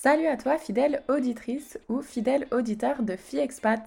Salut 0.00 0.28
à 0.28 0.36
toi, 0.36 0.58
fidèle 0.58 1.02
auditrice 1.08 1.76
ou 1.88 2.02
fidèle 2.02 2.46
auditeur 2.52 3.02
de 3.02 3.16
FiExpat. 3.16 3.82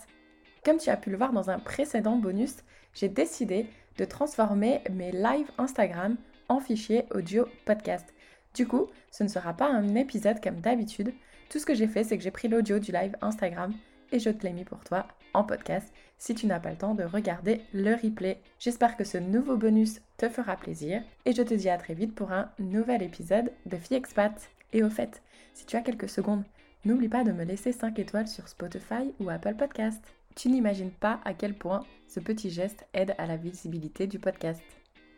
Comme 0.66 0.76
tu 0.76 0.90
as 0.90 0.98
pu 0.98 1.10
le 1.10 1.16
voir 1.16 1.32
dans 1.32 1.50
un 1.50 1.58
précédent 1.58 2.18
bonus, 2.18 2.58
j'ai 2.94 3.08
décidé 3.08 3.66
de 3.98 4.04
transformer 4.04 4.82
mes 4.92 5.14
lives 5.14 5.50
Instagram 5.58 6.18
en 6.50 6.60
fichier 6.60 7.06
audio 7.16 7.46
podcast. 7.64 8.14
Du 8.54 8.68
coup, 8.68 8.88
ce 9.10 9.24
ne 9.24 9.30
sera 9.30 9.54
pas 9.54 9.72
un 9.72 9.96
épisode 9.96 10.44
comme 10.44 10.60
d'habitude. 10.60 11.14
Tout 11.50 11.60
ce 11.60 11.66
que 11.66 11.76
j'ai 11.76 11.88
fait, 11.88 12.04
c'est 12.04 12.18
que 12.18 12.24
j'ai 12.26 12.30
pris 12.30 12.50
l'audio 12.50 12.78
du 12.78 12.92
live 12.92 13.16
Instagram 13.22 13.74
et 14.12 14.20
je 14.20 14.32
te 14.32 14.46
l'ai 14.46 14.52
mis 14.52 14.66
pour 14.66 14.84
toi 14.84 15.08
en 15.34 15.46
podcast 15.46 15.94
si 16.18 16.36
tu 16.36 16.46
n'as 16.46 16.60
pas 16.60 16.72
le 16.72 16.78
temps 16.78 16.94
de 16.94 17.06
regarder 17.06 17.62
le 17.74 17.94
replay. 17.94 18.42
J'espère 18.60 18.98
que 18.98 19.06
ce 19.06 19.18
nouveau 19.18 19.56
bonus 19.56 20.02
te 20.18 20.28
fera 20.28 20.58
plaisir 20.58 21.04
et 21.24 21.32
je 21.32 21.42
te 21.42 21.54
dis 21.54 21.70
à 21.70 21.78
très 21.78 21.94
vite 21.94 22.14
pour 22.14 22.34
un 22.34 22.52
nouvel 22.60 23.02
épisode 23.02 23.54
de 23.66 23.78
FiExpat. 23.78 24.52
Et 24.74 24.84
au 24.84 24.90
fait, 24.90 25.22
si 25.54 25.66
tu 25.66 25.76
as 25.76 25.82
quelques 25.82 26.10
secondes, 26.10 26.44
n'oublie 26.86 27.10
pas 27.10 27.24
de 27.24 27.32
me 27.32 27.44
laisser 27.44 27.72
5 27.72 27.98
étoiles 28.00 28.28
sur 28.28 28.48
Spotify 28.48 29.14
ou 29.20 29.30
Apple 29.30 29.56
Podcast. 29.56 30.04
Tu 30.36 30.50
n'imagines 30.50 30.92
pas 30.92 31.20
à 31.26 31.34
quel 31.34 31.54
point 31.54 31.86
ce 32.08 32.20
petit 32.20 32.50
geste 32.50 32.86
aide 32.94 33.16
à 33.18 33.26
la 33.26 33.38
visibilité 33.38 34.08
du 34.08 34.20
podcast. 34.20 34.62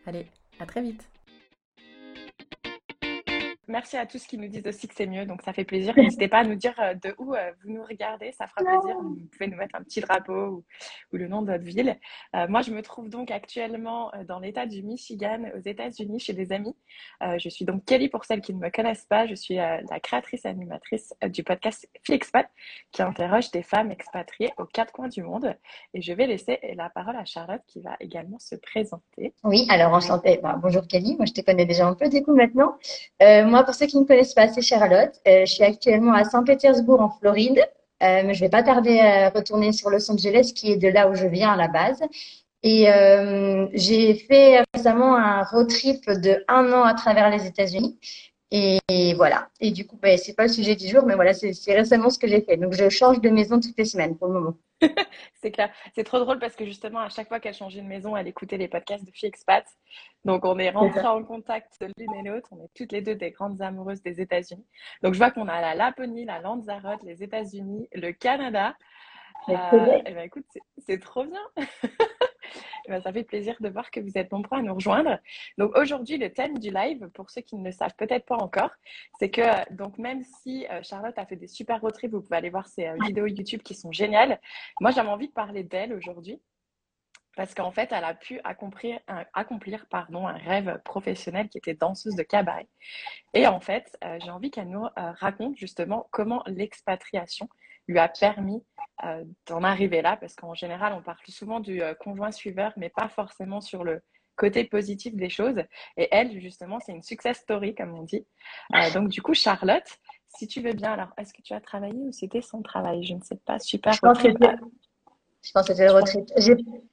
Allez, 0.06 0.28
à 0.60 0.66
très 0.66 0.82
vite 0.82 1.13
Merci 3.68 3.96
à 3.96 4.06
tous 4.06 4.26
qui 4.26 4.38
nous 4.38 4.50
disent 4.50 4.68
aussi 4.68 4.90
que 4.90 4.94
c'est 4.94 5.06
mieux, 5.06 5.26
donc 5.26 5.42
ça 5.42 5.54
fait 5.54 5.64
plaisir. 5.64 5.94
N'hésitez 5.96 6.28
pas 6.28 6.40
à 6.40 6.44
nous 6.44 6.56
dire 6.56 6.74
euh, 6.80 6.96
de 6.96 7.16
où 7.18 7.34
euh, 7.34 7.52
vous 7.64 7.72
nous 7.72 7.84
regardez, 7.84 8.34
ça 8.34 8.46
fera 8.46 8.62
plaisir. 8.62 8.98
Vous 9.02 9.28
pouvez 9.32 9.48
nous 9.48 9.56
mettre 9.56 9.76
un 9.76 9.84
petit 9.84 10.02
drapeau 10.02 10.66
ou, 11.12 11.18
le 11.18 11.30
nom 11.30 11.42
de 11.42 11.52
votre 11.52 11.64
ville. 11.64 11.98
Euh, 12.36 12.48
moi, 12.50 12.62
je 12.62 12.72
me 12.72 12.82
trouve 12.82 13.08
donc 13.08 13.32
actuellement 13.32 14.12
dans 14.28 14.40
l'État 14.40 14.66
du 14.66 14.84
Michigan, 14.84 15.46
aux 15.56 15.62
États-Unis, 15.62 16.20
chez 16.20 16.34
des 16.34 16.52
amis. 16.52 16.76
je 17.22 17.50
suis 17.50 17.64
donc 17.64 17.86
Kelly 17.86 18.10
pour 18.10 18.26
celles 18.26 18.42
qui 18.42 18.54
ne 18.54 18.60
me 18.60 18.70
connaissent 18.70 19.06
pas. 19.06 19.28
Je 19.28 19.36
suis 19.36 19.56
la 19.56 20.00
créatrice 20.02 20.44
et 20.44 20.50
animatrice 20.50 21.14
du 21.28 21.44
podcast 21.44 21.88
Flexpat, 22.04 22.50
qui 22.92 23.02
interroge 23.02 23.52
des 23.52 23.64
femmes 23.64 23.92
expatriées 23.92 24.52
aux 24.58 24.66
quatre 24.66 24.92
coins 24.92 25.08
du 25.08 25.24
monde. 25.24 25.56
Et 25.94 26.02
je 26.02 26.12
vais 26.12 26.28
laisser 26.28 26.60
la 26.76 26.90
parole 26.90 27.16
à 27.16 27.26
Charlotte, 27.26 27.62
qui 27.68 27.82
va 27.82 27.96
également 28.00 28.40
se 28.40 28.56
présenter. 28.56 29.34
Oui, 29.44 29.66
alors 29.70 29.94
enchantée. 29.94 30.40
Bah, 30.44 30.58
bonjour 30.62 30.86
Kelly, 30.88 31.16
moi 31.16 31.26
je 31.26 31.34
te 31.34 31.42
connais 31.42 31.66
déjà 31.66 31.88
un 31.88 31.96
peu 31.96 32.10
du 32.10 32.24
coup 32.24 32.36
maintenant 32.36 32.78
moi, 33.54 33.64
pour 33.64 33.76
ceux 33.76 33.86
qui 33.86 34.00
ne 34.00 34.04
connaissent 34.04 34.34
pas, 34.34 34.48
c'est 34.48 34.64
Charlotte. 34.64 35.14
Euh, 35.28 35.46
je 35.46 35.54
suis 35.54 35.64
actuellement 35.64 36.14
à 36.14 36.24
Saint-Pétersbourg 36.24 37.00
en 37.02 37.10
Floride. 37.10 37.60
Euh, 38.02 38.34
je 38.34 38.40
vais 38.40 38.50
pas 38.50 38.64
tarder 38.64 39.00
à 39.00 39.30
retourner 39.30 39.72
sur 39.72 39.92
Los 39.92 40.10
Angeles, 40.10 40.54
qui 40.56 40.72
est 40.72 40.78
de 40.78 40.88
là 40.88 41.08
où 41.08 41.14
je 41.14 41.28
viens 41.28 41.52
à 41.52 41.56
la 41.56 41.68
base. 41.68 42.02
Et 42.64 42.92
euh, 42.92 43.68
j'ai 43.74 44.16
fait 44.16 44.64
récemment 44.74 45.16
un 45.16 45.44
road 45.44 45.68
trip 45.68 46.10
de 46.10 46.44
un 46.48 46.74
an 46.74 46.84
à 46.84 46.96
travers 46.96 47.30
les 47.30 47.46
États-Unis. 47.46 48.00
Et, 48.56 49.16
voilà. 49.16 49.50
Et 49.60 49.72
du 49.72 49.88
coup, 49.88 49.98
ben, 49.98 50.16
c'est 50.16 50.36
pas 50.36 50.44
le 50.44 50.50
sujet 50.50 50.76
du 50.76 50.88
jour, 50.88 51.04
mais 51.08 51.16
voilà, 51.16 51.34
c'est 51.34 51.74
récemment 51.74 52.12
ce 52.12 52.20
que 52.20 52.28
j'ai 52.28 52.42
fait. 52.42 52.56
Donc, 52.56 52.74
je 52.74 52.88
change 52.88 53.20
de 53.20 53.30
maison 53.30 53.60
toutes 53.60 53.78
les 53.80 53.86
semaines 53.86 54.16
pour 54.16 54.28
le 54.28 54.34
moment. 54.36 54.58
c'est 55.42 55.50
clair. 55.50 55.72
C'est 55.96 56.04
trop 56.04 56.20
drôle 56.20 56.38
parce 56.38 56.56
que 56.56 56.64
justement, 56.64 57.00
à 57.00 57.10
chaque 57.10 57.30
fois 57.30 57.40
qu'elle 57.40 57.56
changeait 57.56 57.82
de 57.82 57.88
maison, 57.88 58.16
elle 58.16 58.28
écoutait 58.28 58.58
les 58.58 58.68
podcasts 58.68 59.06
de 59.06 59.12
Fille 59.12 59.30
Expat. 59.30 59.66
Donc, 60.24 60.46
on 60.46 60.60
est 60.60 60.70
rentrés 60.70 61.08
en 61.08 61.24
contact 61.24 61.84
l'une 61.98 62.14
et 62.14 62.30
l'autre. 62.30 62.50
On 62.52 62.64
est 62.64 62.70
toutes 62.76 62.92
les 62.92 63.02
deux 63.02 63.16
des 63.16 63.32
grandes 63.32 63.60
amoureuses 63.60 64.04
des 64.04 64.22
États-Unis. 64.22 64.68
Donc, 65.02 65.16
je 65.16 65.18
vois 65.18 65.32
qu'on 65.32 65.48
a 65.48 65.60
la 65.60 65.74
Laponie, 65.74 66.26
la 66.26 66.40
Lanzarote, 66.40 67.02
les 67.02 67.24
États-Unis, 67.24 67.90
le 67.92 68.12
Canada. 68.12 68.76
Euh, 69.50 69.54
et 69.54 70.04
eh 70.06 70.14
ben, 70.14 70.26
écoute, 70.26 70.46
c'est 70.78 71.00
trop 71.00 71.26
bien. 71.26 71.42
Eh 72.86 72.92
ben, 72.92 73.02
ça 73.02 73.12
fait 73.12 73.24
plaisir 73.24 73.56
de 73.60 73.70
voir 73.70 73.92
que 73.92 74.00
vous 74.00 74.18
êtes 74.18 74.32
nombreux 74.32 74.60
à 74.60 74.62
nous 74.62 74.74
rejoindre. 74.74 75.18
Donc 75.58 75.78
aujourd'hui, 75.78 76.18
le 76.18 76.32
thème 76.32 76.58
du 76.58 76.70
live, 76.70 77.10
pour 77.14 77.30
ceux 77.30 77.42
qui 77.42 77.56
ne 77.56 77.66
le 77.66 77.72
savent 77.72 77.96
peut-être 77.98 78.26
pas 78.26 78.38
encore, 78.38 78.72
c'est 79.20 79.30
que 79.30 79.74
donc 79.74 79.98
même 79.98 80.24
si 80.24 80.66
euh, 80.70 80.82
Charlotte 80.84 81.18
a 81.18 81.26
fait 81.26 81.36
des 81.36 81.48
super 81.48 81.82
road 81.82 81.94
trips, 81.94 82.12
vous 82.12 82.22
pouvez 82.22 82.38
aller 82.38 82.50
voir 82.50 82.68
ses 82.68 82.88
euh, 82.88 82.98
vidéos 83.06 83.28
YouTube 83.28 83.62
qui 83.62 83.76
sont 83.76 83.92
géniales. 83.92 84.40
Moi, 84.80 84.92
j'avais 84.92 85.10
envie 85.10 85.28
de 85.28 85.34
parler 85.34 85.64
d'elle 85.64 85.94
aujourd'hui 85.94 86.42
parce 87.36 87.54
qu'en 87.54 87.72
fait, 87.72 87.92
elle 87.92 88.04
a 88.04 88.14
pu 88.14 88.40
accomplir, 88.44 89.00
un, 89.08 89.26
rêve 90.38 90.80
professionnel 90.84 91.50
qui 91.50 91.58
était 91.58 91.74
danseuse 91.74 92.16
de 92.16 92.24
cabaret. 92.24 92.68
Et 93.34 93.48
en 93.48 93.60
fait, 93.60 93.98
euh, 94.04 94.20
j'ai 94.24 94.32
envie 94.32 94.52
qu'elle 94.52 94.70
nous 94.70 94.86
raconte 94.96 95.58
justement 95.58 96.08
comment 96.12 96.44
l'expatriation 96.48 97.50
lui 97.88 98.00
a 98.00 98.08
permis 98.08 98.64
euh, 99.04 99.24
d'en 99.48 99.64
arriver 99.64 100.02
là, 100.02 100.18
parce 100.18 100.36
qu'en 100.36 100.54
général, 100.54 100.94
on 100.94 101.02
parle 101.02 101.18
souvent 101.28 101.60
du 101.60 101.82
euh, 101.82 101.94
conjoint 101.94 102.32
suiveur, 102.32 102.72
mais 102.78 102.90
pas 102.90 103.10
forcément 103.10 103.60
sur 103.60 103.84
le 103.84 104.02
côté 104.36 104.64
positif 104.64 105.16
des 105.16 105.30
choses. 105.30 105.62
Et 105.98 106.08
elle, 106.12 106.40
justement, 106.40 106.80
c'est 106.80 106.94
une 106.94 107.04
success 107.04 107.40
story, 107.40 107.76
comme 107.76 107.94
on 107.94 108.04
dit. 108.04 108.26
Euh, 108.76 108.92
donc, 108.92 109.10
du 109.10 109.22
coup, 109.22 109.34
Charlotte, 109.34 110.00
si 110.28 110.48
tu 110.48 110.62
veux 110.62 110.74
bien, 110.74 110.94
alors, 110.94 111.10
est-ce 111.18 111.34
que 111.34 111.42
tu 111.42 111.54
as 111.54 111.62
travaillé 111.62 111.98
ou 111.98 112.12
c'était 112.12 112.42
son 112.42 112.62
travail? 112.62 113.04
Je 113.04 113.14
ne 113.14 113.22
sais 113.22 113.40
pas, 113.46 113.60
super. 113.60 113.94
Je 113.94 114.00
pense 114.00 114.22
que 114.22 114.30
c'était 115.44 115.86
le 115.86 115.92
retraite. 115.92 116.34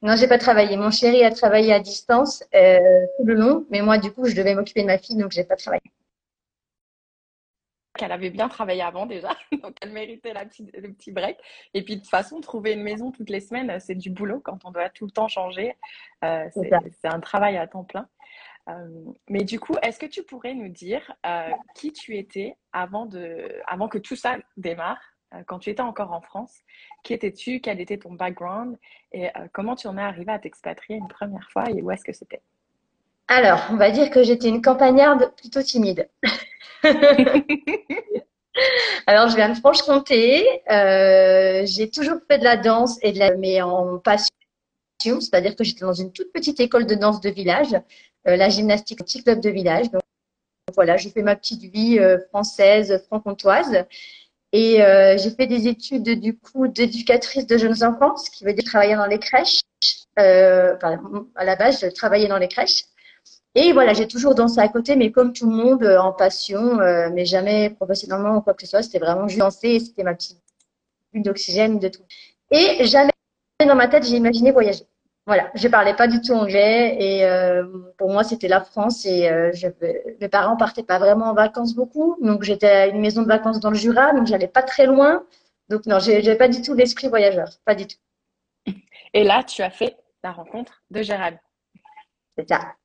Non, 0.01 0.15
j'ai 0.15 0.27
pas 0.27 0.37
travaillé. 0.37 0.77
Mon 0.77 0.91
chéri 0.91 1.23
a 1.23 1.31
travaillé 1.31 1.73
à 1.73 1.79
distance 1.79 2.43
tout 2.51 3.25
le 3.25 3.33
long, 3.33 3.65
mais 3.69 3.81
moi, 3.81 3.97
du 3.97 4.11
coup, 4.11 4.25
je 4.25 4.35
devais 4.35 4.55
m'occuper 4.55 4.81
de 4.81 4.87
ma 4.87 4.97
fille, 4.97 5.15
donc 5.15 5.31
j'ai 5.31 5.43
pas 5.43 5.55
travaillé 5.55 5.81
qu'elle 8.01 8.11
avait 8.11 8.29
bien 8.29 8.49
travaillé 8.49 8.81
avant 8.81 9.05
déjà, 9.05 9.29
donc 9.63 9.77
elle 9.81 9.91
méritait 9.91 10.33
la 10.33 10.45
petite, 10.45 10.75
le 10.75 10.91
petit 10.91 11.11
break. 11.11 11.37
Et 11.73 11.83
puis 11.83 11.97
de 11.97 12.01
toute 12.01 12.09
façon, 12.09 12.41
trouver 12.41 12.73
une 12.73 12.81
maison 12.81 13.11
toutes 13.11 13.29
les 13.29 13.41
semaines, 13.41 13.79
c'est 13.79 13.95
du 13.95 14.09
boulot 14.09 14.39
quand 14.39 14.65
on 14.65 14.71
doit 14.71 14.89
tout 14.89 15.05
le 15.05 15.11
temps 15.11 15.27
changer. 15.27 15.75
Euh, 16.23 16.49
c'est 16.53 17.07
un 17.07 17.19
travail 17.19 17.57
à 17.57 17.67
temps 17.67 17.83
plein. 17.83 18.07
Euh, 18.69 18.87
mais 19.27 19.43
du 19.43 19.59
coup, 19.59 19.75
est-ce 19.81 19.99
que 19.99 20.05
tu 20.05 20.23
pourrais 20.23 20.53
nous 20.53 20.69
dire 20.69 21.13
euh, 21.25 21.49
qui 21.75 21.91
tu 21.91 22.17
étais 22.17 22.55
avant, 22.73 23.05
de, 23.05 23.61
avant 23.67 23.87
que 23.87 23.97
tout 23.97 24.15
ça 24.15 24.37
démarre, 24.57 25.01
quand 25.47 25.59
tu 25.59 25.69
étais 25.69 25.81
encore 25.81 26.11
en 26.11 26.21
France 26.21 26.53
Qui 27.03 27.13
étais-tu 27.13 27.61
Quel 27.61 27.79
était 27.79 27.97
ton 27.97 28.13
background 28.13 28.77
Et 29.11 29.29
comment 29.53 29.75
tu 29.75 29.87
en 29.87 29.97
es 29.97 30.01
arrivé 30.01 30.31
à 30.31 30.39
t'expatrier 30.39 30.99
une 30.99 31.07
première 31.07 31.49
fois 31.51 31.69
et 31.69 31.81
où 31.81 31.91
est-ce 31.91 32.03
que 32.03 32.13
c'était? 32.13 32.41
Alors, 33.33 33.65
on 33.71 33.77
va 33.77 33.91
dire 33.91 34.09
que 34.09 34.23
j'étais 34.23 34.49
une 34.49 34.61
campagnarde 34.61 35.33
plutôt 35.37 35.63
timide. 35.63 36.09
Alors, 39.07 39.29
je 39.29 39.35
viens 39.37 39.47
de 39.47 39.55
Franche-Comté. 39.55 40.45
Euh, 40.69 41.65
j'ai 41.65 41.89
toujours 41.89 42.17
fait 42.27 42.39
de 42.39 42.43
la 42.43 42.57
danse 42.57 42.97
et 43.01 43.13
de 43.13 43.19
la, 43.19 43.37
mais 43.37 43.61
en 43.61 43.99
passion. 43.99 44.27
C'est-à-dire 44.99 45.55
que 45.55 45.63
j'étais 45.63 45.85
dans 45.85 45.93
une 45.93 46.11
toute 46.11 46.33
petite 46.33 46.59
école 46.59 46.85
de 46.85 46.95
danse 46.95 47.21
de 47.21 47.29
village, 47.29 47.73
euh, 48.27 48.35
la 48.35 48.49
gymnastique 48.49 48.99
petit 48.99 49.23
club 49.23 49.39
de 49.39 49.49
village. 49.49 49.89
Donc, 49.89 50.01
voilà, 50.75 50.97
j'ai 50.97 51.09
fait 51.09 51.23
ma 51.23 51.37
petite 51.37 51.63
vie 51.63 51.99
euh, 51.99 52.19
française, 52.29 53.01
franc-comtoise. 53.07 53.85
Et 54.53 54.77
j'ai 55.17 55.31
fait 55.31 55.47
des 55.47 55.67
études 55.67 56.19
du 56.19 56.37
coup 56.37 56.67
d'éducatrice 56.67 57.47
de 57.47 57.57
jeunes 57.57 57.83
enfants, 57.83 58.17
ce 58.17 58.29
qui 58.29 58.43
veut 58.43 58.53
dire 58.53 58.65
travailler 58.65 58.95
dans 58.95 59.05
les 59.05 59.19
crèches. 59.19 59.61
à 60.17 61.45
la 61.45 61.55
base, 61.55 61.79
je 61.81 61.87
travaillais 61.87 62.27
dans 62.27 62.37
les 62.37 62.49
crèches. 62.49 62.85
Et 63.53 63.73
voilà, 63.73 63.93
j'ai 63.93 64.07
toujours 64.07 64.33
dansé 64.33 64.59
à 64.61 64.69
côté, 64.69 64.95
mais 64.95 65.11
comme 65.11 65.33
tout 65.33 65.49
le 65.49 65.55
monde, 65.55 65.83
euh, 65.83 65.99
en 65.99 66.13
passion, 66.13 66.79
euh, 66.79 67.09
mais 67.13 67.25
jamais 67.25 67.69
professionnellement 67.69 68.37
ou 68.37 68.41
quoi 68.41 68.53
que 68.53 68.61
ce 68.61 68.67
soit. 68.69 68.81
C'était 68.81 68.99
vraiment 68.99 69.27
juste 69.27 69.39
danser, 69.39 69.79
c'était 69.79 70.03
ma 70.03 70.13
petite 70.13 70.37
bulle 71.11 71.23
d'oxygène, 71.23 71.77
de 71.77 71.89
tout. 71.89 72.03
Et 72.49 72.85
jamais 72.85 73.11
dans 73.59 73.75
ma 73.75 73.89
tête, 73.89 74.05
j'ai 74.05 74.15
imaginé 74.15 74.51
voyager. 74.51 74.85
Voilà, 75.27 75.51
je 75.53 75.67
parlais 75.67 75.95
pas 75.95 76.07
du 76.07 76.19
tout 76.19 76.33
anglais 76.33 76.97
et 76.99 77.25
euh, 77.25 77.63
pour 77.97 78.09
moi 78.11 78.23
c'était 78.23 78.47
la 78.47 78.61
France 78.61 79.05
et 79.05 79.29
je, 79.53 79.67
mes 80.19 80.29
parents 80.29 80.57
partaient 80.57 80.83
pas 80.83 80.97
vraiment 80.97 81.27
en 81.27 81.33
vacances 81.35 81.75
beaucoup, 81.75 82.17
donc 82.21 82.41
j'étais 82.43 82.67
à 82.67 82.87
une 82.87 82.99
maison 82.99 83.21
de 83.21 83.27
vacances 83.27 83.59
dans 83.59 83.69
le 83.69 83.75
Jura, 83.75 84.13
donc 84.13 84.25
j'allais 84.25 84.47
pas 84.47 84.63
très 84.63 84.87
loin, 84.87 85.23
donc 85.71 85.85
non, 85.85 85.99
j'ai 85.99 86.35
pas 86.35 86.49
du 86.49 86.61
tout 86.61 86.73
l'esprit 86.73 87.07
voyageur, 87.07 87.47
pas 87.63 87.75
du 87.75 87.87
tout. 87.87 87.97
Et 89.13 89.23
là, 89.23 89.41
tu 89.41 89.61
as 89.61 89.69
fait 89.69 89.95
la 90.21 90.33
rencontre 90.33 90.83
de 90.91 91.01
Gérald. 91.01 91.39
C'est 92.37 92.49
ça. 92.49 92.75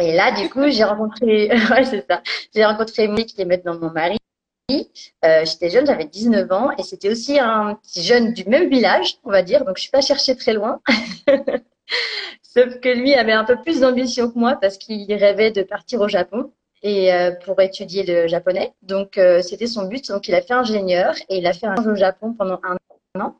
Et 0.00 0.12
là, 0.14 0.32
du 0.32 0.50
coup, 0.50 0.68
j'ai 0.68 0.82
rencontré, 0.82 1.48
ouais, 1.70 1.84
c'est 1.84 2.04
ça. 2.08 2.22
J'ai 2.52 2.64
rencontré 2.64 3.06
Mick, 3.06 3.28
qui 3.28 3.42
est 3.42 3.44
maintenant 3.44 3.78
mon 3.78 3.90
mari. 3.90 4.17
Euh, 4.70 5.44
j'étais 5.44 5.70
jeune, 5.70 5.86
j'avais 5.86 6.04
19 6.04 6.52
ans, 6.52 6.70
et 6.78 6.82
c'était 6.82 7.08
aussi 7.08 7.38
un 7.38 7.74
petit 7.76 8.02
jeune 8.02 8.34
du 8.34 8.44
même 8.44 8.68
village, 8.68 9.16
on 9.24 9.30
va 9.30 9.42
dire. 9.42 9.64
Donc, 9.64 9.76
je 9.76 9.82
suis 9.82 9.90
pas 9.90 10.00
cherchée 10.00 10.36
très 10.36 10.52
loin. 10.52 10.80
Sauf 12.42 12.80
que 12.80 12.88
lui 12.88 13.14
avait 13.14 13.32
un 13.32 13.44
peu 13.44 13.56
plus 13.60 13.80
d'ambition 13.80 14.30
que 14.30 14.38
moi 14.38 14.56
parce 14.60 14.78
qu'il 14.78 15.12
rêvait 15.14 15.50
de 15.50 15.62
partir 15.62 16.00
au 16.00 16.08
Japon 16.08 16.52
et 16.82 17.12
euh, 17.12 17.32
pour 17.44 17.60
étudier 17.60 18.04
le 18.04 18.26
japonais. 18.26 18.74
Donc, 18.82 19.16
euh, 19.16 19.42
c'était 19.42 19.66
son 19.66 19.86
but. 19.86 20.08
Donc, 20.08 20.28
il 20.28 20.34
a 20.34 20.42
fait 20.42 20.54
ingénieur 20.54 21.14
et 21.28 21.38
il 21.38 21.46
a 21.46 21.52
fait 21.52 21.66
un 21.66 21.90
au 21.90 21.94
Japon 21.94 22.34
pendant 22.34 22.60
un 22.62 22.76
an. 23.20 23.36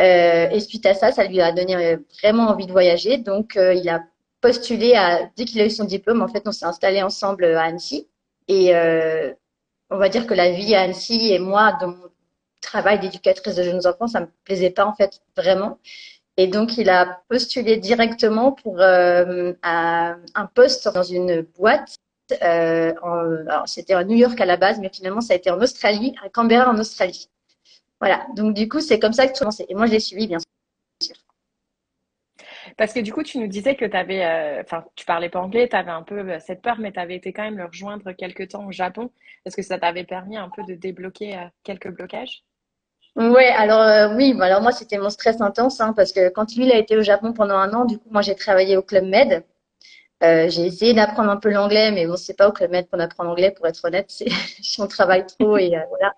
Euh, 0.00 0.48
et 0.50 0.60
suite 0.60 0.86
à 0.86 0.94
ça, 0.94 1.12
ça 1.12 1.24
lui 1.24 1.40
a 1.40 1.52
donné 1.52 1.96
vraiment 2.22 2.48
envie 2.48 2.66
de 2.66 2.72
voyager. 2.72 3.18
Donc, 3.18 3.56
il 3.56 3.88
a 3.88 4.02
postulé 4.40 4.94
à, 4.94 5.30
dès 5.36 5.44
qu'il 5.44 5.60
a 5.60 5.66
eu 5.66 5.70
son 5.70 5.84
diplôme, 5.84 6.22
en 6.22 6.28
fait, 6.28 6.42
on 6.46 6.52
s'est 6.52 6.66
installé 6.66 7.02
ensemble 7.02 7.44
à 7.44 7.62
Annecy. 7.62 8.08
Et 8.48 8.74
on 9.90 9.98
va 9.98 10.08
dire 10.08 10.26
que 10.26 10.34
la 10.34 10.50
vie 10.50 10.74
à 10.74 10.82
Annecy 10.82 11.32
et 11.32 11.38
moi, 11.38 11.76
dans 11.80 11.88
mon 11.88 12.08
travail 12.60 13.00
d'éducatrice 13.00 13.54
de 13.54 13.62
jeunes 13.62 13.86
enfants, 13.86 14.06
ça 14.06 14.20
me 14.20 14.28
plaisait 14.44 14.70
pas 14.70 14.86
en 14.86 14.94
fait 14.94 15.20
vraiment. 15.36 15.78
Et 16.36 16.48
donc, 16.48 16.78
il 16.78 16.90
a 16.90 17.22
postulé 17.28 17.76
directement 17.76 18.52
pour 18.52 18.80
euh, 18.80 19.52
un 19.62 20.46
poste 20.54 20.88
dans 20.92 21.04
une 21.04 21.42
boîte 21.58 21.96
euh, 22.42 22.92
alors 23.48 23.68
c'était 23.68 23.94
à 23.94 24.04
New 24.04 24.16
York 24.16 24.40
à 24.40 24.46
la 24.46 24.56
base, 24.56 24.78
mais 24.80 24.90
finalement 24.92 25.20
ça 25.20 25.34
a 25.34 25.36
été 25.36 25.50
en 25.50 25.60
Australie, 25.60 26.14
à 26.24 26.28
Canberra 26.28 26.70
en 26.70 26.78
Australie. 26.78 27.28
Voilà, 28.00 28.26
donc 28.36 28.54
du 28.54 28.68
coup 28.68 28.80
c'est 28.80 28.98
comme 28.98 29.12
ça 29.12 29.26
que 29.26 29.32
tout 29.32 29.38
a 29.38 29.40
commencé. 29.40 29.66
Et 29.68 29.74
moi 29.74 29.86
je 29.86 29.92
l'ai 29.92 30.00
suivi 30.00 30.26
bien 30.26 30.38
sûr. 30.38 30.53
Parce 32.76 32.92
que 32.92 33.00
du 33.00 33.12
coup, 33.12 33.22
tu 33.22 33.38
nous 33.38 33.46
disais 33.46 33.76
que 33.76 33.84
tu 33.84 33.96
avais, 33.96 34.24
euh, 34.24 34.62
enfin, 34.62 34.84
tu 34.96 35.04
parlais 35.04 35.28
pas 35.28 35.40
anglais, 35.40 35.68
tu 35.68 35.76
avais 35.76 35.90
un 35.90 36.02
peu 36.02 36.18
euh, 36.18 36.38
cette 36.40 36.62
peur, 36.62 36.76
mais 36.78 36.92
tu 36.92 36.98
avais 36.98 37.14
été 37.14 37.32
quand 37.32 37.42
même 37.42 37.58
le 37.58 37.66
rejoindre 37.66 38.12
quelques 38.12 38.48
temps 38.48 38.66
au 38.66 38.72
Japon. 38.72 39.10
Est-ce 39.44 39.56
que 39.56 39.62
ça 39.62 39.78
t'avait 39.78 40.04
permis 40.04 40.36
un 40.36 40.50
peu 40.54 40.62
de 40.64 40.74
débloquer 40.74 41.36
euh, 41.36 41.44
quelques 41.62 41.90
blocages? 41.90 42.42
Ouais, 43.16 43.46
alors 43.46 44.16
oui, 44.16 44.36
alors 44.40 44.60
moi 44.60 44.72
c'était 44.72 44.98
mon 44.98 45.08
stress 45.08 45.40
intense 45.40 45.80
hein, 45.80 45.92
parce 45.94 46.12
que 46.12 46.30
quand 46.30 46.56
lui 46.56 46.64
il 46.64 46.72
a 46.72 46.78
été 46.78 46.96
au 46.96 47.02
Japon 47.02 47.32
pendant 47.32 47.54
un 47.54 47.72
an, 47.72 47.84
du 47.84 47.96
coup 47.96 48.08
moi 48.10 48.22
j'ai 48.22 48.34
travaillé 48.34 48.76
au 48.76 48.82
Club 48.82 49.04
Med. 49.04 49.44
j'ai 50.20 50.66
essayé 50.66 50.94
d'apprendre 50.94 51.30
un 51.30 51.36
peu 51.36 51.50
l'anglais, 51.50 51.92
mais 51.92 52.06
bon, 52.08 52.16
c'est 52.16 52.34
pas 52.36 52.48
au 52.48 52.52
Club 52.52 52.72
Med 52.72 52.88
qu'on 52.90 52.98
apprend 52.98 53.22
l'anglais, 53.22 53.52
pour 53.52 53.68
être 53.68 53.84
honnête. 53.84 54.06
C'est, 54.08 54.26
on 54.80 54.88
travaille 54.88 55.26
trop 55.26 55.56
et 55.58 55.70
voilà. 55.90 56.14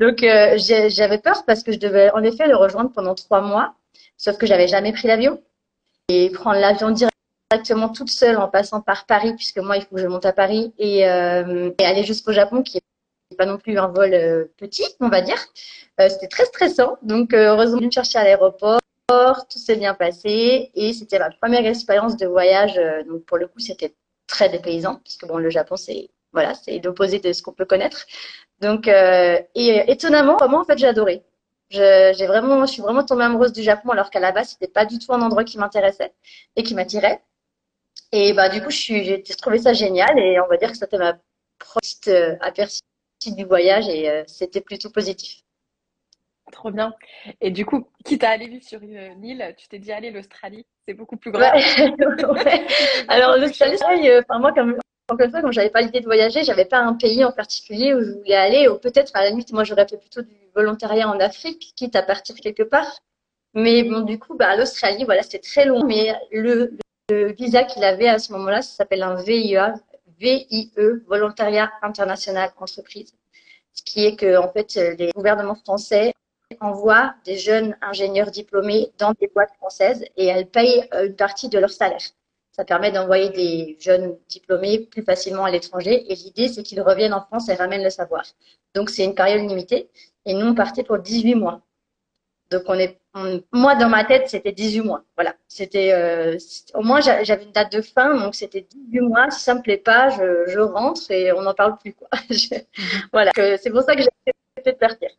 Donc, 0.00 0.20
j'avais 0.20 1.18
peur 1.18 1.44
parce 1.44 1.62
que 1.62 1.72
je 1.72 1.78
devais 1.78 2.10
en 2.12 2.22
effet 2.22 2.46
le 2.46 2.56
rejoindre 2.56 2.92
pendant 2.92 3.14
trois 3.14 3.42
mois, 3.42 3.74
sauf 4.16 4.38
que 4.38 4.46
j'avais 4.46 4.68
jamais 4.68 4.92
pris 4.92 5.06
l'avion 5.06 5.38
et 6.08 6.30
prendre 6.30 6.58
l'avion 6.58 6.90
directement 6.90 7.88
toute 7.90 8.10
seule 8.10 8.36
en 8.36 8.48
passant 8.48 8.80
par 8.80 9.06
Paris, 9.06 9.34
puisque 9.34 9.58
moi, 9.58 9.76
il 9.76 9.82
faut 9.82 9.96
que 9.96 10.00
je 10.00 10.06
monte 10.06 10.26
à 10.26 10.32
Paris, 10.32 10.72
et, 10.78 11.08
euh, 11.08 11.70
aller 11.80 12.04
jusqu'au 12.04 12.32
Japon, 12.32 12.62
qui 12.62 12.78
n'est 13.30 13.36
pas 13.36 13.46
non 13.46 13.58
plus 13.58 13.78
un 13.78 13.88
vol 13.88 14.14
euh, 14.14 14.44
petit, 14.56 14.86
on 15.00 15.08
va 15.08 15.20
dire. 15.20 15.38
Euh, 16.00 16.08
c'était 16.08 16.28
très 16.28 16.46
stressant. 16.46 16.96
Donc, 17.02 17.34
heureusement, 17.34 17.78
je 17.80 17.86
me 17.86 17.90
chercher 17.90 18.18
à 18.18 18.24
l'aéroport. 18.24 18.80
Tout 19.08 19.58
s'est 19.58 19.76
bien 19.76 19.94
passé 19.94 20.70
et 20.74 20.92
c'était 20.92 21.18
ma 21.18 21.30
première 21.30 21.64
expérience 21.66 22.18
de 22.18 22.26
voyage. 22.26 22.78
donc, 23.08 23.24
pour 23.24 23.38
le 23.38 23.46
coup, 23.46 23.58
c'était 23.58 23.94
très 24.26 24.50
dépaysant, 24.50 25.00
puisque 25.02 25.26
bon, 25.26 25.38
le 25.38 25.48
Japon, 25.48 25.76
c'est 25.76 26.10
voilà, 26.34 26.52
c'est 26.52 26.78
l'opposé 26.84 27.18
de 27.18 27.32
ce 27.32 27.42
qu'on 27.42 27.54
peut 27.54 27.64
connaître. 27.64 28.04
Donc, 28.60 28.86
et 28.86 29.90
étonnamment, 29.90 30.36
vraiment, 30.36 30.60
en 30.60 30.64
fait, 30.66 30.76
j'ai 30.76 30.86
adoré. 30.86 31.22
Je, 31.70 32.14
j'ai 32.16 32.26
vraiment, 32.26 32.64
je 32.64 32.72
suis 32.72 32.82
vraiment 32.82 33.04
tombée 33.04 33.24
amoureuse 33.24 33.52
du 33.52 33.62
Japon 33.62 33.90
alors 33.90 34.10
qu'à 34.10 34.20
la 34.20 34.32
base, 34.32 34.50
c'était 34.50 34.68
pas 34.68 34.86
du 34.86 34.98
tout 34.98 35.12
un 35.12 35.20
endroit 35.20 35.44
qui 35.44 35.58
m'intéressait 35.58 36.14
et 36.56 36.62
qui 36.62 36.74
m'attirait. 36.74 37.22
Et 38.12 38.32
bah, 38.32 38.48
du 38.48 38.62
coup, 38.62 38.70
je 38.70 38.76
suis, 38.76 39.04
j'ai 39.04 39.22
trouvé 39.22 39.58
ça 39.58 39.72
génial 39.72 40.18
et 40.18 40.40
on 40.40 40.48
va 40.48 40.56
dire 40.56 40.70
que 40.70 40.78
c'était 40.78 40.98
ma 40.98 41.18
première 41.58 42.32
euh, 42.32 42.36
aperçu 42.40 42.80
du 43.26 43.44
voyage 43.44 43.88
et 43.88 44.08
euh, 44.08 44.24
c'était 44.26 44.60
plutôt 44.60 44.90
positif. 44.90 45.42
Trop 46.52 46.70
bien. 46.70 46.94
Et 47.42 47.50
du 47.50 47.66
coup, 47.66 47.86
quitte 48.04 48.24
à 48.24 48.30
aller 48.30 48.46
vivre 48.46 48.64
sur 48.64 48.82
une 48.82 49.22
île, 49.22 49.54
tu 49.58 49.68
t'es 49.68 49.78
dit, 49.78 49.92
allez, 49.92 50.10
l'Australie, 50.10 50.64
c'est 50.86 50.94
beaucoup 50.94 51.18
plus 51.18 51.30
grand. 51.30 51.52
Ouais. 51.52 52.66
Alors, 53.08 53.36
l'Australie, 53.36 54.08
euh, 54.08 54.22
enfin, 54.26 54.38
moi, 54.38 54.52
comme, 54.54 54.78
encore 55.08 55.24
une 55.24 55.30
fois, 55.30 55.40
comme 55.40 55.52
j'avais 55.52 55.70
pas 55.70 55.80
l'idée 55.80 56.00
de 56.00 56.04
voyager, 56.04 56.44
j'avais 56.44 56.66
pas 56.66 56.78
un 56.78 56.94
pays 56.94 57.24
en 57.24 57.32
particulier 57.32 57.94
où 57.94 58.02
je 58.02 58.12
voulais 58.12 58.34
aller, 58.34 58.68
ou 58.68 58.78
peut-être 58.78 59.10
à 59.14 59.22
la 59.22 59.30
limite, 59.30 59.52
moi 59.52 59.64
j'aurais 59.64 59.88
fait 59.88 59.96
plutôt 59.96 60.22
du 60.22 60.36
volontariat 60.54 61.08
en 61.08 61.18
Afrique, 61.18 61.72
quitte 61.76 61.96
à 61.96 62.02
partir 62.02 62.34
quelque 62.36 62.62
part. 62.62 63.00
Mais 63.54 63.82
bon, 63.82 64.00
du 64.02 64.18
coup, 64.18 64.36
bah, 64.36 64.54
l'Australie, 64.56 65.04
voilà, 65.04 65.22
c'était 65.22 65.38
très 65.38 65.64
long. 65.64 65.84
Mais 65.84 66.14
le, 66.30 66.76
visa 67.10 67.64
qu'il 67.64 67.84
avait 67.84 68.08
à 68.08 68.18
ce 68.18 68.32
moment-là, 68.32 68.60
ça 68.60 68.76
s'appelle 68.76 69.02
un 69.02 69.14
VIA, 69.14 69.74
VIE, 70.18 70.72
Volontariat 71.06 71.70
International 71.82 72.50
Entreprise. 72.58 73.14
Ce 73.72 73.82
qui 73.82 74.04
est 74.04 74.16
que, 74.16 74.36
en 74.36 74.52
fait, 74.52 74.74
les 74.98 75.10
gouvernements 75.12 75.54
français 75.54 76.12
envoient 76.60 77.14
des 77.24 77.38
jeunes 77.38 77.76
ingénieurs 77.80 78.30
diplômés 78.30 78.92
dans 78.98 79.12
des 79.12 79.28
boîtes 79.28 79.54
françaises 79.56 80.04
et 80.16 80.26
elles 80.26 80.46
payent 80.48 80.88
euh, 80.94 81.06
une 81.06 81.16
partie 81.16 81.48
de 81.48 81.58
leur 81.58 81.70
salaire. 81.70 82.00
Ça 82.58 82.64
permet 82.64 82.90
d'envoyer 82.90 83.28
des 83.30 83.76
jeunes 83.78 84.16
diplômés 84.28 84.80
plus 84.80 85.04
facilement 85.04 85.44
à 85.44 85.50
l'étranger. 85.52 86.04
Et 86.10 86.16
l'idée, 86.16 86.48
c'est 86.48 86.64
qu'ils 86.64 86.80
reviennent 86.80 87.14
en 87.14 87.20
France 87.20 87.48
et 87.48 87.54
ramènent 87.54 87.84
le 87.84 87.90
savoir. 87.90 88.24
Donc, 88.74 88.90
c'est 88.90 89.04
une 89.04 89.14
période 89.14 89.48
limitée. 89.48 89.88
Et 90.26 90.34
nous, 90.34 90.44
on 90.44 90.54
partait 90.56 90.82
pour 90.82 90.98
18 90.98 91.36
mois. 91.36 91.62
Donc, 92.50 92.62
on 92.66 92.74
est, 92.74 92.98
moi, 93.52 93.76
dans 93.76 93.88
ma 93.88 94.04
tête, 94.04 94.28
c'était 94.28 94.50
18 94.50 94.80
mois. 94.80 95.04
Voilà. 95.14 95.36
C'était, 95.46 95.92
euh, 95.92 96.36
au 96.74 96.82
moins, 96.82 97.00
j'avais 97.00 97.44
une 97.44 97.52
date 97.52 97.70
de 97.70 97.80
fin. 97.80 98.18
Donc, 98.18 98.34
c'était 98.34 98.66
18 98.68 99.00
mois. 99.02 99.30
Si 99.30 99.38
ça 99.38 99.54
me 99.54 99.62
plaît 99.62 99.76
pas, 99.76 100.08
je, 100.08 100.58
rentre 100.58 101.08
et 101.12 101.30
on 101.30 101.42
n'en 101.42 101.54
parle 101.54 101.78
plus, 101.78 101.94
quoi. 101.94 102.08
voilà. 103.12 103.30
C'est 103.36 103.70
pour 103.70 103.82
ça 103.82 103.94
que 103.94 104.02
j'ai 104.02 104.32
fait 104.64 104.72
de 104.72 104.78
partir. 104.78 105.10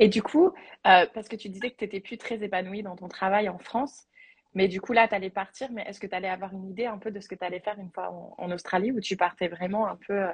Et 0.00 0.08
du 0.08 0.24
coup, 0.24 0.46
euh, 0.88 1.06
parce 1.14 1.28
que 1.28 1.36
tu 1.36 1.48
disais 1.48 1.70
que 1.70 1.76
tu 1.76 1.84
n'étais 1.84 2.00
plus 2.00 2.18
très 2.18 2.42
épanouie 2.42 2.82
dans 2.82 2.96
ton 2.96 3.06
travail 3.06 3.48
en 3.48 3.58
France, 3.58 4.08
mais 4.54 4.68
du 4.68 4.80
coup, 4.80 4.92
là, 4.92 5.08
tu 5.08 5.14
allais 5.14 5.30
partir, 5.30 5.68
mais 5.72 5.82
est-ce 5.86 5.98
que 5.98 6.06
tu 6.06 6.14
allais 6.14 6.28
avoir 6.28 6.52
une 6.52 6.68
idée 6.70 6.86
un 6.86 6.98
peu 6.98 7.10
de 7.10 7.20
ce 7.20 7.28
que 7.28 7.34
tu 7.34 7.44
allais 7.44 7.60
faire 7.60 7.78
une 7.78 7.90
fois 7.90 8.10
en, 8.38 8.50
Australie 8.52 8.92
ou 8.92 9.00
tu 9.00 9.16
partais 9.16 9.48
vraiment 9.48 9.88
un 9.88 9.96
peu, 9.96 10.14
euh, 10.14 10.32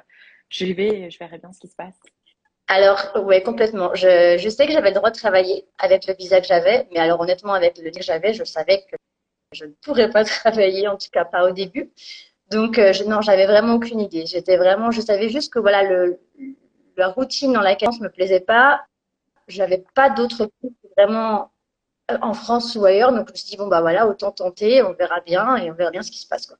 je 0.49 0.65
vais 0.65 1.01
et 1.01 1.09
je 1.09 1.17
verrai 1.17 1.39
bien 1.39 1.51
ce 1.51 1.59
qui 1.59 1.67
se 1.67 1.75
passe? 1.75 1.99
Alors, 2.67 3.11
oui, 3.25 3.41
complètement. 3.43 3.95
Je, 3.95 4.37
je 4.37 4.49
sais 4.49 4.67
que 4.67 4.71
j'avais 4.71 4.89
le 4.89 4.95
droit 4.95 5.11
de 5.11 5.17
travailler 5.17 5.65
avec 5.77 6.07
le 6.07 6.13
visa 6.13 6.39
que 6.39 6.47
j'avais, 6.47 6.87
mais 6.91 6.99
alors 6.99 7.19
honnêtement, 7.19 7.53
avec 7.53 7.77
le 7.77 7.85
visa 7.85 7.99
que 7.99 8.05
j'avais, 8.05 8.33
je 8.33 8.43
savais 8.43 8.85
que 8.89 8.95
je 9.53 9.65
ne 9.65 9.71
pourrais 9.81 10.09
pas 10.09 10.23
travailler, 10.25 10.87
en 10.87 10.97
tout 10.97 11.09
cas 11.11 11.25
pas 11.25 11.47
au 11.49 11.51
début. 11.51 11.91
Donc, 12.51 12.77
euh, 12.77 12.93
non, 13.07 13.21
j'avais 13.21 13.45
vraiment 13.45 13.75
aucune 13.75 13.99
idée. 13.99 14.25
J'étais 14.25 14.57
vraiment, 14.57 14.91
je 14.91 15.01
savais 15.01 15.29
juste 15.29 15.51
que 15.53 15.59
voilà, 15.59 15.83
le, 15.83 16.19
la 16.97 17.07
routine 17.07 17.53
dans 17.53 17.61
laquelle 17.61 17.91
je 17.91 18.03
me 18.03 18.09
plaisait 18.09 18.41
pas, 18.41 18.85
j'avais 19.47 19.83
pas 19.95 20.09
d'autre 20.09 20.49
vraiment 20.97 21.51
en 22.21 22.33
France 22.33 22.75
ou 22.75 22.85
ailleurs. 22.85 23.11
Donc, 23.11 23.27
je 23.27 23.31
me 23.33 23.37
suis 23.37 23.49
dit, 23.49 23.57
bon, 23.57 23.67
bah 23.67 23.81
voilà, 23.81 24.07
autant 24.07 24.31
tenter, 24.31 24.81
on 24.83 24.93
verra 24.93 25.21
bien 25.21 25.55
et 25.57 25.71
on 25.71 25.73
verra 25.73 25.91
bien 25.91 26.01
ce 26.01 26.11
qui 26.11 26.19
se 26.19 26.27
passe. 26.27 26.47
Quoi. 26.47 26.57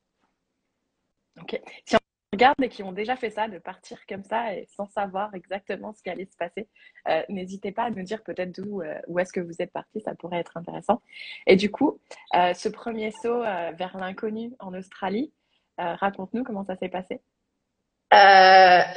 Ok. 1.41 1.59
Si 1.85 1.95
on 1.95 1.99
regarde 2.33 2.61
et 2.61 2.69
qui 2.69 2.83
ont 2.83 2.91
déjà 2.91 3.15
fait 3.15 3.29
ça, 3.29 3.47
de 3.47 3.57
partir 3.57 3.97
comme 4.07 4.23
ça 4.23 4.53
et 4.53 4.67
sans 4.75 4.87
savoir 4.87 5.33
exactement 5.35 5.93
ce 5.93 6.01
qui 6.01 6.09
allait 6.09 6.25
se 6.25 6.37
passer, 6.37 6.67
euh, 7.07 7.23
n'hésitez 7.29 7.71
pas 7.71 7.83
à 7.83 7.89
nous 7.89 8.03
dire 8.03 8.23
peut-être 8.23 8.51
d'où 8.51 8.81
euh, 8.81 8.99
où 9.07 9.19
est-ce 9.19 9.33
que 9.33 9.39
vous 9.39 9.61
êtes 9.61 9.71
parti, 9.71 10.01
ça 10.01 10.15
pourrait 10.15 10.39
être 10.39 10.57
intéressant. 10.57 11.01
Et 11.47 11.55
du 11.55 11.71
coup, 11.71 11.99
euh, 12.35 12.53
ce 12.53 12.69
premier 12.69 13.11
saut 13.21 13.41
vers 13.41 13.97
l'inconnu 13.97 14.53
en 14.59 14.73
Australie, 14.73 15.31
raconte-nous 15.77 16.43
comment 16.43 16.63
ça 16.63 16.75
s'est 16.75 16.89
passé. 16.89 17.21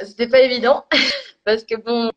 C'était 0.05 0.29
pas 0.29 0.41
évident 0.41 0.85
parce 1.45 1.63
que 1.63 1.75
bon, 1.75 2.11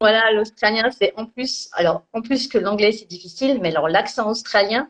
voilà, 0.00 0.32
l'australien, 0.32 0.90
c'est 0.90 1.12
en 1.16 1.26
plus, 1.26 1.68
alors 1.74 2.04
en 2.12 2.22
plus 2.22 2.48
que 2.48 2.58
l'anglais, 2.58 2.92
c'est 2.92 3.06
difficile, 3.06 3.58
mais 3.60 3.70
alors 3.70 3.88
l'accent 3.88 4.30
australien, 4.30 4.88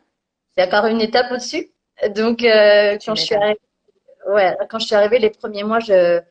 c'est 0.55 0.63
encore 0.65 0.85
une 0.85 1.01
étape 1.01 1.31
au-dessus. 1.31 1.71
Donc, 2.15 2.43
euh, 2.43 2.97
quand 3.05 3.15
je 3.15 3.23
suis 3.23 3.35
arrivée, 3.35 3.59
ouais, 4.29 4.55
quand 4.69 4.79
je 4.79 4.85
suis 4.85 4.95
arrivée 4.95 5.19
les 5.19 5.29
premiers 5.29 5.63
mois, 5.63 5.79
je, 5.79 6.21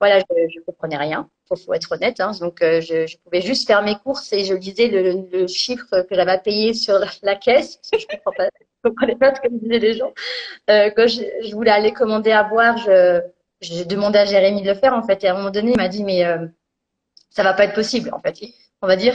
voilà, 0.00 0.18
je, 0.20 0.24
je 0.54 0.60
comprenais 0.60 0.96
rien. 0.96 1.28
Faut, 1.48 1.56
faut 1.56 1.74
être 1.74 1.92
honnête. 1.92 2.20
Hein, 2.20 2.32
donc, 2.40 2.62
euh, 2.62 2.80
je, 2.80 3.06
je, 3.06 3.16
pouvais 3.18 3.42
juste 3.42 3.66
faire 3.66 3.82
mes 3.82 3.96
courses 3.96 4.32
et 4.32 4.44
je 4.44 4.54
lisais 4.54 4.88
le, 4.88 5.28
le 5.30 5.46
chiffre 5.46 6.02
que 6.02 6.14
j'avais 6.14 6.38
payé 6.38 6.74
sur 6.74 6.98
la, 7.22 7.36
caisse. 7.36 7.76
Parce 7.76 7.90
que 7.90 7.98
je 7.98 8.06
comprends 8.16 8.32
pas, 8.32 8.48
je 8.84 8.88
comprenais 8.88 9.16
pas 9.16 9.34
ce 9.34 9.40
que 9.40 9.48
disaient 9.48 9.78
les 9.78 9.94
gens. 9.94 10.12
Euh, 10.70 10.90
quand 10.96 11.06
je, 11.08 11.22
je, 11.46 11.54
voulais 11.54 11.70
aller 11.70 11.92
commander 11.92 12.32
à 12.32 12.44
boire, 12.44 12.78
je, 12.78 13.20
j'ai 13.60 13.84
demandé 13.84 14.18
à 14.18 14.24
Jérémy 14.24 14.62
de 14.62 14.68
le 14.68 14.74
faire 14.74 14.94
en 14.94 15.02
fait. 15.02 15.22
Et 15.24 15.28
à 15.28 15.34
un 15.34 15.36
moment 15.36 15.50
donné, 15.50 15.72
il 15.72 15.76
m'a 15.76 15.88
dit 15.88 16.04
mais 16.04 16.24
euh, 16.24 16.46
ça 17.30 17.42
va 17.42 17.54
pas 17.54 17.64
être 17.64 17.74
possible 17.74 18.10
en 18.12 18.20
fait. 18.20 18.36
On 18.82 18.86
va 18.86 18.96
dire 18.96 19.14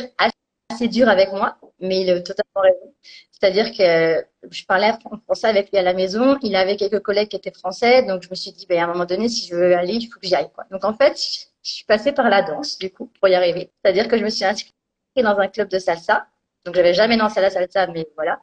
assez 0.69 0.87
dur 0.87 1.07
avec 1.09 1.31
moi, 1.31 1.57
mais 1.79 2.01
il 2.01 2.09
a 2.09 2.21
totalement 2.21 2.61
raison. 2.61 2.93
C'est-à-dire 3.31 3.71
que 3.77 4.25
je 4.49 4.65
parlais 4.65 4.91
en 5.05 5.17
français 5.19 5.47
avec 5.47 5.69
lui 5.71 5.77
à 5.77 5.81
la 5.81 5.93
maison, 5.93 6.37
il 6.41 6.55
avait 6.55 6.77
quelques 6.77 7.01
collègues 7.01 7.29
qui 7.29 7.35
étaient 7.35 7.51
français, 7.51 8.03
donc 8.03 8.23
je 8.23 8.29
me 8.29 8.35
suis 8.35 8.51
dit, 8.51 8.65
ben, 8.65 8.79
à 8.79 8.85
un 8.85 8.87
moment 8.87 9.05
donné, 9.05 9.27
si 9.29 9.47
je 9.47 9.55
veux 9.55 9.75
aller, 9.75 9.93
il 9.93 10.07
faut 10.07 10.19
que 10.19 10.25
j'y 10.25 10.35
aille. 10.35 10.49
Quoi. 10.53 10.63
Donc 10.71 10.85
en 10.85 10.93
fait, 10.93 11.17
je 11.61 11.71
suis 11.71 11.85
passée 11.85 12.13
par 12.13 12.29
la 12.29 12.41
danse, 12.41 12.77
du 12.79 12.91
coup, 12.91 13.11
pour 13.19 13.27
y 13.27 13.35
arriver. 13.35 13.71
C'est-à-dire 13.83 14.07
que 14.07 14.17
je 14.17 14.23
me 14.23 14.29
suis 14.29 14.45
inscrite 14.45 14.73
dans 15.17 15.37
un 15.37 15.47
club 15.47 15.69
de 15.69 15.79
salsa, 15.79 16.27
donc 16.65 16.75
j'avais 16.75 16.93
jamais 16.93 17.17
dansé 17.17 17.41
la 17.41 17.49
salsa, 17.49 17.87
mais 17.87 18.07
voilà. 18.15 18.39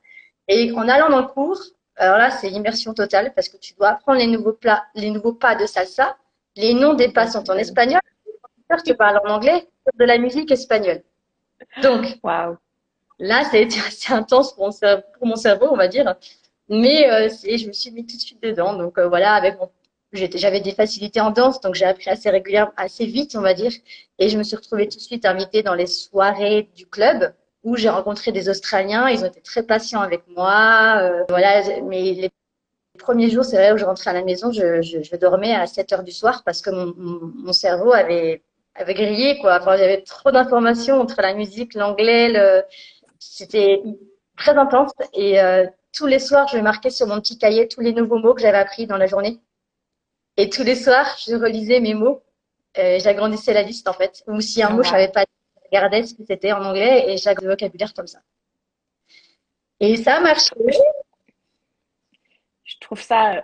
Et 0.49 0.71
en 0.73 0.89
allant 0.89 1.09
dans 1.09 1.21
le 1.21 1.27
cours, 1.27 1.61
alors 1.97 2.19
là, 2.19 2.31
c'est 2.31 2.51
immersion 2.51 2.95
totale, 2.95 3.33
parce 3.35 3.49
que 3.49 3.57
tu 3.57 3.75
dois 3.75 3.91
apprendre 3.91 4.19
les 4.19 4.27
nouveaux 4.27 4.53
plats, 4.53 4.85
les 4.95 5.11
nouveaux 5.11 5.35
pas 5.35 5.55
de 5.55 5.67
salsa, 5.67 6.17
les 6.57 6.75
noms 6.75 6.95
des 6.95 7.09
pas 7.09 7.31
sont 7.31 7.49
en 7.51 7.57
espagnol, 7.57 8.01
tu 8.83 8.95
parles 8.95 9.21
en 9.25 9.31
anglais, 9.35 9.69
de 9.99 10.05
la 10.05 10.19
musique 10.19 10.51
espagnole. 10.51 11.03
Donc, 11.83 12.19
wow. 12.23 12.57
là, 13.19 13.45
ça 13.45 13.57
a 13.57 13.61
été 13.61 13.79
assez 13.87 14.13
intense 14.13 14.55
pour 14.55 14.67
mon, 14.67 14.71
cerveau, 14.71 15.03
pour 15.19 15.27
mon 15.27 15.37
cerveau 15.37 15.69
on 15.71 15.77
va 15.77 15.89
dire. 15.89 16.15
Mais 16.69 17.11
euh, 17.11 17.29
je 17.29 17.67
me 17.67 17.73
suis 17.73 17.91
mis 17.91 18.07
tout 18.07 18.17
de 18.17 18.21
suite 18.21 18.43
dedans. 18.43 18.75
Donc 18.75 18.99
euh, 18.99 19.09
voilà, 19.09 19.35
avec 19.35 19.59
mon, 19.59 19.69
j'avais 20.13 20.61
des 20.61 20.73
facilités 20.73 21.21
en 21.21 21.31
danse, 21.31 21.61
donc 21.61 21.75
j'ai 21.75 21.85
appris 21.85 22.11
assez 22.11 22.31
régulièrement, 22.31 22.73
assez 22.77 23.07
vite, 23.07 23.35
on 23.37 23.41
va 23.41 23.55
dire. 23.55 23.73
Et 24.19 24.29
je 24.29 24.39
me 24.39 24.43
suis 24.43 24.57
retrouvée 24.57 24.89
tout 24.89 24.97
de 24.97 25.03
suite 25.03 25.25
invitée 25.25 25.63
dans 25.63 25.75
les 25.75 25.87
soirées 25.87 26.71
du 26.77 26.87
club 26.87 27.35
où 27.65 27.77
j'ai 27.77 27.89
rencontré 27.89 28.33
des 28.33 28.49
Australiens. 28.49 29.09
Ils 29.09 29.23
ont 29.25 29.29
été 29.29 29.41
très 29.41 29.63
patients 29.63 30.01
avec 30.01 30.27
moi. 30.29 30.99
Euh, 31.01 31.25
voilà, 31.29 31.63
mais 31.83 32.15
les 32.15 32.31
premiers 32.99 33.31
jours, 33.31 33.45
c'est 33.45 33.57
vrai, 33.57 33.73
où 33.73 33.79
je 33.79 33.85
rentrais 33.85 34.11
à 34.11 34.15
la 34.15 34.25
maison, 34.25 34.53
je, 34.53 34.83
je, 34.83 35.03
je, 35.03 35.17
dormais 35.17 35.55
à 35.55 35.67
7 35.67 35.93
heures 35.93 36.03
du 36.03 36.13
soir 36.13 36.43
parce 36.45 36.61
que 36.61 36.71
mon, 36.71 36.95
mon 36.97 37.53
cerveau 37.53 37.93
avait 37.93 38.43
avait 38.75 38.95
grillé 38.95 39.39
quoi. 39.41 39.59
Enfin, 39.61 39.77
j'avais 39.77 40.03
trop 40.03 40.31
d'informations 40.31 41.01
entre 41.01 41.21
la 41.21 41.35
musique, 41.35 41.75
l'anglais, 41.75 42.29
le... 42.29 42.63
c'était 43.19 43.83
très 44.37 44.57
intense. 44.57 44.93
Et 45.15 45.41
euh, 45.41 45.67
tous 45.93 46.07
les 46.07 46.19
soirs, 46.19 46.49
je 46.49 46.59
marquais 46.59 46.91
sur 46.91 47.07
mon 47.07 47.21
petit 47.21 47.39
cahier 47.39 47.69
tous 47.69 47.81
les 47.81 47.93
nouveaux 47.93 48.19
mots 48.19 48.35
que 48.35 48.43
j'avais 48.43 48.59
appris 48.59 48.87
dans 48.87 48.97
la 48.97 49.07
journée. 49.07 49.41
Et 50.37 50.49
tous 50.49 50.63
les 50.63 50.75
soirs, 50.75 51.17
je 51.27 51.35
relisais 51.35 51.81
mes 51.81 51.95
mots. 51.95 52.23
Euh, 52.79 52.99
j'agrandissais 52.99 53.53
la 53.53 53.63
liste, 53.63 53.87
en 53.89 53.93
fait. 53.93 54.23
Ou 54.27 54.41
si 54.41 54.63
un 54.63 54.71
mot, 54.71 54.83
je 54.83 54.89
savais 54.89 55.09
pas, 55.09 55.25
je 55.57 55.67
regardais 55.67 56.07
ce 56.07 56.15
que 56.15 56.25
c'était 56.27 56.53
en 56.53 56.65
anglais 56.65 57.13
et 57.13 57.19
chaque 57.19 57.43
vocabulaire 57.43 57.93
comme 57.93 58.07
ça. 58.07 58.21
Et 59.81 59.97
ça 59.97 60.17
a 60.17 60.21
marché. 60.21 60.55
Je 62.65 62.77
trouve 62.81 63.03
ça, 63.03 63.43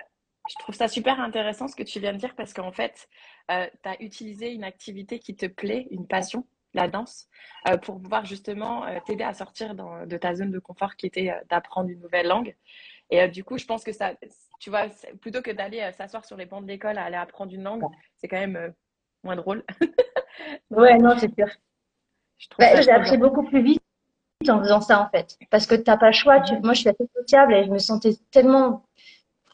je 0.48 0.54
trouve 0.60 0.74
ça 0.74 0.88
super 0.88 1.20
intéressant 1.20 1.68
ce 1.68 1.76
que 1.76 1.82
tu 1.82 2.00
viens 2.00 2.14
de 2.14 2.18
dire 2.18 2.34
parce 2.34 2.54
qu'en 2.54 2.72
fait, 2.72 3.08
euh, 3.50 3.66
tu 3.82 3.88
as 3.88 4.02
utilisé 4.02 4.52
une 4.52 4.64
activité 4.64 5.18
qui 5.18 5.36
te 5.36 5.46
plaît, 5.46 5.86
une 5.90 6.06
passion, 6.06 6.44
la 6.74 6.88
danse, 6.88 7.28
euh, 7.68 7.76
pour 7.76 8.00
pouvoir 8.00 8.24
justement 8.24 8.84
euh, 8.84 8.98
t'aider 9.06 9.24
à 9.24 9.34
sortir 9.34 9.74
dans, 9.74 10.06
de 10.06 10.16
ta 10.16 10.34
zone 10.34 10.50
de 10.50 10.58
confort 10.58 10.96
qui 10.96 11.06
était 11.06 11.30
euh, 11.30 11.40
d'apprendre 11.50 11.90
une 11.90 12.00
nouvelle 12.00 12.26
langue. 12.26 12.56
Et 13.10 13.26
du 13.28 13.42
coup, 13.42 13.56
je 13.56 13.64
pense 13.64 13.84
que 13.84 13.92
ça, 13.92 14.12
tu 14.60 14.68
vois, 14.68 14.84
plutôt 15.22 15.40
que 15.40 15.50
d'aller 15.50 15.90
s'asseoir 15.96 16.26
sur 16.26 16.36
les 16.36 16.44
bancs 16.44 16.62
de 16.62 16.68
l'école 16.68 16.98
à 16.98 17.04
aller 17.04 17.16
apprendre 17.16 17.54
une 17.54 17.62
langue, 17.62 17.82
c'est 18.18 18.28
quand 18.28 18.36
même 18.36 18.74
moins 19.24 19.34
drôle. 19.34 19.64
ouais, 20.70 20.98
non, 20.98 21.16
c'est 21.16 21.34
sûr. 21.34 21.48
Bah, 22.58 22.82
j'ai 22.82 22.90
appris 22.90 23.16
beaucoup 23.16 23.44
plus 23.44 23.62
vite 23.62 23.82
en 24.46 24.58
faisant 24.58 24.82
ça, 24.82 25.00
en 25.00 25.08
fait. 25.08 25.38
Parce 25.48 25.66
que 25.66 25.74
tu 25.74 25.84
n'as 25.86 25.96
pas 25.96 26.08
le 26.08 26.12
choix. 26.12 26.42
moi, 26.62 26.74
je 26.74 26.80
suis 26.80 26.88
assez 26.90 27.08
sociable 27.16 27.54
et 27.54 27.64
je 27.64 27.70
me 27.70 27.78
sentais 27.78 28.12
tellement 28.30 28.84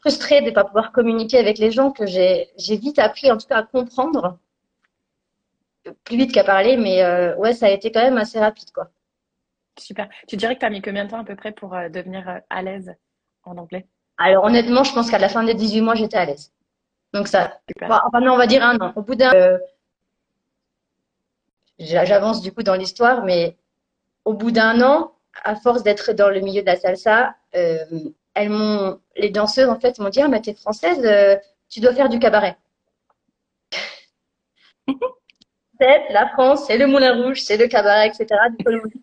frustrée 0.05 0.41
de 0.41 0.47
ne 0.47 0.51
pas 0.51 0.63
pouvoir 0.63 0.91
communiquer 0.91 1.39
avec 1.39 1.57
les 1.57 1.71
gens 1.71 1.89
que 1.89 2.05
j'ai 2.05 2.47
vite 2.57 2.99
appris, 2.99 3.31
en 3.31 3.37
tout 3.37 3.47
cas, 3.47 3.57
à 3.57 3.63
comprendre 3.63 4.37
plus 6.03 6.17
vite 6.17 6.31
qu'à 6.31 6.43
parler, 6.43 6.77
mais 6.77 7.03
euh, 7.03 7.35
ouais, 7.37 7.53
ça 7.53 7.65
a 7.65 7.69
été 7.69 7.91
quand 7.91 8.01
même 8.01 8.17
assez 8.17 8.39
rapide, 8.39 8.71
quoi. 8.71 8.89
Super. 9.77 10.07
Tu 10.27 10.37
dirais 10.37 10.55
que 10.55 10.59
tu 10.59 10.65
as 10.65 10.69
mis 10.69 10.81
combien 10.81 11.05
de 11.05 11.09
temps 11.09 11.19
à 11.19 11.23
peu 11.23 11.35
près 11.35 11.51
pour 11.51 11.73
euh, 11.73 11.89
devenir 11.89 12.27
euh, 12.29 12.39
à 12.49 12.61
l'aise 12.61 12.93
en 13.43 13.57
anglais? 13.57 13.87
Alors 14.17 14.45
honnêtement, 14.45 14.83
je 14.83 14.93
pense 14.93 15.09
qu'à 15.09 15.17
la 15.17 15.27
fin 15.27 15.43
des 15.43 15.53
18 15.53 15.81
mois, 15.81 15.95
j'étais 15.95 16.17
à 16.17 16.25
l'aise. 16.25 16.53
Donc 17.13 17.27
ça, 17.27 17.59
enfin 17.81 18.21
non, 18.21 18.33
on 18.33 18.37
va 18.37 18.47
dire 18.47 18.63
un 18.63 18.79
an. 18.79 18.93
Au 18.95 19.01
bout 19.01 19.15
d'un, 19.15 19.31
j'avance 21.77 22.41
du 22.41 22.51
coup 22.51 22.63
dans 22.63 22.75
l'histoire, 22.75 23.23
mais 23.25 23.57
au 24.23 24.33
bout 24.33 24.51
d'un 24.51 24.81
an, 24.81 25.13
à 25.43 25.55
force 25.55 25.83
d'être 25.83 26.13
dans 26.13 26.29
le 26.29 26.39
milieu 26.39 26.61
de 26.61 26.67
la 26.67 26.77
salsa, 26.77 27.35
elles 28.35 28.49
m'ont, 28.49 28.99
les 29.15 29.29
danseuses 29.29 29.69
en 29.69 29.79
fait 29.79 29.97
m'ont 29.99 30.09
dit 30.09 30.21
ah 30.21 30.27
mais 30.27 30.41
t'es 30.41 30.53
française, 30.53 31.39
tu 31.69 31.79
dois 31.79 31.93
faire 31.93 32.09
du 32.09 32.19
cabaret. 32.19 32.57
la 35.79 36.29
France, 36.29 36.65
c'est 36.67 36.77
le 36.77 36.87
Moulin 36.87 37.23
Rouge, 37.23 37.41
c'est 37.41 37.57
le 37.57 37.67
cabaret, 37.67 38.07
etc. 38.07 38.27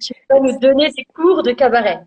tu 0.01 0.15
peux 0.29 0.39
nous 0.39 0.59
donner 0.59 0.91
des 0.91 1.05
cours 1.05 1.43
de 1.43 1.53
cabaret. 1.53 2.05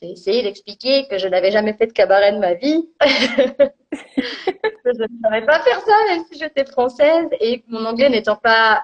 J'ai 0.00 0.12
essayé 0.12 0.42
d'expliquer 0.42 1.06
que 1.08 1.18
je 1.18 1.28
n'avais 1.28 1.50
jamais 1.50 1.74
fait 1.74 1.86
de 1.86 1.92
cabaret 1.92 2.32
de 2.32 2.38
ma 2.38 2.54
vie. 2.54 2.88
je 3.02 4.90
ne 4.90 5.22
savais 5.22 5.44
pas 5.44 5.60
faire 5.60 5.80
ça, 5.80 5.92
même 6.08 6.24
si 6.30 6.38
j'étais 6.38 6.64
française 6.64 7.28
et 7.38 7.62
mon 7.68 7.84
anglais 7.84 8.08
n'étant 8.08 8.36
pas 8.36 8.82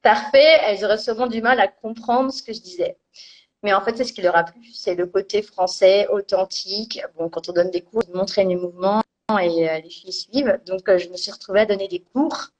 parfait, 0.00 0.60
elles 0.62 0.84
auraient 0.84 0.98
souvent 0.98 1.26
du 1.26 1.42
mal 1.42 1.60
à 1.60 1.68
comprendre 1.68 2.32
ce 2.32 2.42
que 2.42 2.52
je 2.52 2.60
disais. 2.60 2.96
Mais 3.64 3.72
en 3.72 3.80
fait, 3.80 3.96
c'est 3.96 4.04
ce 4.04 4.12
qui 4.12 4.20
leur 4.20 4.36
a 4.36 4.44
plu, 4.44 4.62
c'est 4.74 4.94
le 4.94 5.06
côté 5.06 5.40
français, 5.40 6.06
authentique. 6.08 7.00
Bon, 7.16 7.30
quand 7.30 7.48
on 7.48 7.52
donne 7.52 7.70
des 7.70 7.80
cours, 7.80 8.02
montrer 8.12 8.44
les 8.44 8.56
mouvements 8.56 9.02
et 9.40 9.70
euh, 9.70 9.78
les 9.80 9.88
filles 9.88 10.12
suivent. 10.12 10.60
Donc, 10.66 10.86
euh, 10.90 10.98
je 10.98 11.08
me 11.08 11.16
suis 11.16 11.32
retrouvée 11.32 11.60
à 11.60 11.66
donner 11.66 11.88
des 11.88 12.00
cours 12.00 12.50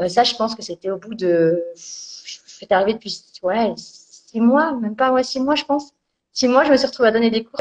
euh, 0.00 0.08
ça, 0.08 0.24
je 0.24 0.34
pense 0.34 0.54
que 0.54 0.62
c'était 0.62 0.90
au 0.90 0.96
bout 0.98 1.14
de. 1.14 1.62
Je 1.74 2.38
suis 2.46 2.66
arrivée 2.70 2.94
depuis 2.94 3.22
ouais, 3.42 3.74
six 3.76 4.40
mois, 4.40 4.72
même 4.72 4.96
pas, 4.96 5.12
ouais, 5.12 5.22
six 5.22 5.38
mois, 5.40 5.54
je 5.54 5.64
pense. 5.64 5.90
Six 6.32 6.48
mois, 6.48 6.64
je 6.64 6.70
me 6.70 6.76
suis 6.76 6.86
retrouvée 6.86 7.10
à 7.10 7.12
donner 7.12 7.30
des 7.30 7.44
cours 7.44 7.60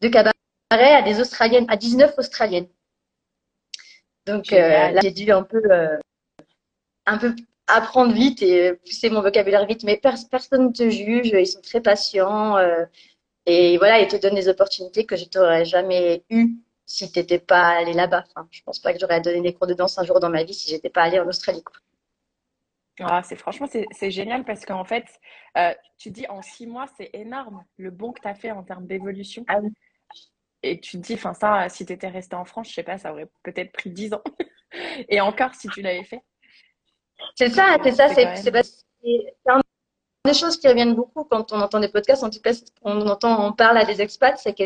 de 0.00 0.08
cabaret 0.08 0.34
à 0.70 1.02
des 1.02 1.20
Australiennes, 1.20 1.64
à 1.68 1.76
19 1.76 2.18
Australiennes. 2.18 2.68
Donc 4.26 4.50
là, 4.50 5.00
j'ai 5.00 5.10
dû 5.10 5.30
un 5.32 5.42
peu, 5.42 5.62
un 7.06 7.18
peu 7.18 7.34
apprendre 7.66 8.12
vite 8.12 8.42
et 8.42 8.74
pousser 8.84 9.10
mon 9.10 9.22
vocabulaire 9.22 9.66
vite. 9.66 9.84
Mais 9.84 10.00
personne 10.30 10.66
ne 10.68 10.72
te 10.72 10.88
juge, 10.90 11.28
ils 11.28 11.46
sont 11.46 11.60
très 11.60 11.80
patients. 11.80 12.56
et 13.46 13.78
voilà, 13.78 14.00
ils 14.00 14.08
te 14.08 14.16
donnent 14.16 14.34
des 14.34 14.48
opportunités 14.48 15.06
que 15.06 15.16
je 15.16 15.24
n'aurais 15.34 15.64
jamais 15.64 16.24
eues 16.30 16.56
si 16.86 17.10
tu 17.10 17.18
n'étais 17.18 17.38
pas 17.38 17.68
allé 17.68 17.92
là-bas. 17.92 18.24
Enfin, 18.34 18.48
je 18.50 18.62
pense 18.62 18.78
pas 18.78 18.92
que 18.92 18.98
j'aurais 19.00 19.20
donné 19.20 19.40
des 19.40 19.54
cours 19.54 19.66
de 19.66 19.74
danse 19.74 19.98
un 19.98 20.04
jour 20.04 20.20
dans 20.20 20.30
ma 20.30 20.44
vie 20.44 20.54
si 20.54 20.70
j'étais 20.70 20.90
pas 20.90 21.02
allée 21.02 21.20
en 21.20 21.28
Australie. 21.28 21.64
Ah, 23.00 23.22
c'est 23.24 23.34
franchement 23.34 23.66
c'est 23.90 24.10
génial 24.12 24.44
parce 24.44 24.64
qu'en 24.64 24.84
fait 24.84 25.04
euh, 25.56 25.74
tu 25.98 26.10
dis 26.10 26.28
en 26.28 26.42
six 26.42 26.68
mois 26.68 26.86
c'est 26.96 27.10
énorme 27.12 27.64
le 27.76 27.90
bon 27.90 28.12
que 28.12 28.20
tu 28.20 28.28
as 28.28 28.36
fait 28.36 28.52
en 28.52 28.62
termes 28.62 28.86
d'évolution 28.86 29.44
ah 29.48 29.58
et 30.62 30.78
tu 30.78 30.98
te 30.98 31.02
dis 31.02 31.14
enfin 31.14 31.34
ça 31.34 31.68
si 31.68 31.84
tu 31.84 31.92
étais 31.92 32.06
resté 32.06 32.36
en 32.36 32.44
France 32.44 32.68
je 32.68 32.74
sais 32.74 32.84
pas 32.84 32.96
ça 32.96 33.10
aurait 33.10 33.28
peut-être 33.42 33.72
pris 33.72 33.90
dix 33.90 34.14
ans 34.14 34.22
et 35.08 35.20
encore 35.20 35.56
si 35.56 35.68
tu 35.70 35.82
l'avais 35.82 36.04
fait 36.04 36.22
c'est 37.34 37.50
ça 37.50 37.76
c'est 37.82 37.92
ça 37.92 38.08
c'est 38.08 38.24
un 39.46 39.60
des 40.24 40.32
choses 40.32 40.56
qui 40.56 40.66
reviennent 40.68 40.94
beaucoup 40.94 41.24
quand 41.24 41.52
on 41.52 41.60
entend 41.60 41.80
des 41.80 41.88
podcasts, 41.88 42.24
en 42.24 42.30
tout 42.30 42.40
cas, 42.40 42.52
on 42.82 43.06
entend, 43.08 43.46
on 43.46 43.52
parle 43.52 43.76
à 43.76 43.84
des 43.84 44.00
expats, 44.00 44.38
c'est 44.38 44.56
que 44.56 44.64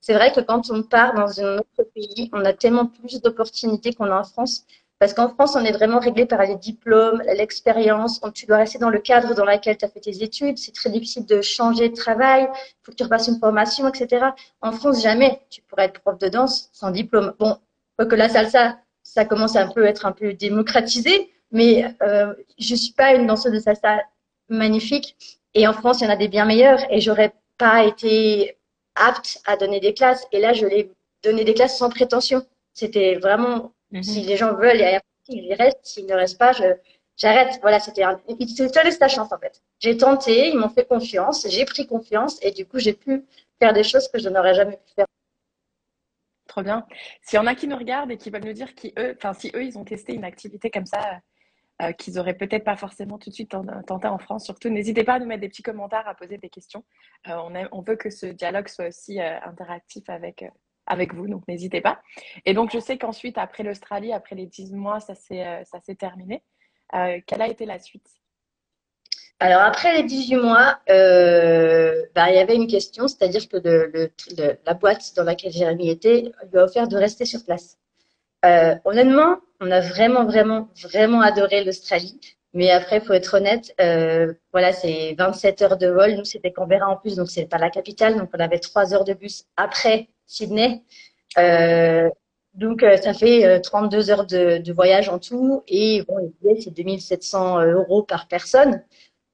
c'est 0.00 0.14
vrai 0.14 0.32
que 0.32 0.40
quand 0.40 0.68
on 0.70 0.82
part 0.82 1.14
dans 1.14 1.40
un 1.40 1.58
autre 1.58 1.84
pays, 1.94 2.28
on 2.32 2.44
a 2.44 2.52
tellement 2.52 2.86
plus 2.86 3.20
d'opportunités 3.22 3.92
qu'on 3.94 4.10
a 4.10 4.18
en 4.18 4.24
France. 4.24 4.64
Parce 4.98 5.12
qu'en 5.12 5.28
France, 5.28 5.54
on 5.54 5.64
est 5.64 5.72
vraiment 5.72 6.00
réglé 6.00 6.24
par 6.24 6.42
les 6.42 6.56
diplômes, 6.56 7.22
l'expérience. 7.36 8.20
Tu 8.34 8.46
dois 8.46 8.56
rester 8.56 8.78
dans 8.78 8.88
le 8.88 8.98
cadre 8.98 9.34
dans 9.34 9.44
lequel 9.44 9.76
tu 9.76 9.84
as 9.84 9.88
fait 9.88 10.00
tes 10.00 10.22
études. 10.24 10.56
C'est 10.56 10.74
très 10.74 10.88
difficile 10.88 11.26
de 11.26 11.42
changer 11.42 11.90
de 11.90 11.94
travail. 11.94 12.48
Il 12.50 12.76
faut 12.82 12.92
que 12.92 12.96
tu 12.96 13.04
repasses 13.04 13.28
une 13.28 13.38
formation, 13.38 13.86
etc. 13.86 14.28
En 14.62 14.72
France, 14.72 15.02
jamais 15.02 15.42
tu 15.50 15.60
pourrais 15.62 15.84
être 15.84 16.00
prof 16.00 16.18
de 16.18 16.28
danse 16.28 16.70
sans 16.72 16.90
diplôme. 16.90 17.34
Bon, 17.38 17.58
que 17.98 18.14
la 18.14 18.30
salsa, 18.30 18.78
ça 19.02 19.26
commence 19.26 19.54
à 19.54 19.62
un 19.62 19.68
peu 19.68 19.84
être 19.84 20.06
un 20.06 20.12
peu 20.12 20.32
démocratisé, 20.32 21.30
mais 21.50 21.84
euh, 22.02 22.34
je 22.58 22.74
suis 22.74 22.92
pas 22.92 23.14
une 23.14 23.26
danseuse 23.26 23.52
de 23.52 23.58
salsa 23.58 24.02
magnifique. 24.48 25.16
Et 25.54 25.66
en 25.66 25.72
France, 25.72 26.00
il 26.00 26.04
y 26.04 26.06
en 26.06 26.10
a 26.10 26.16
des 26.16 26.28
bien 26.28 26.44
meilleurs. 26.44 26.80
Et 26.90 27.00
j'aurais 27.00 27.32
pas 27.58 27.84
été 27.84 28.58
apte 28.94 29.40
à 29.46 29.56
donner 29.56 29.80
des 29.80 29.94
classes. 29.94 30.26
Et 30.32 30.40
là, 30.40 30.52
je 30.52 30.66
l'ai 30.66 30.92
donné 31.22 31.44
des 31.44 31.54
classes 31.54 31.78
sans 31.78 31.88
prétention. 31.88 32.42
C'était 32.72 33.14
vraiment, 33.14 33.72
mhm. 33.90 34.02
si 34.02 34.20
les 34.22 34.36
gens 34.36 34.54
veulent, 34.54 34.80
ils 35.28 35.54
restent. 35.54 35.78
S'ils 35.82 36.06
ne 36.06 36.14
restent 36.14 36.38
pas, 36.38 36.52
j'arrête. 37.16 37.58
Voilà, 37.62 37.80
c'était 37.80 38.02
un, 38.02 38.20
c'était 38.48 38.98
ta 38.98 39.08
chance, 39.08 39.32
en 39.32 39.38
fait. 39.38 39.62
J'ai 39.80 39.96
tenté, 39.96 40.48
ils 40.48 40.58
m'ont 40.58 40.68
fait 40.68 40.86
confiance, 40.86 41.46
j'ai 41.48 41.64
pris 41.64 41.86
confiance 41.86 42.38
et 42.42 42.50
du 42.50 42.66
coup, 42.66 42.78
j'ai 42.78 42.92
pu 42.92 43.24
faire 43.58 43.72
des 43.72 43.82
choses 43.82 44.08
que 44.08 44.18
je 44.18 44.28
n'aurais 44.28 44.54
jamais 44.54 44.76
pu 44.76 44.92
faire. 44.94 45.06
Trop 46.46 46.62
bien. 46.62 46.86
S'il 47.22 47.36
y 47.36 47.40
en 47.40 47.46
a 47.46 47.54
qui 47.54 47.66
nous 47.66 47.76
regardent 47.76 48.10
et 48.10 48.16
qui 48.16 48.30
veulent 48.30 48.44
nous 48.44 48.52
dire 48.52 48.74
qui 48.74 48.94
eux, 48.98 49.14
enfin, 49.16 49.34
si 49.34 49.50
eux, 49.54 49.64
ils 49.64 49.76
ont 49.76 49.84
testé 49.84 50.14
une 50.14 50.24
activité 50.24 50.70
comme 50.70 50.86
ça, 50.86 51.20
euh, 51.82 51.92
qu'ils 51.92 52.18
auraient 52.18 52.38
peut-être 52.38 52.64
pas 52.64 52.76
forcément 52.76 53.18
tout 53.18 53.28
de 53.28 53.34
suite 53.34 53.54
tenté 53.86 54.08
en 54.08 54.16
France. 54.18 54.46
Surtout, 54.46 54.70
n'hésitez 54.70 55.04
pas 55.04 55.14
à 55.14 55.18
nous 55.18 55.26
mettre 55.26 55.42
des 55.42 55.50
petits 55.50 55.62
commentaires, 55.62 56.08
à 56.08 56.14
poser 56.14 56.38
des 56.38 56.48
questions. 56.48 56.84
Euh, 57.28 57.68
on, 57.70 57.82
veut 57.82 57.96
que 57.96 58.08
ce 58.08 58.24
dialogue 58.24 58.68
soit 58.68 58.88
aussi 58.88 59.20
euh, 59.20 59.38
interactif 59.42 60.08
avec, 60.08 60.42
avec 60.86 61.12
vous, 61.12 61.28
donc 61.28 61.46
n'hésitez 61.46 61.82
pas. 61.82 62.00
Et 62.46 62.54
donc, 62.54 62.70
je 62.72 62.78
sais 62.78 62.96
qu'ensuite, 62.96 63.36
après 63.36 63.62
l'Australie, 63.62 64.14
après 64.14 64.34
les 64.36 64.46
10 64.46 64.72
mois, 64.72 65.00
ça 65.00 65.14
s'est 65.14 65.94
terminé. 65.98 66.42
quelle 66.92 67.42
a 67.42 67.48
été 67.48 67.66
la 67.66 67.78
suite? 67.78 68.08
Alors 69.38 69.60
après 69.60 69.98
les 69.98 70.04
18 70.04 70.36
mois, 70.36 70.80
bah, 70.86 72.30
il 72.30 72.36
y 72.36 72.38
avait 72.38 72.56
une 72.56 72.68
question, 72.68 73.06
c'est-à-dire 73.06 73.46
que 73.50 74.10
la 74.64 74.72
boîte 74.72 75.12
dans 75.14 75.24
laquelle 75.24 75.52
Jérémy 75.52 75.90
était 75.90 76.32
lui 76.50 76.58
a 76.58 76.64
offert 76.64 76.88
de 76.88 76.96
rester 76.96 77.26
sur 77.26 77.44
place. 77.44 77.78
Euh, 78.46 78.76
honnêtement, 78.84 79.38
on 79.60 79.70
a 79.70 79.80
vraiment, 79.80 80.24
vraiment, 80.24 80.68
vraiment 80.82 81.20
adoré 81.20 81.64
l'Australie. 81.64 82.20
Mais 82.54 82.70
après, 82.70 83.00
faut 83.00 83.12
être 83.12 83.34
honnête, 83.34 83.74
euh, 83.80 84.32
voilà, 84.52 84.72
c'est 84.72 85.14
27 85.18 85.62
heures 85.62 85.76
de 85.76 85.88
vol. 85.88 86.12
Nous, 86.14 86.24
c'était 86.24 86.52
Canberra 86.52 86.88
en 86.88 86.96
plus, 86.96 87.16
donc 87.16 87.28
c'est 87.28 87.46
pas 87.46 87.58
la 87.58 87.70
capitale. 87.70 88.16
Donc, 88.16 88.30
on 88.34 88.40
avait 88.40 88.58
trois 88.58 88.94
heures 88.94 89.04
de 89.04 89.14
bus 89.14 89.44
après 89.56 90.08
Sydney. 90.26 90.82
Euh, 91.38 92.08
donc, 92.54 92.82
ça 93.02 93.12
fait 93.12 93.60
32 93.60 94.10
heures 94.10 94.26
de, 94.26 94.72
voyage 94.72 95.10
en 95.10 95.18
tout. 95.18 95.62
Et 95.68 96.02
bon, 96.08 96.32
c'est 96.60 96.72
2700 96.72 97.62
euros 97.66 98.02
par 98.02 98.28
personne. 98.28 98.82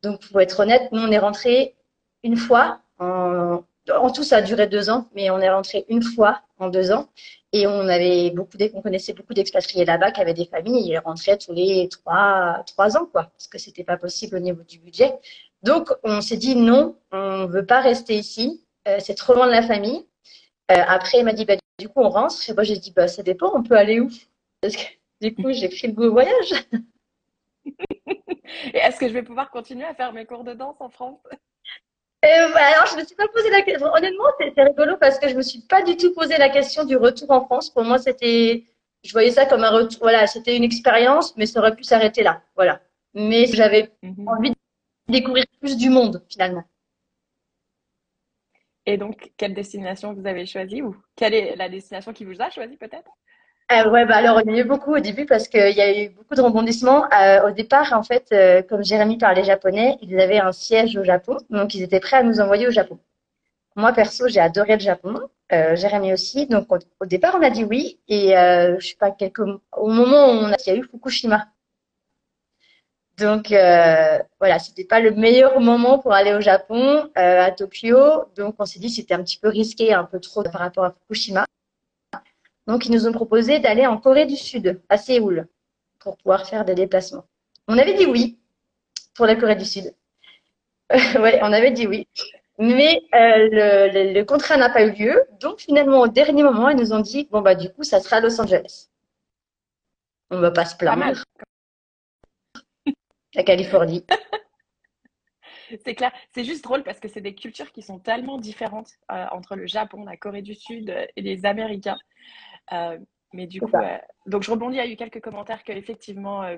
Donc, 0.02 0.24
faut 0.24 0.40
être 0.40 0.58
honnête, 0.60 0.90
nous, 0.90 1.02
on 1.02 1.12
est 1.12 1.18
rentré 1.18 1.76
une 2.24 2.36
fois. 2.36 2.80
En, 2.98 3.62
en 3.94 4.10
tout, 4.10 4.24
ça 4.24 4.38
a 4.38 4.42
duré 4.42 4.66
deux 4.66 4.90
ans, 4.90 5.08
mais 5.14 5.30
on 5.30 5.38
est 5.38 5.50
rentré 5.50 5.84
une 5.88 6.02
fois 6.02 6.40
en 6.58 6.68
deux 6.68 6.90
ans. 6.90 7.08
Et 7.52 7.66
on 7.66 7.80
avait 7.80 8.30
beaucoup, 8.30 8.56
on 8.74 8.80
connaissait 8.80 9.12
beaucoup 9.12 9.34
d'expatriés 9.34 9.84
là-bas 9.84 10.10
qui 10.10 10.20
avaient 10.22 10.32
des 10.32 10.46
familles 10.46 10.88
ils 10.88 10.98
rentraient 10.98 11.36
tous 11.36 11.52
les 11.52 11.88
trois, 11.90 12.64
ans, 12.96 13.06
quoi, 13.06 13.24
parce 13.24 13.46
que 13.46 13.58
c'était 13.58 13.84
pas 13.84 13.98
possible 13.98 14.36
au 14.36 14.40
niveau 14.40 14.62
du 14.62 14.78
budget. 14.78 15.12
Donc, 15.62 15.90
on 16.02 16.22
s'est 16.22 16.38
dit 16.38 16.56
non, 16.56 16.96
on 17.12 17.46
veut 17.46 17.66
pas 17.66 17.80
rester 17.80 18.14
ici, 18.14 18.64
euh, 18.88 18.98
c'est 19.00 19.14
trop 19.14 19.34
loin 19.34 19.46
de 19.46 19.52
la 19.52 19.62
famille. 19.62 20.06
Euh, 20.70 20.82
après, 20.86 21.18
il 21.18 21.24
m'a 21.24 21.32
dit, 21.34 21.44
bah, 21.44 21.56
du 21.78 21.88
coup, 21.88 22.00
on 22.00 22.08
rentre. 22.08 22.34
Et 22.48 22.54
moi, 22.54 22.62
j'ai 22.62 22.76
dit, 22.76 22.92
bah, 22.92 23.08
ça 23.08 23.22
dépend, 23.22 23.52
on 23.54 23.62
peut 23.62 23.76
aller 23.76 24.00
où? 24.00 24.08
Parce 24.60 24.76
que 24.76 24.82
du 25.20 25.34
coup, 25.34 25.52
j'ai 25.52 25.68
pris 25.68 25.88
le 25.88 25.92
goût 25.92 26.04
au 26.04 26.12
voyage. 26.12 26.54
et 27.66 28.78
est-ce 28.78 28.98
que 28.98 29.08
je 29.08 29.12
vais 29.12 29.22
pouvoir 29.22 29.50
continuer 29.50 29.84
à 29.84 29.94
faire 29.94 30.12
mes 30.12 30.24
cours 30.24 30.44
de 30.44 30.54
danse 30.54 30.76
en 30.80 30.88
France? 30.88 31.20
Euh, 32.24 32.54
alors, 32.54 32.86
je 32.86 32.96
me 32.96 33.04
suis 33.04 33.16
pas 33.16 33.26
posé 33.28 33.50
la 33.50 33.62
question. 33.62 33.88
Honnêtement, 33.92 34.24
c'est 34.38 34.62
rigolo 34.62 34.96
parce 34.96 35.18
que 35.18 35.28
je 35.28 35.34
me 35.34 35.42
suis 35.42 35.60
pas 35.60 35.82
du 35.82 35.96
tout 35.96 36.14
posé 36.14 36.38
la 36.38 36.48
question 36.48 36.84
du 36.84 36.96
retour 36.96 37.30
en 37.30 37.44
France. 37.44 37.70
Pour 37.70 37.84
moi, 37.84 37.98
c'était 37.98 38.64
je 39.02 39.12
voyais 39.12 39.32
ça 39.32 39.46
comme 39.46 39.64
un 39.64 39.70
retour. 39.70 39.98
Voilà, 40.02 40.26
c'était 40.26 40.56
une 40.56 40.64
expérience, 40.64 41.36
mais 41.36 41.46
ça 41.46 41.60
aurait 41.60 41.74
pu 41.74 41.82
s'arrêter 41.82 42.22
là. 42.22 42.42
Voilà. 42.54 42.80
Mais 43.14 43.46
j'avais 43.46 43.90
mhm. 44.02 44.28
envie 44.28 44.50
de 44.50 44.56
découvrir 45.08 45.44
plus 45.60 45.76
du 45.76 45.90
monde 45.90 46.22
finalement. 46.28 46.64
Et 48.86 48.96
donc, 48.96 49.32
quelle 49.36 49.54
destination 49.54 50.12
vous 50.12 50.26
avez 50.26 50.46
choisie 50.46 50.82
ou 50.82 50.96
quelle 51.16 51.34
est 51.34 51.56
la 51.56 51.68
destination 51.68 52.12
qui 52.12 52.24
vous 52.24 52.40
a 52.40 52.50
choisi 52.50 52.76
peut-être? 52.76 53.10
Euh, 53.70 53.88
ouais, 53.90 54.04
bah 54.04 54.16
alors 54.16 54.40
il 54.42 54.54
y 54.54 54.58
a 54.58 54.60
eu 54.60 54.64
beaucoup 54.64 54.94
au 54.94 54.98
début 54.98 55.24
parce 55.24 55.48
qu'il 55.48 55.60
y 55.60 55.80
a 55.80 56.04
eu 56.04 56.10
beaucoup 56.10 56.34
de 56.34 56.42
rebondissements. 56.42 57.04
Euh, 57.12 57.48
au 57.48 57.50
départ, 57.52 57.92
en 57.92 58.02
fait, 58.02 58.26
euh, 58.32 58.62
comme 58.62 58.84
Jérémy 58.84 59.16
parlait 59.18 59.44
japonais, 59.44 59.96
ils 60.02 60.20
avaient 60.20 60.40
un 60.40 60.52
siège 60.52 60.96
au 60.96 61.04
Japon, 61.04 61.38
donc 61.48 61.74
ils 61.74 61.82
étaient 61.82 62.00
prêts 62.00 62.16
à 62.18 62.22
nous 62.22 62.40
envoyer 62.40 62.66
au 62.66 62.70
Japon. 62.70 62.98
Moi, 63.76 63.92
perso, 63.92 64.28
j'ai 64.28 64.40
adoré 64.40 64.74
le 64.74 64.80
Japon, 64.80 65.14
euh, 65.52 65.76
Jérémy 65.76 66.12
aussi. 66.12 66.46
Donc 66.46 66.66
au, 66.70 67.06
départ, 67.06 67.34
on 67.38 67.42
a 67.42 67.50
dit 67.50 67.64
oui. 67.64 67.98
Et 68.08 68.30
je 68.32 68.86
sais 68.86 68.96
pas, 68.98 69.10
quelques... 69.10 69.40
au 69.40 69.88
moment 69.88 70.32
où 70.32 70.48
il 70.48 70.66
y 70.66 70.70
a 70.70 70.74
eu 70.76 70.84
Fukushima. 70.84 71.46
Donc 73.18 73.48
voilà, 74.38 74.58
c'était 74.58 74.84
pas 74.84 75.00
le 75.00 75.12
meilleur 75.12 75.60
moment 75.60 75.98
pour 75.98 76.12
aller 76.12 76.34
au 76.34 76.40
Japon, 76.40 77.10
à 77.14 77.50
Tokyo. 77.52 78.26
Donc 78.36 78.56
on 78.58 78.66
s'est 78.66 78.80
dit 78.80 78.90
c'était 78.90 79.14
un 79.14 79.22
petit 79.22 79.38
peu 79.38 79.48
risqué, 79.48 79.94
un 79.94 80.04
peu 80.04 80.20
trop 80.20 80.42
par 80.42 80.60
rapport 80.60 80.84
à 80.84 80.90
Fukushima. 80.92 81.46
Donc, 82.66 82.86
ils 82.86 82.92
nous 82.92 83.06
ont 83.06 83.12
proposé 83.12 83.58
d'aller 83.58 83.86
en 83.86 83.98
Corée 83.98 84.26
du 84.26 84.36
Sud, 84.36 84.80
à 84.88 84.96
Séoul, 84.96 85.48
pour 85.98 86.16
pouvoir 86.16 86.48
faire 86.48 86.64
des 86.64 86.74
déplacements. 86.74 87.24
On 87.68 87.78
avait 87.78 87.94
dit 87.94 88.06
oui 88.06 88.38
pour 89.14 89.26
la 89.26 89.36
Corée 89.36 89.56
du 89.56 89.64
Sud. 89.64 89.94
ouais, 90.90 91.40
on 91.42 91.52
avait 91.52 91.70
dit 91.70 91.86
oui. 91.86 92.08
Mais 92.58 93.02
euh, 93.14 93.48
le, 93.90 94.12
le, 94.12 94.24
contrat 94.24 94.56
n'a 94.56 94.70
pas 94.70 94.84
eu 94.84 94.92
lieu. 94.92 95.22
Donc, 95.40 95.60
finalement, 95.60 96.00
au 96.00 96.08
dernier 96.08 96.42
moment, 96.42 96.68
ils 96.68 96.76
nous 96.76 96.92
ont 96.92 97.00
dit 97.00 97.28
bon, 97.30 97.40
bah, 97.40 97.54
du 97.54 97.70
coup, 97.72 97.82
ça 97.82 98.00
sera 98.00 98.16
à 98.16 98.20
Los 98.20 98.40
Angeles. 98.40 98.88
On 100.30 100.36
ne 100.36 100.42
va 100.42 100.50
pas 100.50 100.64
se 100.64 100.76
plaindre. 100.76 101.24
La 103.34 103.42
Californie. 103.42 104.04
c'est 105.84 105.94
clair. 105.94 106.12
C'est 106.34 106.44
juste 106.44 106.64
drôle 106.64 106.82
parce 106.82 107.00
que 107.00 107.08
c'est 107.08 107.20
des 107.20 107.34
cultures 107.34 107.72
qui 107.72 107.82
sont 107.82 107.98
tellement 107.98 108.38
différentes 108.38 108.90
euh, 109.10 109.26
entre 109.32 109.56
le 109.56 109.66
Japon, 109.66 110.04
la 110.04 110.16
Corée 110.16 110.42
du 110.42 110.54
Sud 110.54 110.94
et 111.16 111.22
les 111.22 111.44
Américains. 111.46 111.98
Euh, 112.72 112.98
mais 113.32 113.46
du 113.46 113.60
coup, 113.60 113.70
euh, 113.74 113.98
donc 114.26 114.42
je 114.42 114.50
rebondis, 114.50 114.76
il 114.76 114.78
y 114.78 114.86
a 114.86 114.86
eu 114.86 114.96
quelques 114.96 115.20
commentaires 115.20 115.62
qu'effectivement, 115.64 116.42
euh, 116.42 116.56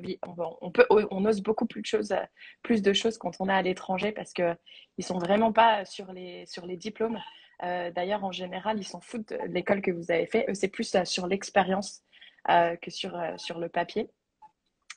on, 0.60 0.70
peut, 0.72 0.86
on 0.90 1.24
ose 1.24 1.40
beaucoup 1.40 1.66
plus 1.66 1.82
de 1.82 1.86
choses, 1.86 2.14
plus 2.62 2.82
de 2.82 2.92
choses 2.92 3.16
quand 3.16 3.36
on 3.38 3.48
est 3.48 3.52
à 3.52 3.62
l'étranger 3.62 4.10
parce 4.10 4.32
qu'ils 4.32 4.56
ne 4.98 5.02
sont 5.04 5.18
vraiment 5.18 5.52
pas 5.52 5.84
sur 5.84 6.12
les, 6.12 6.46
sur 6.46 6.66
les 6.66 6.76
diplômes. 6.76 7.20
D'ailleurs, 7.62 8.24
en 8.24 8.32
général, 8.32 8.78
ils 8.78 8.86
s'en 8.86 9.00
foutent 9.00 9.30
de 9.30 9.38
l'école 9.46 9.80
que 9.80 9.92
vous 9.92 10.10
avez 10.10 10.26
fait. 10.26 10.44
C'est 10.52 10.68
plus 10.68 10.94
sur 11.04 11.26
l'expérience 11.28 12.02
que 12.48 12.90
sur, 12.90 13.16
sur 13.36 13.58
le 13.58 13.68
papier. 13.68 14.10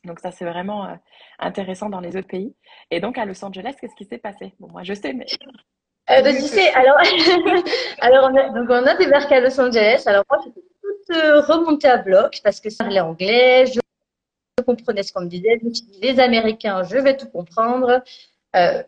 Donc 0.04 0.20
ça, 0.20 0.32
c'est 0.32 0.44
vraiment 0.44 0.98
intéressant 1.40 1.90
dans 1.90 2.02
les 2.02 2.18
autres 2.18 2.28
pays. 2.28 2.56
Et 2.90 3.00
donc, 3.00 3.18
à 3.20 3.26
Los 3.26 3.46
Angeles, 3.46 3.76
qu'est-ce 3.80 3.96
qui 3.96 4.06
s'est 4.06 4.18
passé? 4.18 4.54
Bon, 4.60 4.68
moi, 4.70 4.84
je 4.84 4.96
sais, 4.96 5.14
mais... 5.14 5.28
Euh, 6.10 6.24
tu 6.24 6.42
sais, 6.42 6.70
alors, 6.74 6.98
alors 8.00 8.30
on 8.32 8.36
a, 8.36 8.50
donc 8.50 8.70
on 8.70 8.86
a 8.86 8.96
débarqué 8.96 9.36
à 9.36 9.40
Los 9.42 9.60
Angeles. 9.60 10.04
Alors 10.06 10.24
moi, 10.30 10.40
remonter 11.14 11.88
à 11.88 11.98
bloc 11.98 12.42
parce 12.44 12.60
que 12.60 12.70
ça 12.70 12.84
parlait 12.84 13.00
anglais, 13.00 13.66
je 13.68 13.80
comprenais 14.64 15.04
ce 15.04 15.14
qu'on 15.14 15.22
me 15.22 15.28
disait. 15.28 15.60
les 16.02 16.20
Américains, 16.20 16.84
je 16.84 16.98
vais 16.98 17.16
tout 17.16 17.30
comprendre. 17.30 18.02
Euh, 18.56 18.84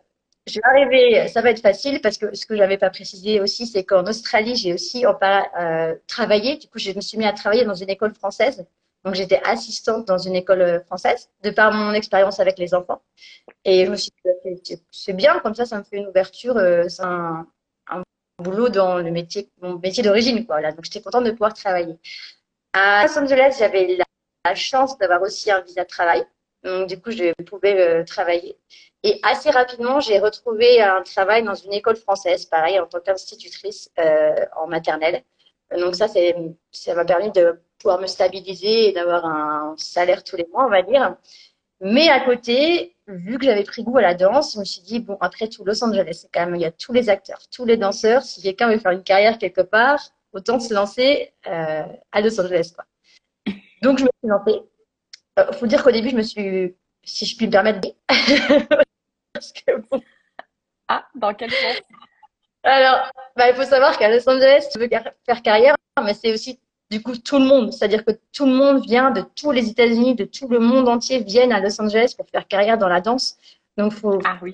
je 0.46 0.54
vais 0.54 0.60
arriver, 0.64 1.28
ça 1.28 1.42
va 1.42 1.50
être 1.50 1.60
facile 1.60 2.00
parce 2.00 2.18
que 2.18 2.34
ce 2.34 2.46
que 2.46 2.56
j'avais 2.56 2.78
pas 2.78 2.90
précisé 2.90 3.40
aussi, 3.40 3.66
c'est 3.66 3.84
qu'en 3.84 4.04
Australie, 4.04 4.56
j'ai 4.56 4.72
aussi 4.74 5.06
en 5.06 5.16
euh, 5.60 5.94
travaillé. 6.06 6.56
Du 6.56 6.66
coup, 6.68 6.78
je 6.78 6.92
me 6.92 7.00
suis 7.00 7.18
mis 7.18 7.26
à 7.26 7.32
travailler 7.32 7.64
dans 7.64 7.74
une 7.74 7.90
école 7.90 8.14
française. 8.14 8.66
Donc, 9.04 9.14
j'étais 9.14 9.40
assistante 9.44 10.06
dans 10.06 10.18
une 10.18 10.36
école 10.36 10.60
euh, 10.60 10.80
française, 10.80 11.30
de 11.42 11.50
par 11.50 11.72
mon 11.72 11.92
expérience 11.92 12.40
avec 12.40 12.58
les 12.58 12.74
enfants. 12.74 13.00
Et 13.64 13.86
je 13.86 13.90
me 13.90 13.96
suis 13.96 14.10
dit, 14.64 14.82
c'est 14.90 15.12
bien, 15.14 15.38
comme 15.40 15.54
ça, 15.54 15.64
ça 15.64 15.78
me 15.78 15.84
fait 15.84 15.96
une 15.96 16.08
ouverture. 16.08 16.56
Euh, 16.56 16.88
boulot 18.40 18.68
dans 18.68 18.98
le 18.98 19.10
métier, 19.10 19.50
mon 19.62 19.78
métier 19.78 20.02
d'origine, 20.02 20.46
quoi. 20.46 20.60
donc 20.72 20.84
j'étais 20.84 21.00
contente 21.00 21.24
de 21.24 21.30
pouvoir 21.30 21.54
travailler. 21.54 21.98
À 22.72 23.04
Los 23.06 23.18
Angeles, 23.18 23.56
j'avais 23.58 23.96
la, 23.96 24.54
chance 24.54 24.96
d'avoir 24.98 25.22
aussi 25.22 25.50
un 25.50 25.60
visa 25.60 25.84
de 25.84 25.88
travail. 25.88 26.24
Donc, 26.64 26.88
du 26.88 27.00
coup, 27.00 27.10
je 27.10 27.32
pouvais 27.44 27.78
euh, 27.78 28.04
travailler. 28.04 28.56
Et 29.02 29.18
assez 29.22 29.50
rapidement, 29.50 30.00
j'ai 30.00 30.18
retrouvé 30.18 30.80
un 30.80 31.02
travail 31.02 31.42
dans 31.42 31.54
une 31.54 31.72
école 31.72 31.96
française, 31.96 32.46
pareil, 32.46 32.78
en 32.80 32.86
tant 32.86 33.00
qu'institutrice 33.00 33.90
euh, 33.98 34.44
en 34.56 34.66
maternelle. 34.66 35.22
Donc, 35.78 35.94
ça, 35.94 36.06
ça 36.08 36.94
m'a 36.94 37.04
permis 37.04 37.30
de 37.32 37.60
pouvoir 37.78 38.00
me 38.00 38.06
stabiliser 38.06 38.88
et 38.88 38.92
d'avoir 38.92 39.24
un 39.24 39.74
salaire 39.78 40.22
tous 40.24 40.36
les 40.36 40.46
mois, 40.52 40.66
on 40.66 40.70
va 40.70 40.82
dire. 40.82 41.16
Mais 41.80 42.08
à 42.08 42.20
côté, 42.20 42.94
vu 43.16 43.38
que 43.38 43.44
j'avais 43.44 43.64
pris 43.64 43.82
goût 43.82 43.98
à 43.98 44.02
la 44.02 44.14
danse, 44.14 44.54
je 44.54 44.60
me 44.60 44.64
suis 44.64 44.82
dit, 44.82 45.00
bon, 45.00 45.16
après 45.20 45.48
tout, 45.48 45.64
Los 45.64 45.82
Angeles, 45.84 46.20
c'est 46.22 46.30
quand 46.32 46.46
même, 46.46 46.54
il 46.54 46.62
y 46.62 46.66
a 46.66 46.72
tous 46.72 46.92
les 46.92 47.08
acteurs, 47.08 47.40
tous 47.54 47.64
les 47.64 47.76
danseurs. 47.76 48.22
Si 48.22 48.42
quelqu'un 48.42 48.68
veut 48.68 48.78
faire 48.78 48.92
une 48.92 49.02
carrière 49.02 49.38
quelque 49.38 49.60
part, 49.60 50.00
autant 50.32 50.60
se 50.60 50.72
lancer 50.72 51.32
euh, 51.46 51.84
à 52.12 52.20
Los 52.20 52.40
Angeles. 52.40 52.72
Quoi. 52.74 52.84
Donc, 53.82 53.98
je 53.98 54.04
me 54.04 54.10
suis 54.18 54.28
lancée. 54.28 54.60
Il 55.36 55.40
euh, 55.40 55.52
faut 55.52 55.66
dire 55.66 55.82
qu'au 55.82 55.90
début, 55.90 56.10
je 56.10 56.16
me 56.16 56.22
suis, 56.22 56.76
si 57.02 57.26
je 57.26 57.36
puis 57.36 57.46
me 57.46 57.52
permettre, 57.52 57.80
parce 59.32 59.52
que 59.52 59.76
bon. 59.90 60.02
Ah, 60.88 61.06
dans 61.14 61.34
quel 61.34 61.50
sens? 61.50 61.80
Alors, 62.62 63.10
bah, 63.36 63.48
il 63.48 63.54
faut 63.54 63.64
savoir 63.64 63.96
qu'à 63.96 64.08
Los 64.08 64.28
Angeles, 64.28 64.68
tu 64.72 64.78
veux 64.78 64.88
faire 64.88 65.42
carrière, 65.42 65.76
mais 66.04 66.14
c'est 66.14 66.32
aussi 66.32 66.60
du 66.90 67.02
coup 67.02 67.16
tout 67.16 67.38
le 67.38 67.44
monde. 67.44 67.72
C'est-à-dire 67.72 68.04
que 68.04 68.12
tout 68.32 68.46
le 68.46 68.52
monde 68.52 68.84
vient 68.84 69.10
de 69.10 69.22
tous 69.34 69.52
les 69.52 69.68
États-Unis, 69.68 70.14
de 70.14 70.24
tout 70.24 70.48
le 70.48 70.58
monde 70.58 70.88
entier 70.88 71.22
viennent 71.22 71.52
à 71.52 71.60
Los 71.60 71.80
Angeles 71.80 72.14
pour 72.16 72.26
faire 72.28 72.46
carrière 72.48 72.78
dans 72.78 72.88
la 72.88 73.00
danse. 73.00 73.36
Donc 73.76 73.92
faut, 73.92 74.18
ah, 74.24 74.38
oui. 74.42 74.52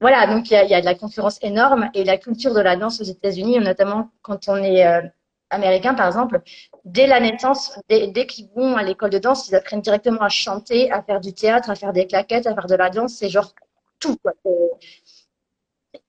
voilà, 0.00 0.26
donc 0.26 0.50
il 0.50 0.54
y 0.54 0.56
a, 0.56 0.64
y 0.64 0.74
a, 0.74 0.80
de 0.80 0.86
la 0.86 0.94
concurrence 0.94 1.38
énorme 1.42 1.90
et 1.94 2.04
la 2.04 2.16
culture 2.16 2.54
de 2.54 2.60
la 2.60 2.76
danse 2.76 3.00
aux 3.00 3.04
États-Unis, 3.04 3.58
notamment 3.60 4.10
quand 4.22 4.48
on 4.48 4.56
est 4.56 4.86
euh, 4.86 5.02
américain 5.50 5.94
par 5.94 6.06
exemple, 6.06 6.40
dès 6.84 7.06
la 7.06 7.20
naissance, 7.20 7.78
dès, 7.88 8.08
dès 8.08 8.26
qu'ils 8.26 8.48
vont 8.56 8.76
à 8.76 8.82
l'école 8.82 9.10
de 9.10 9.18
danse, 9.18 9.48
ils 9.48 9.54
apprennent 9.54 9.82
directement 9.82 10.22
à 10.22 10.30
chanter, 10.30 10.90
à 10.90 11.02
faire 11.02 11.20
du 11.20 11.34
théâtre, 11.34 11.70
à 11.70 11.74
faire 11.74 11.92
des 11.92 12.06
claquettes, 12.06 12.46
à 12.46 12.54
faire 12.54 12.66
de 12.66 12.74
la 12.74 12.88
danse. 12.88 13.14
C'est 13.14 13.28
genre 13.28 13.52
tout. 14.00 14.16
Quoi. 14.22 14.32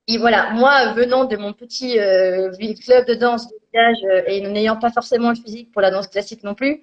Et 0.08 0.18
voilà, 0.18 0.52
moi, 0.52 0.94
venant 0.94 1.24
de 1.26 1.38
mon 1.38 1.54
petit 1.54 1.98
euh, 1.98 2.52
club 2.86 3.08
de 3.08 3.14
danse 3.14 3.48
de 3.48 3.56
village 3.72 3.98
euh, 4.04 4.24
et 4.28 4.42
n'ayant 4.42 4.78
pas 4.78 4.92
forcément 4.92 5.30
le 5.30 5.36
physique 5.36 5.72
pour 5.72 5.82
la 5.82 5.92
danse 5.92 6.08
classique 6.08 6.44
non 6.44 6.56
plus, 6.56 6.82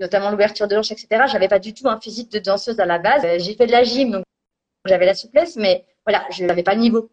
notamment 0.00 0.30
l'ouverture 0.30 0.66
de 0.66 0.76
hanches, 0.76 0.90
etc., 0.92 1.24
j'avais 1.30 1.48
pas 1.48 1.58
du 1.58 1.74
tout 1.74 1.88
un 1.88 2.00
physique 2.00 2.32
de 2.32 2.38
danseuse 2.38 2.80
à 2.80 2.86
la 2.86 2.98
base. 2.98 3.22
Euh, 3.24 3.38
j'ai 3.38 3.54
fait 3.54 3.66
de 3.66 3.72
la 3.72 3.82
gym, 3.82 4.12
donc 4.12 4.24
j'avais 4.86 5.04
la 5.04 5.14
souplesse, 5.14 5.56
mais 5.56 5.84
voilà, 6.06 6.24
je 6.30 6.44
n'avais 6.44 6.62
pas 6.62 6.74
le 6.74 6.80
niveau. 6.80 7.10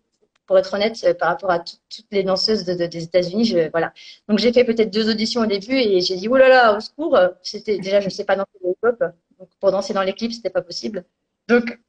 Pour 0.47 0.59
être 0.59 0.73
honnête, 0.75 1.17
par 1.17 1.29
rapport 1.29 1.49
à 1.49 1.59
toutes 1.59 2.05
les 2.11 2.21
danseuses 2.23 2.65
de, 2.65 2.75
de, 2.75 2.85
des 2.85 3.03
États-Unis, 3.03 3.55
voilà. 3.71 3.91
Donc 4.29 4.37
j'ai 4.37 4.53
fait 4.53 4.63
peut-être 4.63 4.91
deux 4.91 5.09
auditions 5.09 5.41
au 5.41 5.47
début 5.47 5.73
et 5.75 6.01
j'ai 6.01 6.15
dit 6.17 6.27
oh 6.27 6.37
là 6.37 6.47
là, 6.47 6.77
au 6.77 6.79
secours. 6.79 7.17
C'était 7.41 7.79
déjà, 7.79 7.99
je 7.99 8.09
sais 8.09 8.25
pas 8.25 8.35
danser 8.35 8.51
le 8.63 8.69
hip-hop, 8.69 9.03
donc 9.39 9.49
pour 9.59 9.71
danser 9.71 9.93
dans 9.95 10.03
l'équipe, 10.03 10.31
c'était 10.31 10.51
pas 10.51 10.61
possible. 10.61 11.03
Donc 11.47 11.79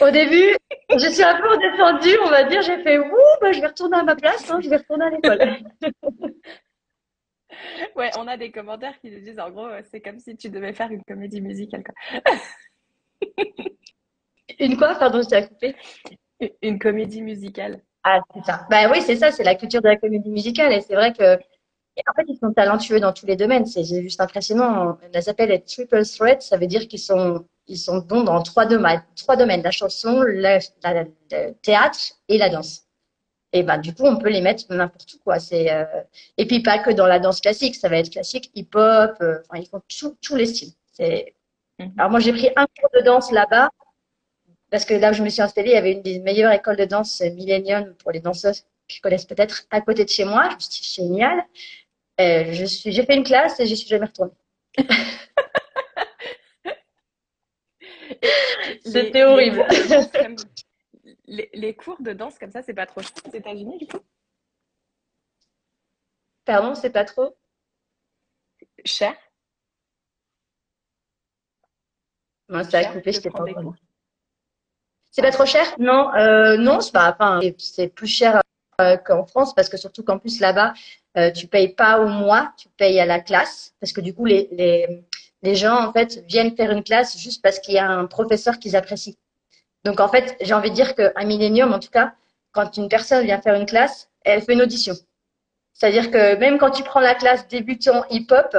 au 0.00 0.10
début, 0.10 0.56
je 0.90 1.08
suis 1.08 1.22
un 1.22 1.40
peu 1.40 1.48
redescendue, 1.48 2.18
on 2.24 2.30
va 2.30 2.44
dire. 2.44 2.62
J'ai 2.62 2.82
fait, 2.82 2.98
ouh, 2.98 3.12
bah, 3.40 3.52
je 3.52 3.60
vais 3.60 3.66
retourner 3.66 3.98
à 3.98 4.02
ma 4.02 4.16
place, 4.16 4.50
hein, 4.50 4.60
je 4.62 4.68
vais 4.68 4.76
retourner 4.76 5.04
à 5.04 5.10
l'école. 5.10 5.58
ouais, 7.96 8.10
on 8.18 8.26
a 8.26 8.36
des 8.36 8.50
commentaires 8.50 8.98
qui 9.00 9.10
nous 9.10 9.20
disent, 9.20 9.38
en 9.38 9.50
gros, 9.50 9.68
c'est 9.90 10.00
comme 10.00 10.18
si 10.18 10.36
tu 10.36 10.50
devais 10.50 10.72
faire 10.72 10.90
une 10.90 11.04
comédie 11.04 11.40
musicale. 11.40 11.84
une 14.58 14.76
quoi 14.76 14.94
Pardon, 14.94 15.22
je 15.22 15.28
t'ai 15.28 15.46
coupé. 15.46 15.76
Une 16.62 16.78
comédie 16.78 17.22
musicale. 17.22 17.82
Ah, 18.02 18.20
c'est 18.34 18.44
ça. 18.44 18.66
Bah 18.70 18.90
oui, 18.90 19.00
c'est 19.00 19.16
ça, 19.16 19.30
c'est 19.30 19.44
la 19.44 19.54
culture 19.54 19.80
de 19.80 19.88
la 19.88 19.96
comédie 19.96 20.30
musicale. 20.30 20.72
Et 20.72 20.82
c'est 20.82 20.94
vrai 20.94 21.12
que 21.12 21.38
en 22.06 22.12
fait, 22.14 22.24
ils 22.28 22.38
sont 22.38 22.52
talentueux 22.52 23.00
dans 23.00 23.12
tous 23.12 23.26
les 23.26 23.36
domaines. 23.36 23.66
C'est 23.66 23.84
juste 23.84 24.20
impressionnant. 24.20 24.98
On 25.02 25.08
les 25.12 25.28
appelle 25.28 25.50
les 25.50 25.60
triple 25.60 26.04
threat. 26.04 26.42
Ça 26.42 26.56
veut 26.56 26.66
dire 26.66 26.88
qu'ils 26.88 26.98
sont, 26.98 27.44
ils 27.68 27.78
sont 27.78 27.98
bons 27.98 28.24
dans 28.24 28.42
trois 28.42 28.66
domaines. 28.66 29.02
Trois 29.16 29.36
domaines. 29.36 29.62
La 29.62 29.70
chanson, 29.70 30.20
le, 30.20 30.58
théâtre 31.62 31.98
et 32.28 32.38
la 32.38 32.48
danse. 32.48 32.82
Et 33.52 33.62
ben, 33.62 33.78
du 33.78 33.94
coup, 33.94 34.04
on 34.04 34.16
peut 34.16 34.30
les 34.30 34.40
mettre 34.40 34.64
n'importe 34.70 35.14
où, 35.14 35.18
quoi. 35.18 35.38
C'est, 35.38 35.72
euh... 35.72 35.84
et 36.36 36.46
puis 36.46 36.60
pas 36.60 36.80
que 36.80 36.90
dans 36.90 37.06
la 37.06 37.20
danse 37.20 37.40
classique. 37.40 37.76
Ça 37.76 37.88
va 37.88 37.98
être 37.98 38.10
classique, 38.10 38.50
hip-hop. 38.54 39.16
Euh... 39.20 39.38
Enfin, 39.48 39.62
ils 39.62 39.68
font 39.68 39.80
tous 40.20 40.34
les 40.34 40.46
styles. 40.46 40.72
C'est... 40.92 41.34
Mhm. 41.78 41.92
Alors 41.96 42.10
moi, 42.10 42.20
j'ai 42.20 42.32
pris 42.32 42.48
un 42.56 42.66
cours 42.66 42.90
de 42.94 43.04
danse 43.04 43.30
là-bas. 43.30 43.70
Parce 44.70 44.84
que 44.84 44.94
là 44.94 45.12
où 45.12 45.14
je 45.14 45.22
me 45.22 45.28
suis 45.28 45.42
installée, 45.42 45.70
il 45.70 45.74
y 45.74 45.76
avait 45.76 45.92
une 45.92 46.02
des 46.02 46.18
meilleures 46.18 46.50
écoles 46.50 46.76
de 46.76 46.84
danse 46.84 47.20
Millennium 47.20 47.94
pour 47.94 48.10
les 48.10 48.18
danseuses 48.18 48.64
qui 48.88 49.00
connaissent 49.00 49.24
peut-être 49.24 49.62
à 49.70 49.80
côté 49.80 50.04
de 50.04 50.10
chez 50.10 50.24
moi. 50.24 50.48
Je 50.50 50.54
me 50.56 50.60
suis 50.60 50.82
dit, 50.82 50.92
génial. 50.92 51.44
Euh, 52.20 52.52
j'ai 52.52 53.04
fait 53.04 53.16
une 53.16 53.24
classe 53.24 53.58
et 53.60 53.66
j'y 53.66 53.76
suis 53.76 53.88
jamais 53.88 54.06
retournée. 54.06 54.32
C'était 58.84 59.24
horrible. 59.24 59.66
Les, 61.26 61.74
cours 61.74 62.00
de 62.00 62.12
danse 62.12 62.38
comme 62.38 62.52
ça, 62.52 62.62
c'est 62.62 62.74
pas 62.74 62.86
trop 62.86 63.02
cher 63.02 63.10
aux 63.26 63.34
États-Unis 63.34 63.78
du 63.78 63.86
coup? 63.86 63.98
Pardon, 66.44 66.74
c'est 66.74 66.90
pas 66.90 67.04
trop? 67.04 67.36
Cher? 68.84 69.16
Moi, 72.48 72.62
ça 72.64 72.78
a 72.78 72.84
coupé, 72.84 73.12
je 73.12 73.20
t'ai 73.20 73.30
pas 73.30 73.44
C'est 75.10 75.22
pas 75.22 75.30
trop 75.32 75.46
cher? 75.46 75.74
Non, 75.78 76.14
euh, 76.14 76.56
non, 76.58 76.80
c'est 76.80 76.92
pas. 76.92 77.40
C'est 77.58 77.88
plus 77.88 78.06
cher 78.06 78.42
euh, 78.80 78.96
qu'en 78.96 79.24
France 79.26 79.54
parce 79.54 79.68
que 79.68 79.76
surtout 79.76 80.02
qu'en 80.02 80.18
plus 80.18 80.40
là-bas, 80.40 80.74
euh, 81.16 81.30
tu 81.30 81.46
payes 81.46 81.68
pas 81.68 82.00
au 82.00 82.08
mois, 82.08 82.52
tu 82.56 82.68
payes 82.76 83.00
à 83.00 83.06
la 83.06 83.20
classe 83.20 83.74
parce 83.80 83.92
que 83.92 84.00
du 84.00 84.14
coup 84.14 84.24
les, 84.24 84.48
les, 84.52 85.04
les 85.42 85.54
gens 85.54 85.86
en 85.86 85.92
fait 85.92 86.24
viennent 86.26 86.56
faire 86.56 86.70
une 86.70 86.82
classe 86.82 87.18
juste 87.18 87.42
parce 87.42 87.60
qu'il 87.60 87.74
y 87.74 87.78
a 87.78 87.88
un 87.88 88.06
professeur 88.06 88.58
qu'ils 88.58 88.76
apprécient. 88.76 89.14
Donc 89.84 90.00
en 90.00 90.08
fait, 90.08 90.36
j'ai 90.40 90.54
envie 90.54 90.70
de 90.70 90.74
dire 90.74 90.94
qu'un 90.94 91.24
millénium, 91.24 91.72
en 91.72 91.78
tout 91.78 91.90
cas, 91.90 92.14
quand 92.52 92.76
une 92.76 92.88
personne 92.88 93.24
vient 93.24 93.40
faire 93.40 93.54
une 93.54 93.66
classe, 93.66 94.08
elle 94.22 94.42
fait 94.42 94.54
une 94.54 94.62
audition. 94.62 94.94
C'est-à-dire 95.74 96.10
que 96.10 96.36
même 96.36 96.58
quand 96.58 96.70
tu 96.70 96.82
prends 96.82 97.00
la 97.00 97.14
classe 97.14 97.46
débutant 97.48 98.04
hip-hop, 98.08 98.56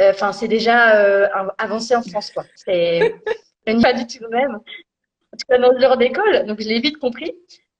euh, 0.00 0.10
enfin 0.10 0.32
c'est 0.32 0.48
déjà 0.48 0.96
euh, 0.96 1.28
avancé 1.58 1.94
en 1.94 2.02
France 2.02 2.30
quoi. 2.30 2.44
C'est 2.56 3.80
pas 3.80 3.92
du 3.92 4.06
tout 4.06 4.22
le 4.24 4.28
même. 4.28 4.56
En 4.56 5.36
tout 5.36 5.46
cas 5.48 5.58
dans 5.58 5.72
ce 5.72 5.80
genre 5.80 5.96
d'école, 5.96 6.46
donc 6.46 6.60
je 6.60 6.68
l'ai 6.68 6.80
vite 6.80 6.98
compris. 6.98 7.32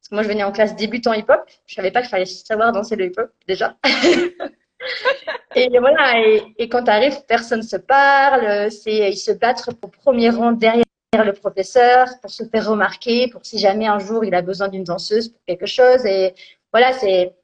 Parce 0.04 0.10
que 0.10 0.14
moi 0.16 0.22
je 0.22 0.28
venais 0.28 0.44
en 0.44 0.52
classe 0.52 0.76
débutant 0.76 1.14
hip-hop, 1.14 1.40
je 1.64 1.74
savais 1.74 1.90
pas 1.90 2.02
qu'il 2.02 2.10
fallait 2.10 2.26
savoir 2.26 2.72
danser 2.72 2.94
le 2.94 3.06
hip-hop 3.06 3.30
déjà. 3.48 3.76
et 5.56 5.78
voilà, 5.78 6.20
et, 6.20 6.42
et 6.58 6.68
quand 6.68 6.84
tu 6.84 6.90
arrives, 6.90 7.24
personne 7.26 7.62
se 7.62 7.76
parle, 7.76 8.70
c'est 8.70 9.10
ils 9.10 9.16
se 9.16 9.32
battent 9.32 9.66
au 9.80 9.88
premier 9.88 10.28
rang 10.28 10.52
derrière 10.52 10.84
le 11.22 11.32
professeur 11.32 12.08
pour 12.20 12.30
se 12.30 12.44
faire 12.44 12.68
remarquer, 12.68 13.28
pour 13.28 13.46
si 13.46 13.58
jamais 13.58 13.86
un 13.86 13.98
jour 13.98 14.24
il 14.26 14.34
a 14.34 14.42
besoin 14.42 14.68
d'une 14.68 14.84
danseuse 14.84 15.30
pour 15.30 15.40
quelque 15.46 15.66
chose. 15.66 16.04
Et 16.04 16.34
voilà, 16.70 16.92
c'est, 16.92 17.34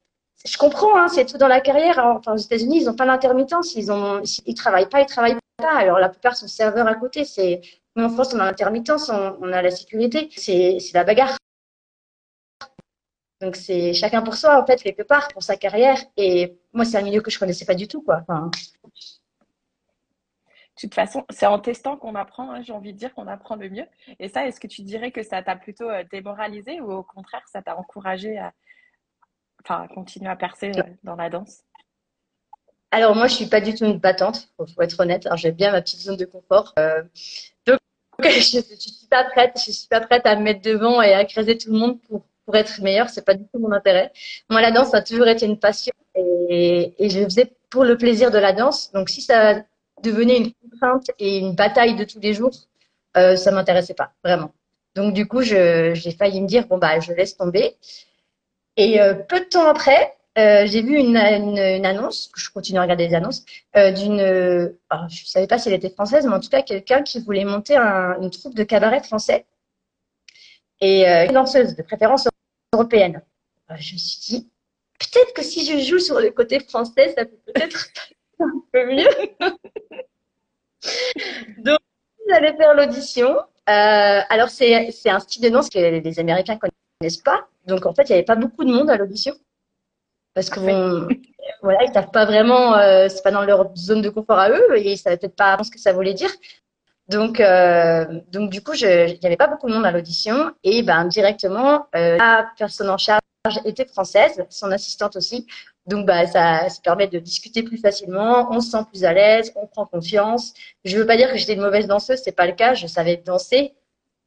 je 0.45 0.59
comprends, 0.59 0.97
hein, 0.99 1.09
c'est 1.09 1.25
tout 1.25 1.39
dans 1.39 1.49
la 1.49 1.61
carrière. 1.61 1.99
Enfin, 1.99 2.35
aux 2.35 2.39
États-Unis, 2.39 2.81
ils 2.81 2.85
n'ont 2.87 2.97
pas 2.97 3.07
d'intermittence, 3.07 3.75
ils 3.75 3.93
ont, 3.93 4.23
ils 4.47 4.55
travaillent 4.55 4.89
pas, 4.89 5.01
ils 5.01 5.07
travaillent 5.07 5.37
pas. 5.57 5.79
Alors 5.79 5.99
la 5.99 6.09
plupart 6.11 6.37
sont 6.37 6.49
serveurs 6.49 6.87
à 6.87 6.95
côté. 6.95 7.25
C'est, 7.25 7.61
nous 7.97 8.05
en 8.05 8.11
France, 8.11 8.35
on 8.35 8.41
a 8.41 8.47
l'intermittence, 8.47 9.09
on, 9.09 9.37
on, 9.41 9.53
a 9.53 9.63
la 9.63 9.71
sécurité. 9.71 10.29
C'est, 10.37 10.79
c'est 10.81 10.95
la 10.95 11.05
bagarre. 11.05 11.37
Donc 13.41 13.57
c'est 13.57 13.95
chacun 13.95 14.23
pour 14.23 14.35
soi 14.35 14.61
en 14.61 14.67
fait 14.67 14.83
quelque 14.83 15.03
part 15.03 15.29
pour 15.29 15.43
sa 15.43 15.57
carrière. 15.57 15.99
Et 16.17 16.59
moi, 16.73 16.85
c'est 16.85 16.99
un 16.99 17.03
milieu 17.03 17.23
que 17.23 17.31
je 17.31 17.39
connaissais 17.39 17.65
pas 17.65 17.75
du 17.75 17.89
tout, 17.89 18.03
quoi. 18.03 18.23
Enfin, 18.29 18.51
de 20.83 20.89
toute 20.89 20.95
façon, 20.95 21.25
c'est 21.31 21.47
en 21.47 21.59
testant 21.59 21.97
qu'on 21.97 22.15
apprend, 22.15 22.53
hein, 22.53 22.63
j'ai 22.63 22.73
envie 22.73 22.93
de 22.93 22.99
dire 22.99 23.13
qu'on 23.15 23.27
apprend 23.27 23.57
le 23.57 23.69
mieux. 23.69 23.87
Et 24.19 24.29
ça, 24.29 24.47
est-ce 24.47 24.61
que 24.61 24.67
tu 24.67 24.83
dirais 24.83 25.11
que 25.11 25.23
ça 25.23 25.43
t'a 25.43 25.57
plutôt 25.57 25.89
euh, 25.89 26.05
démoralisé 26.11 26.81
ou 26.81 26.91
au 26.91 27.03
contraire, 27.03 27.43
ça 27.53 27.61
t'a 27.61 27.77
encouragé 27.77 28.39
à, 28.39 28.53
enfin, 29.63 29.87
continuer 29.89 30.31
à 30.31 30.37
percer 30.37 30.73
euh, 30.77 30.83
dans 31.03 31.17
la 31.17 31.29
danse? 31.29 31.65
Alors 32.91 33.15
moi, 33.15 33.27
je 33.27 33.35
suis 33.35 33.47
pas 33.47 33.61
du 33.61 33.75
tout 33.75 33.85
une 33.85 33.99
battante, 33.99 34.49
faut, 34.57 34.67
faut 34.67 34.83
être 34.83 34.99
honnête. 35.01 35.27
Alors 35.27 35.37
j'ai 35.37 35.53
bien 35.53 35.71
ma 35.71 35.83
petite 35.83 36.01
zone 36.01 36.17
de 36.17 36.25
confort. 36.25 36.73
Euh, 36.79 37.03
donc 37.67 37.79
je, 38.21 38.29
je 38.39 38.77
suis 38.77 39.07
pas 39.09 39.25
prête, 39.25 39.61
je 39.65 39.73
suis 39.73 39.89
pas 39.89 40.01
prête 40.01 40.27
à 40.27 40.35
me 40.37 40.43
mettre 40.43 40.63
devant 40.63 41.03
et 41.03 41.13
à 41.13 41.23
écraser 41.23 41.59
tout 41.59 41.73
le 41.73 41.79
monde 41.79 42.01
pour 42.03 42.25
pour 42.51 42.59
être 42.59 42.81
meilleure. 42.83 43.09
C'est 43.09 43.25
pas 43.25 43.35
du 43.35 43.45
tout 43.45 43.61
mon 43.61 43.71
intérêt. 43.71 44.11
Moi, 44.49 44.61
la 44.61 44.73
danse 44.73 44.93
a 44.93 45.03
toujours 45.03 45.29
été 45.29 45.47
une 45.47 45.59
passion 45.59 45.93
et, 46.17 46.93
je 46.99 47.19
le 47.21 47.25
faisais 47.27 47.53
pour 47.71 47.85
le 47.85 47.97
plaisir 47.97 48.33
de 48.33 48.39
la 48.39 48.53
danse. 48.53 48.91
Donc 48.93 49.09
si 49.09 49.23
ça 49.23 49.63
devenait 50.03 50.39
une 50.39 50.53
contrainte 50.55 51.11
et 51.21 51.39
une 51.39 51.55
bataille 51.55 51.95
de 51.95 52.05
tous 52.05 52.19
les 52.19 52.35
jours, 52.35 52.53
euh, 53.17 53.37
ça 53.37 53.53
m'intéressait 53.53 53.95
pas 53.95 54.13
vraiment. 54.25 54.53
Donc 54.97 55.15
du 55.15 55.29
coup, 55.29 55.43
j'ai 55.43 55.95
failli 56.19 56.41
me 56.41 56.49
dire 56.49 56.67
bon 56.67 56.79
bah 56.79 56.99
je 56.99 57.13
laisse 57.13 57.37
tomber. 57.37 57.77
Et 58.77 59.01
euh, 59.01 59.15
peu 59.15 59.39
de 59.41 59.45
temps 59.45 59.69
après, 59.69 60.17
euh, 60.39 60.67
j'ai 60.67 60.83
vu 60.83 60.97
une, 60.97 61.17
annonce, 61.17 62.33
je 62.37 62.51
continue 62.51 62.79
à 62.79 62.83
regarder 62.83 63.07
les 63.09 63.15
annonces, 63.15 63.45
euh, 63.77 63.93
d'une, 63.93 64.21
je 65.09 65.25
savais 65.27 65.47
pas 65.47 65.59
si 65.59 65.69
elle 65.69 65.75
était 65.75 65.91
française, 65.91 66.27
mais 66.27 66.35
en 66.35 66.41
tout 66.41 66.49
cas 66.49 66.63
quelqu'un 66.63 67.03
qui 67.03 67.21
voulait 67.21 67.45
monter 67.45 67.77
un, 67.77 68.21
une 68.21 68.31
troupe 68.31 68.55
de 68.55 68.65
cabaret 68.65 69.03
français 69.03 69.47
et 70.81 71.05
une 71.07 71.35
danseuse 71.35 71.77
de 71.77 71.83
préférence 71.83 72.27
européenne. 72.73 73.23
je 73.71 73.95
me 73.95 73.99
suis 73.99 74.21
dit 74.21 74.49
peut-être 74.99 75.33
que 75.35 75.43
si 75.43 75.67
je 75.67 75.79
joue 75.85 75.99
sur 75.99 76.21
le 76.21 76.31
côté 76.31 76.61
français, 76.61 77.13
ça 77.17 77.25
peut 77.25 77.39
peut-être 77.47 77.89
un 78.41 78.63
peu 78.73 78.87
mieux. 78.87 79.09
Donc, 81.59 81.79
j'allais 82.29 82.57
faire 82.57 82.75
l'audition. 82.75 83.39
Euh, 83.69 84.21
alors, 84.29 84.49
c'est, 84.49 84.91
c'est 84.93 85.11
un 85.11 85.19
style 85.19 85.43
de 85.43 85.49
danse 85.49 85.69
que 85.69 85.79
les 85.79 86.21
Américains 86.21 86.59
connaissent 86.59 87.19
pas. 87.19 87.49
Donc, 87.67 87.87
en 87.87 87.95
fait, 87.95 88.05
il 88.05 88.13
n'y 88.13 88.15
avait 88.15 88.25
pas 88.25 88.37
beaucoup 88.37 88.65
de 88.65 88.73
monde 88.73 88.91
à 88.91 88.97
l'audition. 88.97 89.35
Parce 90.35 90.49
que 90.49 90.61
bon, 90.61 91.09
voilà, 91.63 91.83
ils 91.85 91.93
savent 91.93 92.13
pas 92.13 92.25
vraiment, 92.25 92.77
euh, 92.77 93.09
c'est 93.09 93.23
pas 93.23 93.33
dans 93.33 93.45
leur 93.45 93.75
zone 93.77 94.01
de 94.01 94.11
confort 94.11 94.39
à 94.39 94.51
eux, 94.51 94.77
et 94.77 94.93
ils 94.93 94.97
savaient 94.97 95.17
peut-être 95.17 95.35
pas 95.35 95.59
ce 95.63 95.71
que 95.71 95.79
ça 95.79 95.93
voulait 95.93 96.15
dire. 96.15 96.31
Donc, 97.11 97.41
euh, 97.41 98.05
donc 98.31 98.51
du 98.51 98.63
coup, 98.63 98.73
il 98.75 99.19
n'y 99.21 99.27
avait 99.27 99.37
pas 99.37 99.49
beaucoup 99.49 99.69
de 99.69 99.75
monde 99.75 99.85
à 99.85 99.91
l'audition, 99.91 100.53
et 100.63 100.83
ben 100.83 101.07
directement, 101.07 101.87
euh, 101.97 102.17
la 102.17 102.49
personne 102.57 102.89
en 102.89 102.99
charge 102.99 103.21
était 103.65 103.85
française, 103.85 104.45
son 104.49 104.71
assistante 104.71 105.17
aussi. 105.17 105.47
Donc, 105.87 106.07
bah, 106.07 106.27
ça, 106.27 106.69
ça 106.69 106.81
permet 106.85 107.09
de 107.09 107.19
discuter 107.19 107.65
plus 107.65 107.79
facilement, 107.79 108.49
on 108.53 108.61
se 108.61 108.71
sent 108.71 108.85
plus 108.93 109.05
à 109.05 109.13
l'aise, 109.13 109.53
on 109.57 109.67
prend 109.67 109.87
confiance. 109.87 110.55
Je 110.85 110.97
veux 110.99 111.07
pas 111.07 111.17
dire 111.17 111.33
que 111.33 111.37
j'étais 111.37 111.55
une 111.55 111.63
mauvaise 111.63 111.89
danseuse, 111.89 112.21
c'est 112.23 112.37
pas 112.37 112.47
le 112.47 112.53
cas, 112.53 112.75
je 112.75 112.87
savais 112.87 113.17
danser. 113.17 113.75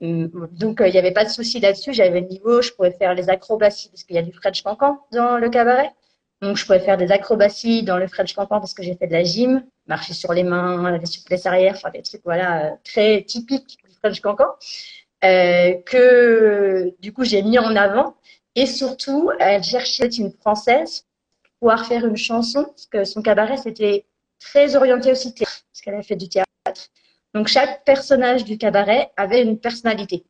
Hum, 0.01 0.29
donc, 0.51 0.77
il 0.81 0.87
euh, 0.87 0.91
n'y 0.91 0.97
avait 0.97 1.11
pas 1.13 1.23
de 1.23 1.29
souci 1.29 1.61
là-dessus. 1.61 1.93
J'avais 1.93 2.19
le 2.19 2.27
niveau, 2.27 2.61
je 2.61 2.71
pouvais 2.73 2.91
faire 2.91 3.13
les 3.13 3.29
acrobaties 3.29 3.87
parce 3.89 4.03
qu'il 4.03 4.17
y 4.17 4.19
a 4.19 4.23
du 4.23 4.33
French 4.33 4.61
cancan 4.61 4.99
dans 5.13 5.37
le 5.37 5.49
cabaret. 5.49 5.91
Donc, 6.41 6.57
je 6.57 6.65
pouvais 6.65 6.81
faire 6.81 6.97
des 6.97 7.11
acrobaties 7.11 7.83
dans 7.83 7.97
le 7.97 8.07
French 8.07 8.33
cancan 8.33 8.59
parce 8.59 8.73
que 8.73 8.83
j'ai 8.83 8.95
fait 8.95 9.07
de 9.07 9.13
la 9.13 9.23
gym, 9.23 9.63
marcher 9.87 10.13
sur 10.13 10.33
les 10.33 10.43
mains, 10.43 10.97
des 10.97 11.05
souplesses 11.05 11.45
arrière, 11.45 11.73
enfin 11.75 11.89
des 11.91 12.01
trucs 12.01 12.23
voilà 12.23 12.65
euh, 12.65 12.75
très 12.83 13.23
typiques 13.23 13.79
du 13.83 13.95
French 13.99 14.21
cancan 14.21 14.47
euh, 15.23 15.73
que 15.85 16.93
du 16.99 17.13
coup 17.13 17.23
j'ai 17.23 17.41
mis 17.43 17.59
en 17.59 17.75
avant. 17.75 18.15
Et 18.55 18.67
surtout, 18.67 19.31
elle 19.39 19.63
cherchait 19.63 20.05
une 20.07 20.31
française 20.31 21.07
pouvoir 21.63 21.85
faire 21.85 22.05
une 22.05 22.17
chanson, 22.17 22.65
parce 22.65 22.87
que 22.87 23.05
son 23.05 23.21
cabaret, 23.21 23.55
c'était 23.55 24.05
très 24.37 24.75
orienté 24.75 25.13
aussi 25.13 25.33
théâtre, 25.33 25.63
parce 25.71 25.81
qu'elle 25.81 25.95
a 25.95 26.03
fait 26.03 26.17
du 26.17 26.27
théâtre. 26.27 26.89
Donc, 27.33 27.47
chaque 27.47 27.85
personnage 27.85 28.43
du 28.43 28.57
cabaret 28.57 29.11
avait 29.15 29.41
une 29.41 29.57
personnalité. 29.57 30.25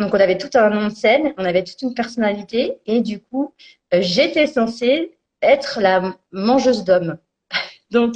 Donc, 0.00 0.12
on 0.12 0.18
avait 0.18 0.36
tout 0.36 0.50
un 0.54 0.70
nom 0.70 0.88
de 0.88 0.92
scène, 0.92 1.32
on 1.38 1.44
avait 1.44 1.62
toute 1.62 1.80
une 1.82 1.94
personnalité, 1.94 2.78
et 2.84 3.00
du 3.00 3.20
coup, 3.20 3.54
euh, 3.94 3.98
j'étais 4.00 4.48
censée 4.48 5.16
être 5.40 5.80
la 5.80 6.16
mangeuse 6.32 6.82
d'hommes. 6.82 7.16
Donc, 7.90 8.14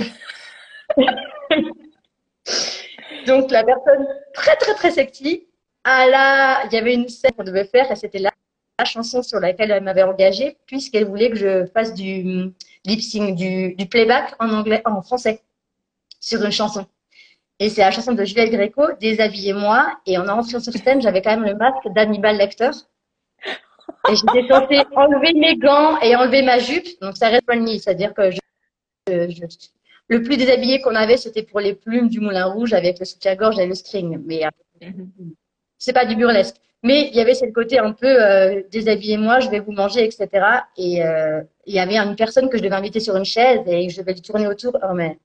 donc, 3.27 3.51
la 3.51 3.65
personne 3.65 4.07
très, 4.35 4.57
très, 4.57 4.75
très 4.75 4.91
sexy, 4.91 5.47
à 5.85 6.65
il 6.65 6.73
y 6.73 6.77
avait 6.77 6.95
une 6.95 7.09
scène 7.09 7.33
qu'on 7.37 7.45
devait 7.45 7.65
faire, 7.65 7.91
et 7.91 7.97
c'était 7.97 8.19
la 8.19 8.33
chanson 8.85 9.23
sur 9.23 9.41
laquelle 9.41 9.71
elle 9.71 9.83
m'avait 9.83 10.03
engagée, 10.03 10.57
puisqu'elle 10.67 11.05
voulait 11.05 11.31
que 11.31 11.37
je 11.37 11.67
fasse 11.67 11.95
du 11.95 12.53
lip 12.85 13.01
sync, 13.01 13.37
du, 13.37 13.75
du, 13.75 13.87
playback 13.87 14.35
en 14.39 14.51
anglais, 14.51 14.83
en 14.85 15.03
français, 15.03 15.43
sur 16.21 16.43
une 16.45 16.53
chanson. 16.53 16.87
Et 17.61 17.71
c'est 17.71 17.81
la 17.81 17.91
chanson 17.91 18.13
de 18.13 18.25
Juliette 18.25 18.53
Gréco, 18.53 18.83
Déshabillez-moi. 19.01 19.99
Et 20.07 20.17
en 20.17 20.29
entrant 20.29 20.61
sur 20.61 20.73
scène, 20.73 21.03
j'avais 21.03 21.23
quand 21.23 21.37
même 21.37 21.45
le 21.45 21.55
masque 21.55 21.89
d'Hannibal 21.93 22.37
Lecter. 22.37 22.71
Et 24.09 24.15
j'étais 24.15 24.47
censée 24.49 24.81
enlever 24.95 25.33
mes 25.35 25.57
gants 25.57 25.99
et 26.01 26.15
enlever 26.15 26.43
ma 26.43 26.59
jupe. 26.59 26.87
Donc 27.01 27.17
ça 27.17 27.29
reste 27.29 27.51
funny, 27.51 27.81
c'est-à-dire 27.81 28.15
que 28.15 28.31
je, 28.31 28.39
le 29.09 30.23
plus 30.23 30.37
déshabillé 30.37 30.81
qu'on 30.81 30.95
avait, 30.95 31.17
c'était 31.17 31.43
pour 31.43 31.61
les 31.61 31.75
plumes 31.75 32.09
du 32.09 32.21
Moulin 32.21 32.47
Rouge 32.47 32.73
avec 32.73 32.99
le 32.99 33.05
soutien-gorge 33.05 33.59
et 33.59 33.67
le 33.67 33.75
string. 33.75 34.19
Mais 34.25 34.47
euh, 34.47 34.91
c'est 35.79 35.93
pas 35.93 36.07
du 36.07 36.17
burlesque. 36.17 36.57
Mais 36.83 37.09
il 37.09 37.17
y 37.17 37.21
avait 37.21 37.35
ce 37.35 37.45
côté 37.47 37.79
un 37.79 37.93
peu 37.93 38.07
euh, 38.07 38.63
déshabillez-moi, 38.71 39.41
je 39.41 39.51
vais 39.51 39.59
vous 39.59 39.73
manger, 39.73 40.05
etc. 40.05 40.29
Et 40.77 41.05
euh, 41.05 41.43
il 41.67 41.75
y 41.75 41.81
avait 41.81 41.99
une 41.99 42.17
personne 42.17 42.49
que 42.49 42.57
je 42.57 42.63
devais 42.63 42.77
inviter 42.77 43.01
sur 43.01 43.17
une 43.17 43.25
chaise 43.25 43.61
et 43.67 43.89
je 43.91 44.01
devais 44.01 44.15
lui 44.15 44.23
tourner 44.23 44.47
autour. 44.47 44.79
Oh, 44.83 44.95
mais 44.95 45.19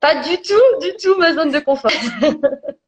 pas 0.00 0.22
du 0.22 0.36
tout, 0.38 0.80
du 0.80 0.96
tout 0.96 1.16
ma 1.18 1.34
zone 1.34 1.52
de 1.52 1.58
confort. 1.58 1.92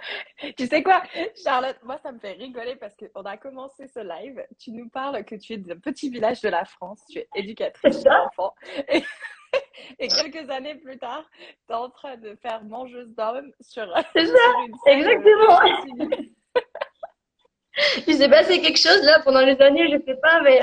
tu 0.56 0.66
sais 0.66 0.82
quoi, 0.82 1.02
Charlotte, 1.42 1.78
moi 1.82 1.98
ça 2.02 2.12
me 2.12 2.18
fait 2.18 2.32
rigoler 2.32 2.76
parce 2.76 2.94
qu'on 2.96 3.22
a 3.22 3.36
commencé 3.36 3.88
ce 3.88 4.00
live. 4.00 4.44
Tu 4.58 4.72
nous 4.72 4.88
parles 4.88 5.24
que 5.24 5.34
tu 5.34 5.54
es 5.54 5.56
d'un 5.56 5.78
petit 5.78 6.10
village 6.10 6.40
de 6.40 6.48
la 6.48 6.64
France, 6.64 7.02
tu 7.10 7.18
es 7.18 7.28
éducatrice 7.34 8.02
d'enfants. 8.02 8.54
Et, 8.88 9.02
et, 9.98 10.08
quelques 10.08 10.48
années 10.50 10.76
plus 10.76 10.98
tard, 10.98 11.24
tu 11.66 11.72
es 11.72 11.74
en 11.74 11.90
train 11.90 12.16
de 12.16 12.34
faire 12.36 12.62
mangeuse 12.64 13.14
d'hommes 13.14 13.52
sur, 13.60 13.86
sur 13.86 13.94
une 14.16 14.76
scène. 14.84 14.98
Exactement. 14.98 15.60
Il 18.06 18.16
s'est 18.16 18.28
passé 18.28 18.60
quelque 18.60 18.78
chose 18.78 19.02
là 19.04 19.20
pendant 19.22 19.40
les 19.40 19.60
années, 19.60 19.88
je 19.90 20.02
sais 20.04 20.16
pas, 20.20 20.42
mais. 20.42 20.60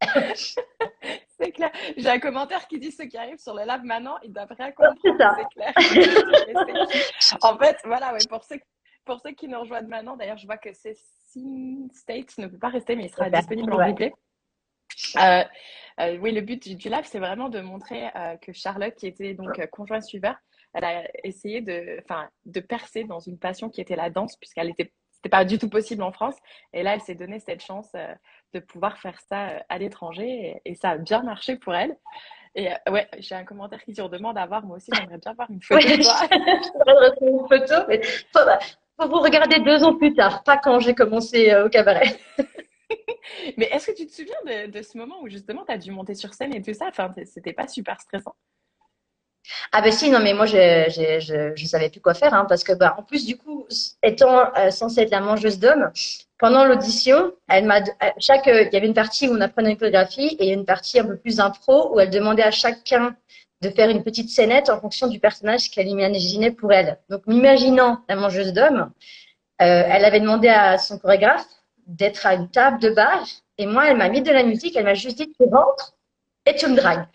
C'est 1.42 1.52
clair. 1.52 1.72
J'ai 1.96 2.08
un 2.08 2.20
commentaire 2.20 2.66
qui 2.68 2.78
dit 2.78 2.92
ceux 2.92 3.06
qui 3.06 3.16
arrivent 3.16 3.38
sur 3.38 3.54
le 3.54 3.62
live 3.62 3.82
maintenant, 3.82 4.16
ils 4.22 4.32
doivent 4.32 4.52
rien 4.56 4.70
comprendre. 4.70 5.00
C'est 5.02 5.48
clair. 5.54 5.72
en 7.42 7.58
fait, 7.58 7.76
voilà, 7.84 8.12
ouais, 8.12 8.20
pour, 8.28 8.44
ceux, 8.44 8.60
pour 9.04 9.20
ceux 9.20 9.32
qui 9.32 9.48
nous 9.48 9.58
rejoignent 9.58 9.88
maintenant, 9.88 10.16
d'ailleurs, 10.16 10.38
je 10.38 10.46
vois 10.46 10.58
que 10.58 10.72
c'est 10.72 10.96
States 11.92 12.38
ne 12.38 12.46
peut 12.46 12.58
pas 12.58 12.68
rester, 12.68 12.94
mais 12.94 13.06
il 13.06 13.10
sera 13.10 13.30
disponible 13.30 13.72
en 13.72 13.78
replay. 13.78 14.12
Euh, 15.16 15.42
euh, 16.00 16.18
oui, 16.18 16.32
le 16.32 16.42
but 16.42 16.76
du, 16.76 16.88
live, 16.88 17.04
c'est 17.04 17.18
vraiment 17.18 17.48
de 17.48 17.60
montrer 17.60 18.10
euh, 18.14 18.36
que 18.36 18.52
Charlotte, 18.52 18.94
qui 18.94 19.06
était 19.06 19.34
donc 19.34 19.66
conjoint 19.70 20.00
suiveur, 20.00 20.36
elle 20.74 20.84
a 20.84 21.04
essayé 21.24 21.60
de, 21.60 22.02
de 22.44 22.60
percer 22.60 23.04
dans 23.04 23.20
une 23.20 23.38
passion 23.38 23.68
qui 23.68 23.80
était 23.80 23.96
la 23.96 24.10
danse, 24.10 24.36
puisqu'elle 24.36 24.70
était 24.70 24.92
c'était 25.22 25.36
pas 25.36 25.44
du 25.44 25.56
tout 25.56 25.68
possible 25.68 26.02
en 26.02 26.10
France. 26.10 26.34
Et 26.72 26.82
là, 26.82 26.94
elle 26.94 27.00
s'est 27.00 27.14
donné 27.14 27.38
cette 27.38 27.62
chance 27.62 27.88
euh, 27.94 28.12
de 28.54 28.58
pouvoir 28.58 28.98
faire 28.98 29.20
ça 29.20 29.50
euh, 29.50 29.58
à 29.68 29.78
l'étranger 29.78 30.60
et, 30.64 30.74
ça 30.74 30.90
a 30.90 30.98
bien 30.98 31.22
marché 31.22 31.54
pour 31.54 31.74
elle. 31.74 31.96
Et 32.56 32.72
euh, 32.72 32.74
ouais, 32.90 33.08
j'ai 33.18 33.36
un 33.36 33.44
commentaire 33.44 33.82
qui 33.84 34.00
on 34.00 34.08
demande 34.08 34.36
à 34.36 34.46
voir. 34.46 34.64
Moi 34.64 34.78
aussi, 34.78 34.90
j'aimerais 34.92 35.18
bien 35.18 35.32
voir 35.34 35.48
une 35.48 35.62
photo 35.62 35.80
de 35.80 36.02
toi. 36.02 36.16
je 36.30 37.26
une 37.26 37.48
photo, 37.48 37.86
mais 37.88 38.02
faut, 38.32 39.08
vous 39.08 39.20
regarder 39.20 39.60
deux 39.60 39.84
ans 39.84 39.96
plus 39.96 40.12
tard, 40.12 40.42
pas 40.42 40.58
quand 40.58 40.80
j'ai 40.80 40.94
commencé 40.94 41.54
au 41.56 41.68
cabaret. 41.68 42.18
mais 43.56 43.66
est-ce 43.66 43.92
que 43.92 43.96
tu 43.96 44.06
te 44.06 44.12
souviens 44.12 44.34
de, 44.44 44.70
de 44.70 44.82
ce 44.82 44.98
moment 44.98 45.20
où 45.22 45.28
justement 45.28 45.64
tu 45.64 45.72
as 45.72 45.78
dû 45.78 45.92
monter 45.92 46.14
sur 46.14 46.34
scène 46.34 46.54
et 46.54 46.62
tout 46.62 46.74
ça? 46.74 46.86
Enfin, 46.88 47.12
c'était 47.24 47.52
pas 47.52 47.68
super 47.68 48.00
stressant 48.00 48.34
ah 49.72 49.82
ben 49.82 49.92
si, 49.92 50.10
non, 50.10 50.20
mais 50.20 50.34
moi, 50.34 50.46
je 50.46 51.52
je, 51.56 51.66
savais 51.66 51.90
plus 51.90 52.00
quoi 52.00 52.14
faire, 52.14 52.34
hein, 52.34 52.46
parce 52.48 52.64
que, 52.64 52.72
bah, 52.72 52.94
en 52.98 53.02
plus, 53.02 53.26
du 53.26 53.36
coup, 53.36 53.66
étant 54.02 54.52
euh, 54.56 54.70
censée 54.70 55.00
être 55.02 55.10
la 55.10 55.20
mangeuse 55.20 55.58
d'hommes, 55.58 55.90
pendant 56.38 56.64
l'audition, 56.64 57.32
elle 57.48 57.64
m'a, 57.64 57.80
chaque, 58.18 58.46
il 58.46 58.70
y 58.72 58.76
avait 58.76 58.86
une 58.86 58.94
partie 58.94 59.28
où 59.28 59.32
on 59.32 59.40
apprenait 59.40 59.70
une 59.70 59.76
chorégraphie 59.76 60.36
et 60.38 60.52
une 60.52 60.64
partie 60.64 60.98
un 61.00 61.04
peu 61.04 61.16
plus 61.16 61.40
impro 61.40 61.94
où 61.94 62.00
elle 62.00 62.10
demandait 62.10 62.42
à 62.42 62.50
chacun 62.50 63.16
de 63.62 63.70
faire 63.70 63.90
une 63.90 64.02
petite 64.02 64.28
scénette 64.28 64.68
en 64.68 64.80
fonction 64.80 65.06
du 65.06 65.20
personnage 65.20 65.70
qu'elle 65.70 65.88
imaginait 65.88 66.50
pour 66.50 66.72
elle. 66.72 66.98
Donc, 67.10 67.26
m'imaginant 67.26 68.00
la 68.08 68.16
mangeuse 68.16 68.52
d'hommes, 68.52 68.90
euh, 69.60 69.82
elle 69.86 70.04
avait 70.04 70.20
demandé 70.20 70.48
à 70.48 70.78
son 70.78 70.98
chorégraphe 70.98 71.46
d'être 71.86 72.26
à 72.26 72.34
une 72.34 72.50
table 72.50 72.80
de 72.80 72.90
bar 72.90 73.24
et 73.58 73.66
moi, 73.66 73.88
elle 73.88 73.96
m'a 73.96 74.08
mis 74.08 74.22
de 74.22 74.32
la 74.32 74.42
musique, 74.42 74.76
elle 74.76 74.84
m'a 74.84 74.94
juste 74.94 75.18
dit, 75.18 75.32
tu 75.32 75.46
rentres 75.52 75.94
et 76.46 76.56
tu 76.56 76.66
me 76.66 76.76
dragues 76.76 77.06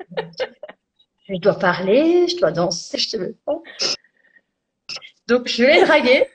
je 1.28 1.36
dois 1.36 1.58
parler, 1.58 2.28
je 2.28 2.36
dois 2.38 2.52
danser, 2.52 2.98
je 2.98 3.10
te 3.10 3.16
le 3.16 3.36
Donc, 5.28 5.48
je 5.48 5.64
l'ai 5.64 5.84
dragué 5.84 6.26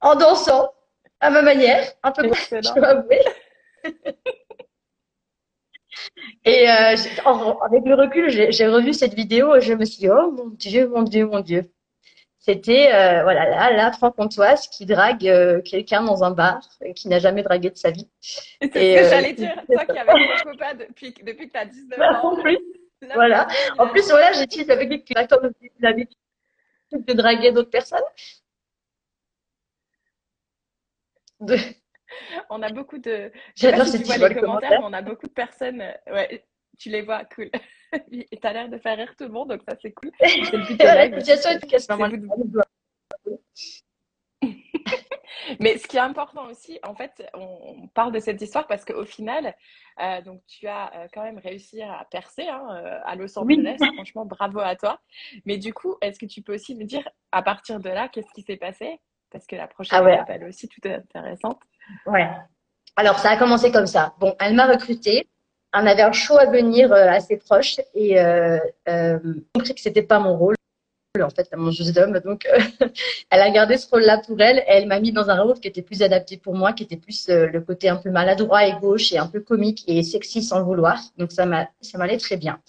en 0.00 0.14
dansant 0.14 0.72
à 1.20 1.30
ma 1.30 1.42
manière, 1.42 1.92
un 2.02 2.12
peu 2.12 2.22
je 2.32 2.74
dois 2.74 2.88
avouer. 2.88 3.22
Et 6.44 6.68
euh, 6.68 6.96
avec 7.62 7.84
le 7.84 7.94
recul, 7.94 8.30
j'ai 8.30 8.66
revu 8.66 8.94
cette 8.94 9.14
vidéo 9.14 9.56
et 9.56 9.60
je 9.60 9.74
me 9.74 9.84
suis 9.84 9.98
dit, 9.98 10.08
oh 10.08 10.30
mon 10.30 10.48
Dieu, 10.48 10.88
mon 10.88 11.02
Dieu, 11.02 11.26
mon 11.26 11.40
Dieu. 11.40 11.70
C'était, 12.48 12.94
euh, 12.94 13.22
voilà, 13.24 13.46
là, 13.50 13.70
la 13.72 13.92
franc-comtoise 13.92 14.68
qui 14.68 14.86
drague 14.86 15.28
euh, 15.28 15.60
quelqu'un 15.60 16.02
dans 16.02 16.24
un 16.24 16.30
bar 16.30 16.66
qui 16.96 17.08
n'a 17.08 17.18
jamais 17.18 17.42
dragué 17.42 17.68
de 17.68 17.76
sa 17.76 17.90
vie. 17.90 18.08
C'est 18.22 18.68
ce 18.68 18.70
que 18.70 19.10
j'allais 19.10 19.34
dire, 19.34 19.54
toi 19.66 19.84
qui 19.84 19.98
avais 19.98 20.12
un 20.32 20.42
copain 20.50 20.74
depuis, 20.74 21.12
depuis 21.12 21.48
que 21.48 21.52
tu 21.52 21.58
as 21.58 21.66
19 21.66 22.00
ans. 22.00 22.38
Voilà. 23.12 23.48
En 23.76 23.88
plus, 23.88 24.02
voilà, 24.08 24.32
j'ai 24.32 24.70
avec 24.70 24.88
lui 24.88 25.04
qui 25.04 25.12
a 25.14 25.26
l'habitude 25.80 26.16
de 26.92 27.12
draguer 27.12 27.52
d'autres 27.52 27.68
personnes. 27.68 28.00
On 32.48 32.62
a 32.62 32.72
beaucoup 32.72 32.96
de. 32.96 33.30
J'adore 33.56 33.88
les 33.92 34.34
commentaires, 34.36 34.80
mais 34.80 34.86
on 34.86 34.92
a 34.94 35.02
beaucoup 35.02 35.26
de 35.26 35.32
personnes. 35.32 35.82
Euh, 35.82 36.14
ouais, 36.14 36.42
tu 36.78 36.88
les 36.88 37.02
vois, 37.02 37.26
cool. 37.26 37.50
Et 38.12 38.38
tu 38.40 38.46
as 38.46 38.52
l'air 38.52 38.68
de 38.68 38.78
faire 38.78 38.96
rire 38.96 39.14
tout 39.16 39.24
le 39.24 39.30
monde, 39.30 39.48
donc 39.50 39.62
ça 39.68 39.76
c'est 39.80 39.92
cool. 39.92 40.10
C'est 40.20 40.52
le 40.52 40.66
but 40.66 40.78
de 40.78 40.84
Mais 45.60 45.78
ce 45.78 45.86
qui 45.86 45.96
est 45.96 46.00
important 46.00 46.46
aussi, 46.46 46.78
en 46.82 46.94
fait, 46.94 47.26
on, 47.34 47.88
parle 47.94 48.12
de 48.12 48.20
cette 48.20 48.40
histoire 48.40 48.66
parce 48.66 48.84
qu'au 48.84 49.04
final, 49.04 49.54
euh, 50.00 50.20
donc 50.22 50.42
tu 50.46 50.66
as 50.66 50.92
euh, 50.94 51.06
quand 51.12 51.22
même 51.22 51.38
réussi 51.38 51.82
à 51.82 52.06
percer 52.10 52.46
hein, 52.46 52.62
euh, 52.72 52.98
à 53.04 53.14
Los 53.16 53.38
Angeles. 53.38 53.76
Franchement, 53.94 54.26
bravo 54.26 54.60
à 54.60 54.76
toi. 54.76 55.00
Mais 55.46 55.56
du 55.56 55.72
coup, 55.72 55.96
est-ce 56.00 56.18
que 56.18 56.26
tu 56.26 56.42
peux 56.42 56.54
aussi 56.54 56.74
me 56.74 56.84
dire 56.84 57.08
à 57.32 57.42
partir 57.42 57.80
de 57.80 57.88
là, 57.88 58.08
qu'est-ce 58.08 58.32
qui 58.34 58.42
s'est 58.42 58.56
passé? 58.56 59.00
Parce 59.30 59.46
que 59.46 59.56
la 59.56 59.66
prochaine 59.66 60.00
ah 60.04 60.12
étape, 60.12 60.30
elle 60.30 60.42
est 60.42 60.48
aussi 60.48 60.68
tout 60.68 60.80
intéressante. 60.84 61.60
Ouais. 62.06 62.28
Alors, 62.96 63.18
ça 63.18 63.30
a 63.30 63.36
commencé 63.36 63.70
comme 63.70 63.86
ça. 63.86 64.14
Bon, 64.18 64.34
elle 64.40 64.54
m'a 64.54 64.66
recrutée. 64.66 65.28
On 65.74 65.86
avait 65.86 66.02
un 66.02 66.12
show 66.12 66.36
à 66.38 66.46
venir 66.46 66.92
assez 66.92 67.36
proche 67.36 67.78
et 67.94 68.18
euh, 68.20 68.58
compris 69.54 69.74
que 69.74 69.80
c'était 69.80 70.02
pas 70.02 70.18
mon 70.18 70.36
rôle 70.36 70.56
en 71.22 71.30
fait, 71.30 71.48
la 71.50 71.58
mangeuse 71.58 71.92
d'hommes. 71.92 72.18
Donc, 72.20 72.46
euh, 72.46 72.58
elle 73.30 73.40
a 73.40 73.50
gardé 73.50 73.76
ce 73.76 73.88
rôle-là 73.88 74.18
pour 74.18 74.40
elle. 74.40 74.62
elle 74.66 74.86
m'a 74.86 75.00
mis 75.00 75.12
dans 75.12 75.30
un 75.30 75.40
rôle 75.40 75.58
qui 75.60 75.68
était 75.68 75.82
plus 75.82 76.02
adapté 76.02 76.36
pour 76.36 76.54
moi, 76.54 76.72
qui 76.72 76.82
était 76.82 76.96
plus 76.96 77.28
euh, 77.28 77.46
le 77.46 77.60
côté 77.60 77.88
un 77.88 77.96
peu 77.96 78.10
maladroit 78.10 78.66
et 78.66 78.72
gauche 78.78 79.12
et 79.12 79.18
un 79.18 79.26
peu 79.26 79.40
comique 79.40 79.84
et 79.86 80.02
sexy 80.02 80.42
sans 80.42 80.58
le 80.58 80.64
vouloir. 80.64 81.00
Donc, 81.16 81.32
ça 81.32 81.46
m'allait 81.46 82.18
très 82.18 82.36
bien. 82.36 82.60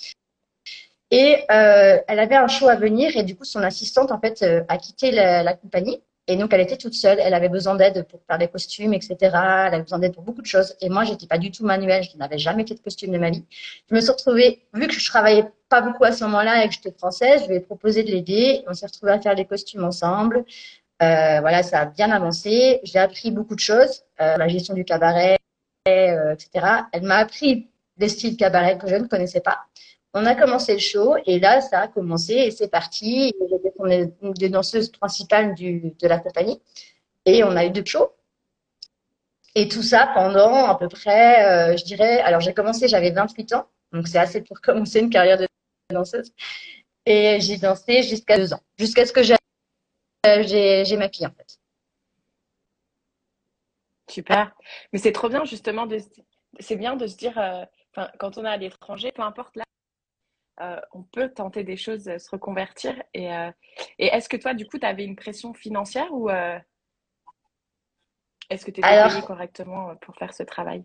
Et 1.11 1.37
euh, 1.51 1.97
elle 2.07 2.19
avait 2.19 2.35
un 2.35 2.47
show 2.47 2.69
à 2.69 2.75
venir 2.75 3.17
et 3.17 3.23
du 3.23 3.35
coup, 3.35 3.43
son 3.43 3.61
assistante, 3.61 4.11
en 4.11 4.19
fait, 4.19 4.43
a 4.67 4.77
quitté 4.77 5.11
la 5.11 5.53
compagnie. 5.53 6.01
Et 6.29 6.37
donc, 6.37 6.53
elle 6.53 6.61
était 6.61 6.77
toute 6.77 6.93
seule. 6.93 7.17
Elle 7.19 7.33
avait 7.33 7.49
besoin 7.49 7.73
d'aide 7.73 8.05
pour 8.07 8.21
faire 8.27 8.37
des 8.37 8.47
costumes, 8.47 8.93
etc. 8.93 9.17
Elle 9.21 9.73
avait 9.73 9.81
besoin 9.81 9.97
d'aide 9.97 10.13
pour 10.13 10.21
beaucoup 10.21 10.43
de 10.43 10.47
choses. 10.47 10.75
Et 10.79 10.87
moi, 10.87 11.03
j'étais 11.03 11.25
pas 11.25 11.39
du 11.39 11.49
tout 11.49 11.65
manuelle. 11.65 12.03
Je 12.03 12.15
n'avais 12.17 12.37
jamais 12.37 12.67
fait 12.67 12.75
de 12.75 12.79
costume 12.81 13.11
de 13.11 13.17
ma 13.17 13.31
vie. 13.31 13.43
Je 13.89 13.95
me 13.95 13.99
suis 13.99 14.11
retrouvée, 14.11 14.61
vu 14.75 14.85
que 14.85 14.93
je 14.93 15.09
travaillais 15.09 15.45
pas 15.69 15.81
beaucoup 15.81 16.03
à 16.03 16.11
ce 16.11 16.23
moment-là 16.25 16.63
et 16.63 16.67
que 16.67 16.75
j'étais 16.75 16.91
française, 16.91 17.41
je 17.43 17.47
lui 17.47 17.55
ai 17.55 17.59
proposé 17.59 18.03
de 18.03 18.11
l'aider. 18.11 18.63
On 18.67 18.75
s'est 18.75 18.85
retrouvés 18.85 19.13
à 19.13 19.19
faire 19.19 19.33
des 19.33 19.45
costumes 19.45 19.83
ensemble. 19.83 20.45
Euh, 21.01 21.39
voilà, 21.41 21.63
ça 21.63 21.79
a 21.79 21.85
bien 21.85 22.11
avancé. 22.11 22.79
J'ai 22.83 22.99
appris 22.99 23.31
beaucoup 23.31 23.55
de 23.55 23.59
choses, 23.59 24.03
euh, 24.21 24.37
la 24.37 24.47
gestion 24.47 24.75
du 24.75 24.85
cabaret, 24.85 25.39
euh, 25.87 26.33
etc. 26.33 26.83
Elle 26.91 27.03
m'a 27.03 27.15
appris 27.15 27.69
des 27.97 28.09
styles 28.09 28.37
cabaret 28.37 28.77
que 28.77 28.87
je 28.87 28.95
ne 28.95 29.07
connaissais 29.07 29.41
pas. 29.41 29.61
On 30.13 30.25
a 30.25 30.35
commencé 30.35 30.73
le 30.73 30.79
show 30.79 31.15
et 31.25 31.39
là, 31.39 31.61
ça 31.61 31.81
a 31.81 31.87
commencé 31.87 32.33
et 32.33 32.51
c'est 32.51 32.69
parti. 32.69 33.33
J'étais 33.49 33.73
une 33.79 34.33
des 34.33 34.49
danseuses 34.49 34.91
principales 34.91 35.53
de 35.55 36.07
la 36.07 36.19
compagnie 36.19 36.59
et 37.25 37.43
on 37.43 37.55
a 37.55 37.65
eu 37.65 37.69
deux 37.71 37.85
shows. 37.85 38.11
Et 39.55 39.67
tout 39.67 39.83
ça 39.83 40.11
pendant 40.13 40.65
à 40.65 40.75
peu 40.77 40.87
près, 40.87 41.73
euh, 41.73 41.77
je 41.77 41.83
dirais, 41.83 42.19
alors 42.21 42.41
j'ai 42.41 42.53
commencé, 42.53 42.87
j'avais 42.87 43.11
28 43.11 43.53
ans, 43.53 43.67
donc 43.91 44.07
c'est 44.07 44.19
assez 44.19 44.41
pour 44.41 44.61
commencer 44.61 44.99
une 44.99 45.09
carrière 45.09 45.37
de 45.37 45.47
danseuse. 45.91 46.31
Et 47.05 47.39
j'ai 47.41 47.57
dansé 47.57 48.03
jusqu'à 48.03 48.37
deux 48.37 48.53
ans, 48.53 48.61
jusqu'à 48.77 49.05
ce 49.05 49.13
que 49.13 49.23
j'ai 49.23 49.35
j'ai 50.23 50.97
ma 50.97 51.09
fille 51.09 51.25
en 51.25 51.31
fait. 51.31 51.59
Super. 54.09 54.55
Mais 54.91 54.99
c'est 54.99 55.11
trop 55.11 55.29
bien 55.29 55.45
justement 55.45 55.87
c'est 56.59 56.75
bien 56.75 56.95
de 56.95 57.07
se 57.07 57.15
dire, 57.15 57.37
euh, 57.37 57.63
quand 58.19 58.37
on 58.37 58.45
est 58.45 58.49
à 58.49 58.57
l'étranger, 58.57 59.11
peu 59.11 59.21
importe 59.21 59.55
là 59.55 59.63
euh, 60.61 60.79
on 60.93 61.03
peut 61.03 61.29
tenter 61.29 61.63
des 61.63 61.77
choses, 61.77 62.07
euh, 62.07 62.17
se 62.17 62.29
reconvertir. 62.29 63.01
Et, 63.13 63.33
euh, 63.33 63.49
et 63.97 64.07
est-ce 64.07 64.27
que 64.27 64.37
toi, 64.37 64.53
du 64.53 64.65
coup, 64.65 64.77
tu 64.77 64.85
avais 64.85 65.05
une 65.05 65.15
pression 65.15 65.53
financière 65.53 66.07
ou 66.11 66.29
est-ce 68.49 68.65
que 68.65 68.71
tu 68.71 68.79
étais 68.79 69.09
payé 69.09 69.21
correctement 69.21 69.95
pour 69.97 70.15
faire 70.15 70.33
ce 70.33 70.43
travail? 70.43 70.83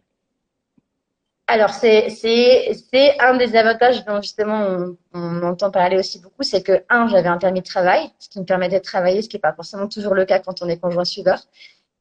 Alors, 1.47 1.71
c'est, 1.71 2.09
c'est, 2.09 3.21
un 3.21 3.37
des 3.37 3.55
avantages 3.55 4.05
dont 4.07 4.23
justement 4.23 4.97
on, 5.13 5.43
entend 5.43 5.71
parler 5.71 5.99
aussi 5.99 6.21
beaucoup, 6.21 6.43
c'est 6.43 6.63
que, 6.63 6.85
un, 6.89 7.07
j'avais 7.09 7.29
un 7.29 7.37
permis 7.37 7.61
de 7.61 7.67
travail, 7.67 8.11
ce 8.19 8.31
qui 8.31 8.41
me 8.41 8.45
permettait 8.45 8.79
de 8.79 8.85
travailler, 8.85 9.21
ce 9.21 9.29
qui 9.29 9.37
n'est 9.37 9.43
pas 9.43 9.53
forcément 9.53 9.87
toujours 9.87 10.15
le 10.15 10.25
cas 10.25 10.39
quand 10.39 10.63
on 10.63 10.69
est 10.69 10.79
conjoint 10.79 11.05
suiveur. 11.05 11.39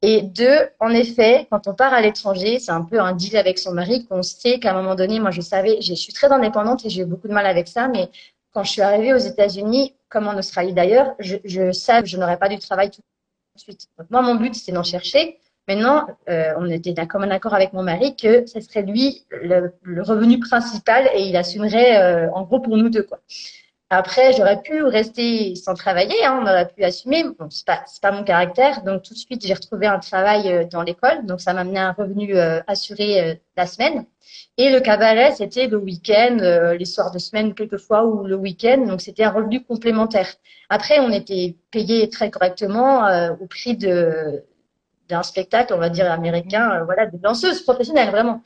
Et 0.02 0.22
deux, 0.22 0.68
en 0.80 0.90
effet, 0.90 1.46
quand 1.50 1.66
on 1.66 1.74
part 1.74 1.94
à 1.94 2.00
l'étranger, 2.00 2.58
c'est 2.58 2.72
un 2.72 2.82
peu 2.82 3.00
un 3.00 3.12
deal 3.14 3.36
avec 3.36 3.58
son 3.58 3.72
mari 3.72 4.06
qu'on 4.06 4.22
sait 4.22 4.58
qu'à 4.58 4.72
un 4.72 4.74
moment 4.74 4.94
donné, 4.94 5.18
moi 5.18 5.30
je 5.30 5.40
savais, 5.40 5.80
je 5.80 5.94
suis 5.94 6.12
très 6.12 6.30
indépendante 6.30 6.84
et 6.84 6.90
j'ai 6.90 7.02
eu 7.02 7.06
beaucoup 7.06 7.28
de 7.28 7.32
mal 7.32 7.46
avec 7.46 7.68
ça, 7.68 7.88
mais 7.88 8.10
quand 8.52 8.64
je 8.64 8.70
suis 8.70 8.82
arrivée 8.82 9.14
aux 9.14 9.18
États-Unis, 9.18 9.94
comme 10.10 10.28
en 10.28 10.36
Australie 10.36 10.74
d'ailleurs, 10.74 11.14
je, 11.18 11.36
je 11.44 11.72
savais 11.72 12.02
que 12.02 12.08
je 12.08 12.18
n'aurais 12.18 12.38
pas 12.38 12.48
du 12.48 12.58
travail 12.58 12.90
tout 12.90 13.00
de 13.56 13.60
suite. 13.60 13.88
Moi, 14.10 14.20
mon 14.20 14.34
but, 14.34 14.54
c'était 14.54 14.72
d'en 14.72 14.82
chercher. 14.82 15.38
Maintenant, 15.66 16.06
euh, 16.28 16.52
on 16.58 16.68
était 16.68 16.92
d'accord 16.92 17.22
en 17.22 17.30
accord 17.30 17.54
avec 17.54 17.72
mon 17.72 17.82
mari 17.82 18.14
que 18.16 18.46
ce 18.46 18.60
serait 18.60 18.82
lui 18.82 19.24
le, 19.30 19.72
revenu 20.02 20.38
principal 20.38 21.08
et 21.14 21.22
il 21.22 21.36
assumerait 21.36 21.96
euh, 21.96 22.30
en 22.32 22.42
gros 22.42 22.60
pour 22.60 22.76
nous 22.76 22.90
deux. 22.90 23.02
quoi. 23.02 23.20
Après, 23.90 24.32
j'aurais 24.32 24.60
pu 24.62 24.82
rester 24.82 25.54
sans 25.56 25.74
travailler, 25.74 26.24
hein, 26.24 26.40
on 26.42 26.46
aurait 26.46 26.68
pu 26.68 26.82
assumer. 26.82 27.24
Bon, 27.38 27.48
c'est 27.50 27.66
pas, 27.66 28.12
mon 28.12 28.24
caractère, 28.24 28.82
donc 28.82 29.02
tout 29.02 29.12
de 29.14 29.18
suite 29.18 29.44
j'ai 29.46 29.54
retrouvé 29.54 29.86
un 29.86 29.98
travail 29.98 30.50
euh, 30.50 30.64
dans 30.64 30.82
l'école, 30.82 31.26
donc 31.26 31.40
ça 31.40 31.52
m'a 31.52 31.60
amené 31.60 31.78
un 31.78 31.92
revenu 31.92 32.34
euh, 32.36 32.60
assuré 32.66 33.20
euh, 33.20 33.34
la 33.56 33.66
semaine. 33.66 34.06
Et 34.56 34.70
le 34.70 34.80
cabaret, 34.80 35.32
c'était 35.32 35.66
le 35.68 35.76
week-end, 35.76 36.38
les 36.76 36.84
soirs 36.86 37.12
de 37.12 37.18
semaine 37.18 37.54
quelquefois 37.54 38.04
ou 38.04 38.24
le 38.24 38.36
week-end, 38.36 38.78
donc 38.86 39.00
c'était 39.00 39.24
un 39.24 39.30
revenu 39.30 39.62
complémentaire. 39.62 40.28
Après, 40.70 40.98
on 40.98 41.10
était 41.10 41.56
payé 41.70 42.08
très 42.08 42.30
correctement 42.30 43.06
au 43.40 43.46
prix 43.46 43.76
de 43.76 44.44
d'un 45.08 45.22
spectacle, 45.22 45.74
on 45.74 45.78
va 45.78 45.90
dire 45.90 46.10
américain, 46.10 46.82
voilà, 46.84 47.06
de 47.06 47.18
danseuse 47.18 47.62
professionnelle, 47.62 48.10
vraiment 48.10 48.42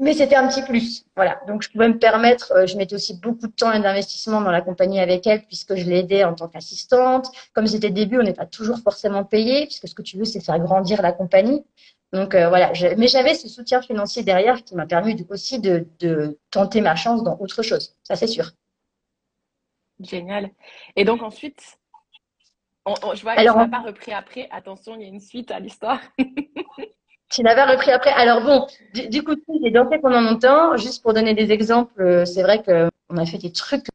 mais 0.00 0.14
c'était 0.14 0.34
un 0.34 0.48
petit 0.48 0.62
plus. 0.62 1.04
Voilà. 1.14 1.40
Donc, 1.46 1.62
je 1.62 1.70
pouvais 1.70 1.88
me 1.88 1.98
permettre, 1.98 2.52
euh, 2.52 2.66
je 2.66 2.76
mettais 2.78 2.94
aussi 2.94 3.20
beaucoup 3.20 3.46
de 3.46 3.52
temps 3.52 3.70
et 3.70 3.80
d'investissement 3.80 4.40
dans 4.40 4.50
la 4.50 4.62
compagnie 4.62 4.98
avec 4.98 5.26
elle, 5.26 5.44
puisque 5.44 5.76
je 5.76 5.84
l'aidais 5.84 6.24
en 6.24 6.34
tant 6.34 6.48
qu'assistante. 6.48 7.30
Comme 7.52 7.66
c'était 7.66 7.90
début, 7.90 8.18
on 8.18 8.22
n'est 8.22 8.32
pas 8.32 8.46
toujours 8.46 8.78
forcément 8.78 9.24
payé, 9.24 9.66
puisque 9.66 9.88
ce 9.88 9.94
que 9.94 10.00
tu 10.00 10.16
veux, 10.16 10.24
c'est 10.24 10.40
faire 10.40 10.58
grandir 10.58 11.02
la 11.02 11.12
compagnie. 11.12 11.64
Donc, 12.14 12.34
euh, 12.34 12.48
voilà. 12.48 12.72
mais 12.96 13.08
j'avais 13.08 13.34
ce 13.34 13.46
soutien 13.46 13.82
financier 13.82 14.22
derrière 14.22 14.64
qui 14.64 14.74
m'a 14.74 14.86
permis 14.86 15.26
aussi 15.28 15.60
de, 15.60 15.86
de, 16.00 16.38
tenter 16.50 16.80
ma 16.80 16.96
chance 16.96 17.22
dans 17.22 17.36
autre 17.38 17.62
chose. 17.62 17.94
Ça, 18.02 18.16
c'est 18.16 18.26
sûr. 18.26 18.50
Génial. 20.00 20.50
Et 20.96 21.04
donc 21.04 21.22
ensuite, 21.22 21.78
je 22.86 23.22
vois 23.22 23.36
que 23.36 23.40
tu 23.40 23.46
n'as 23.46 23.68
pas 23.68 23.82
repris 23.82 24.12
après. 24.12 24.48
Attention, 24.50 24.96
il 24.96 25.02
y 25.02 25.04
a 25.04 25.08
une 25.08 25.20
suite 25.20 25.50
à 25.50 25.60
l'histoire. 25.60 26.00
tu 27.30 27.42
n'as 27.42 27.54
pas 27.54 27.66
repris 27.66 27.90
après. 27.90 28.10
Alors 28.10 28.42
bon, 28.42 28.66
du, 28.92 29.22
coup, 29.22 29.34
j'ai 29.62 29.70
dansé 29.70 29.98
pendant 29.98 30.20
longtemps. 30.20 30.76
Juste 30.76 31.02
pour 31.02 31.14
donner 31.14 31.34
des 31.34 31.52
exemples, 31.52 32.02
euh, 32.02 32.24
c'est 32.24 32.42
vrai 32.42 32.62
qu'on 32.62 33.16
a 33.16 33.26
fait 33.26 33.38
des 33.38 33.52
trucs. 33.52 33.86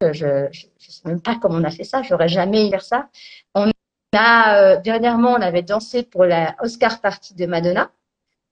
Je 0.00 0.26
ne 0.26 0.48
sais 0.52 1.02
même 1.04 1.20
pas 1.20 1.36
comment 1.40 1.56
on 1.56 1.64
a 1.64 1.70
fait 1.70 1.84
ça. 1.84 2.02
J'aurais 2.02 2.28
jamais 2.28 2.70
fait 2.70 2.80
ça. 2.80 3.08
On 3.54 3.70
a 4.16 4.58
euh, 4.58 4.80
dernièrement, 4.80 5.32
on 5.32 5.40
avait 5.40 5.62
dansé 5.62 6.02
pour 6.02 6.24
la 6.24 6.56
Oscar 6.60 7.00
party 7.00 7.34
de 7.34 7.46
Madonna. 7.46 7.90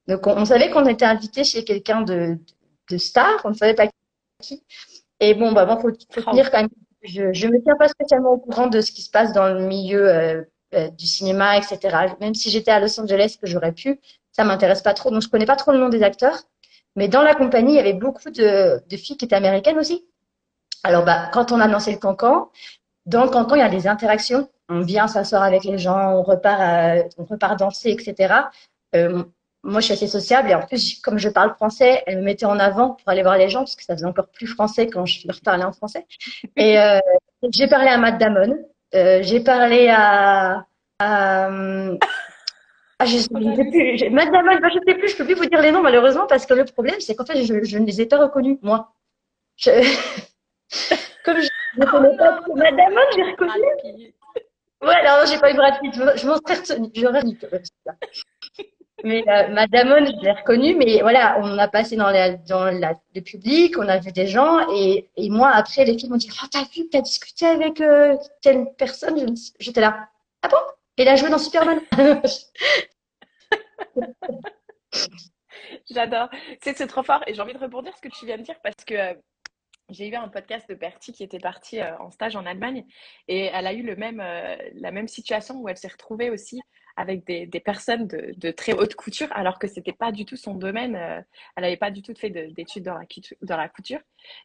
Donc 0.07 0.27
on, 0.27 0.45
savait 0.45 0.69
qu'on 0.69 0.85
était 0.85 1.05
invité 1.05 1.43
chez 1.43 1.63
quelqu'un 1.63 2.01
de, 2.01 2.37
de, 2.89 2.97
star. 2.97 3.41
On 3.43 3.49
ne 3.49 3.55
savait 3.55 3.75
pas 3.75 3.87
qui. 4.39 4.63
Et 5.19 5.33
bon, 5.35 5.51
bah, 5.51 5.65
bon, 5.65 5.77
faut, 5.77 5.91
faut 6.11 6.31
dire 6.31 6.49
quand 6.51 6.61
même 6.61 6.69
je 7.03 7.23
ne 7.23 7.51
me 7.51 7.63
tiens 7.63 7.75
pas 7.75 7.87
spécialement 7.87 8.33
au 8.33 8.37
courant 8.37 8.67
de 8.67 8.81
ce 8.81 8.91
qui 8.91 9.01
se 9.01 9.09
passe 9.09 9.33
dans 9.33 9.47
le 9.47 9.65
milieu 9.65 10.07
euh, 10.07 10.43
euh, 10.73 10.89
du 10.89 11.05
cinéma, 11.05 11.57
etc. 11.57 12.15
Même 12.21 12.33
si 12.33 12.49
j'étais 12.49 12.71
à 12.71 12.79
Los 12.79 12.97
Angeles, 12.97 13.37
que 13.41 13.45
j'aurais 13.45 13.73
pu, 13.73 13.99
ça 14.31 14.45
m'intéresse 14.45 14.81
pas 14.81 14.93
trop. 14.93 15.11
Donc, 15.11 15.21
je 15.21 15.27
connais 15.27 15.45
pas 15.45 15.57
trop 15.57 15.73
le 15.73 15.77
nom 15.79 15.89
des 15.89 16.01
acteurs. 16.01 16.37
Mais 16.95 17.09
dans 17.09 17.21
la 17.21 17.35
compagnie, 17.35 17.73
il 17.73 17.75
y 17.75 17.79
avait 17.79 17.93
beaucoup 17.93 18.29
de, 18.29 18.81
filles 18.91 19.17
qui 19.17 19.25
étaient 19.25 19.35
américaines 19.35 19.77
aussi. 19.77 20.05
Alors, 20.83 21.03
bah, 21.03 21.29
quand 21.33 21.51
on 21.51 21.59
a 21.59 21.67
lancé 21.67 21.91
le 21.91 21.97
cancan, 21.97 22.49
dans 23.05 23.23
le 23.25 23.29
cancan, 23.29 23.55
il 23.55 23.59
y 23.59 23.63
a 23.63 23.69
des 23.69 23.87
interactions. 23.87 24.49
On 24.69 24.81
vient 24.81 25.07
s'asseoir 25.07 25.43
avec 25.43 25.65
les 25.65 25.77
gens, 25.77 26.13
on 26.13 26.23
repart, 26.23 26.61
euh, 26.61 27.03
on 27.17 27.25
repart 27.25 27.59
danser, 27.59 27.89
etc. 27.91 28.33
Euh, 28.95 29.23
moi, 29.63 29.81
je 29.81 29.85
suis 29.85 29.93
assez 29.93 30.07
sociable 30.07 30.49
et 30.51 30.55
en 30.55 30.65
plus, 30.65 31.01
comme 31.01 31.17
je 31.17 31.27
parle 31.27 31.53
français, 31.55 32.01
elle 32.07 32.19
me 32.19 32.23
mettait 32.23 32.45
en 32.45 32.59
avant 32.59 32.91
pour 32.91 33.09
aller 33.09 33.23
voir 33.23 33.37
les 33.37 33.49
gens 33.49 33.59
parce 33.59 33.75
que 33.75 33.83
ça 33.83 33.93
faisait 33.95 34.05
encore 34.05 34.27
plus 34.29 34.47
français 34.47 34.87
quand 34.87 35.05
je 35.05 35.27
leur 35.27 35.39
parlais 35.41 35.65
en 35.65 35.73
français. 35.73 36.07
Et 36.55 36.77
j'ai 37.53 37.67
parlé 37.67 37.89
à 37.89 37.97
Matt 37.97 38.17
Damon, 38.17 38.57
j'ai 38.93 39.39
parlé 39.39 39.87
à, 39.89 40.65
à, 40.99 41.49
ah, 43.01 43.05
je, 43.05 43.17
sais 43.17 43.29
plus, 43.29 43.43
bah, 43.43 43.49
je 43.49 44.79
sais 44.85 44.93
plus, 44.93 45.09
je 45.09 45.17
peux 45.17 45.25
plus 45.25 45.33
vous 45.33 45.47
dire 45.47 45.59
les 45.59 45.71
noms 45.71 45.81
malheureusement 45.81 46.27
parce 46.27 46.45
que 46.45 46.53
le 46.53 46.65
problème, 46.65 46.99
c'est 46.99 47.15
qu'en 47.15 47.25
fait, 47.25 47.43
je, 47.43 47.63
je, 47.63 47.77
ne 47.79 47.85
les 47.87 47.99
ai 47.99 48.05
pas 48.05 48.19
reconnus 48.19 48.59
moi. 48.61 48.93
Je... 49.55 49.71
comme 51.25 51.41
je 51.41 51.49
ne 51.77 51.85
connais 51.87 52.15
pas 52.15 52.41
Matt 52.55 52.75
Damon, 52.75 53.01
j'ai 53.15 53.23
reconnu. 53.23 54.13
Ouais, 54.83 54.95
alors 54.95 55.25
j'ai 55.25 55.39
pas 55.39 55.51
eu 55.51 55.55
Brad 55.55 55.79
Pitt, 55.79 55.95
je 55.95 56.27
m'en 56.27 56.35
serais 56.37 56.55
retenu, 56.55 56.91
j'aurais 56.93 57.21
mais 59.03 59.23
euh, 59.27 59.49
Madame, 59.49 60.05
je 60.05 60.11
l'ai 60.21 60.31
reconnue, 60.31 60.75
mais 60.75 61.01
voilà, 61.01 61.37
on 61.39 61.57
a 61.57 61.67
passé 61.67 61.95
dans, 61.95 62.09
le 62.11 63.19
public, 63.21 63.77
on 63.77 63.87
a 63.87 63.97
vu 63.99 64.11
des 64.11 64.27
gens, 64.27 64.69
et, 64.73 65.09
et 65.17 65.29
moi, 65.29 65.49
après, 65.49 65.85
les 65.85 65.97
filles 65.97 66.09
m'ont 66.09 66.17
dit 66.17 66.29
Oh, 66.43 66.47
t'as 66.51 66.63
vu, 66.73 66.89
t'as 66.89 67.01
discuté 67.01 67.45
avec 67.45 67.81
euh, 67.81 68.15
telle 68.41 68.67
personne? 68.77 69.35
J'étais 69.59 69.81
là 69.81 70.09
Ah 70.41 70.47
bon? 70.49 70.57
Et 70.97 71.07
a 71.07 71.15
joué 71.15 71.29
dans 71.29 71.39
Superman 71.39 71.79
J'adore. 75.89 76.29
C'est 76.61 76.87
trop 76.87 77.03
fort, 77.03 77.23
et 77.27 77.33
j'ai 77.33 77.41
envie 77.41 77.53
de 77.53 77.59
rebondir 77.59 77.95
ce 77.95 78.01
que 78.01 78.09
tu 78.09 78.25
viens 78.25 78.37
de 78.37 78.43
dire 78.43 78.59
parce 78.63 78.83
que. 78.85 78.93
Euh, 78.93 79.13
j'ai 79.89 80.07
eu 80.07 80.15
un 80.15 80.29
podcast 80.29 80.69
de 80.69 80.75
Bertie 80.75 81.11
qui 81.11 81.21
était 81.21 81.39
partie 81.39 81.81
en 81.83 82.11
stage 82.11 82.37
en 82.37 82.45
Allemagne 82.45 82.85
et 83.27 83.47
elle 83.47 83.67
a 83.67 83.73
eu 83.73 83.83
le 83.83 83.97
même, 83.97 84.23
la 84.75 84.89
même 84.89 85.09
situation 85.09 85.55
où 85.55 85.67
elle 85.67 85.75
s'est 85.75 85.89
retrouvée 85.89 86.29
aussi 86.29 86.61
avec 87.01 87.25
des, 87.25 87.59
personnes 87.59 88.07
de, 88.07 88.51
très 88.51 88.73
haute 88.73 88.93
couture, 88.93 89.27
alors 89.31 89.57
que 89.57 89.67
c'était 89.67 89.91
pas 89.91 90.11
du 90.11 90.23
tout 90.23 90.37
son 90.37 90.53
domaine. 90.53 90.95
Euh, 90.95 91.19
elle 91.55 91.63
n'avait 91.63 91.77
pas 91.77 91.89
du 91.89 92.03
tout 92.03 92.13
fait 92.15 92.29
d'études 92.29 92.83
dans 92.83 92.93
la, 92.93 93.05
dans 93.41 93.57
la 93.57 93.67
couture. 93.67 93.99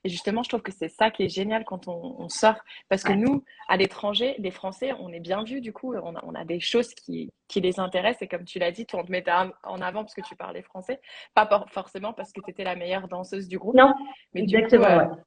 Et 0.05 0.09
justement, 0.09 0.42
je 0.42 0.49
trouve 0.49 0.62
que 0.62 0.73
c'est 0.73 0.88
ça 0.88 1.11
qui 1.11 1.23
est 1.23 1.29
génial 1.29 1.64
quand 1.64 1.87
on, 1.87 2.29
sort. 2.31 2.57
Parce 2.88 3.03
que 3.03 3.12
nous, 3.12 3.45
à 3.69 3.77
l'étranger, 3.77 4.35
les 4.38 4.51
Français, 4.51 4.92
on 4.99 5.12
est 5.12 5.21
bien 5.21 5.45
vus, 5.45 5.61
du 5.61 5.73
coup, 5.73 5.95
on 5.95 6.35
a, 6.35 6.45
des 6.45 6.61
choses 6.61 6.95
qui, 6.95 7.31
les 7.55 7.79
intéressent. 7.79 8.23
Et 8.23 8.29
comme 8.29 8.45
tu 8.45 8.59
l'as 8.59 8.73
dit, 8.73 8.87
toi, 8.87 9.01
on 9.01 9.05
te 9.05 9.12
mettait 9.12 9.33
en 9.33 9.81
avant 9.83 10.03
parce 10.03 10.14
que 10.14 10.23
tu 10.23 10.35
parlais 10.35 10.62
français. 10.62 10.99
Pas 11.35 11.66
forcément 11.69 12.14
parce 12.14 12.33
que 12.33 12.40
tu 12.40 12.51
étais 12.51 12.64
la 12.64 12.75
meilleure 12.75 13.07
danseuse 13.07 13.49
du 13.49 13.59
groupe. 13.59 13.77
Non, 13.77 13.92
mais 14.33 14.42
exactement. 14.42 14.87
Du 14.87 15.09
coup, 15.09 15.12
euh, 15.12 15.23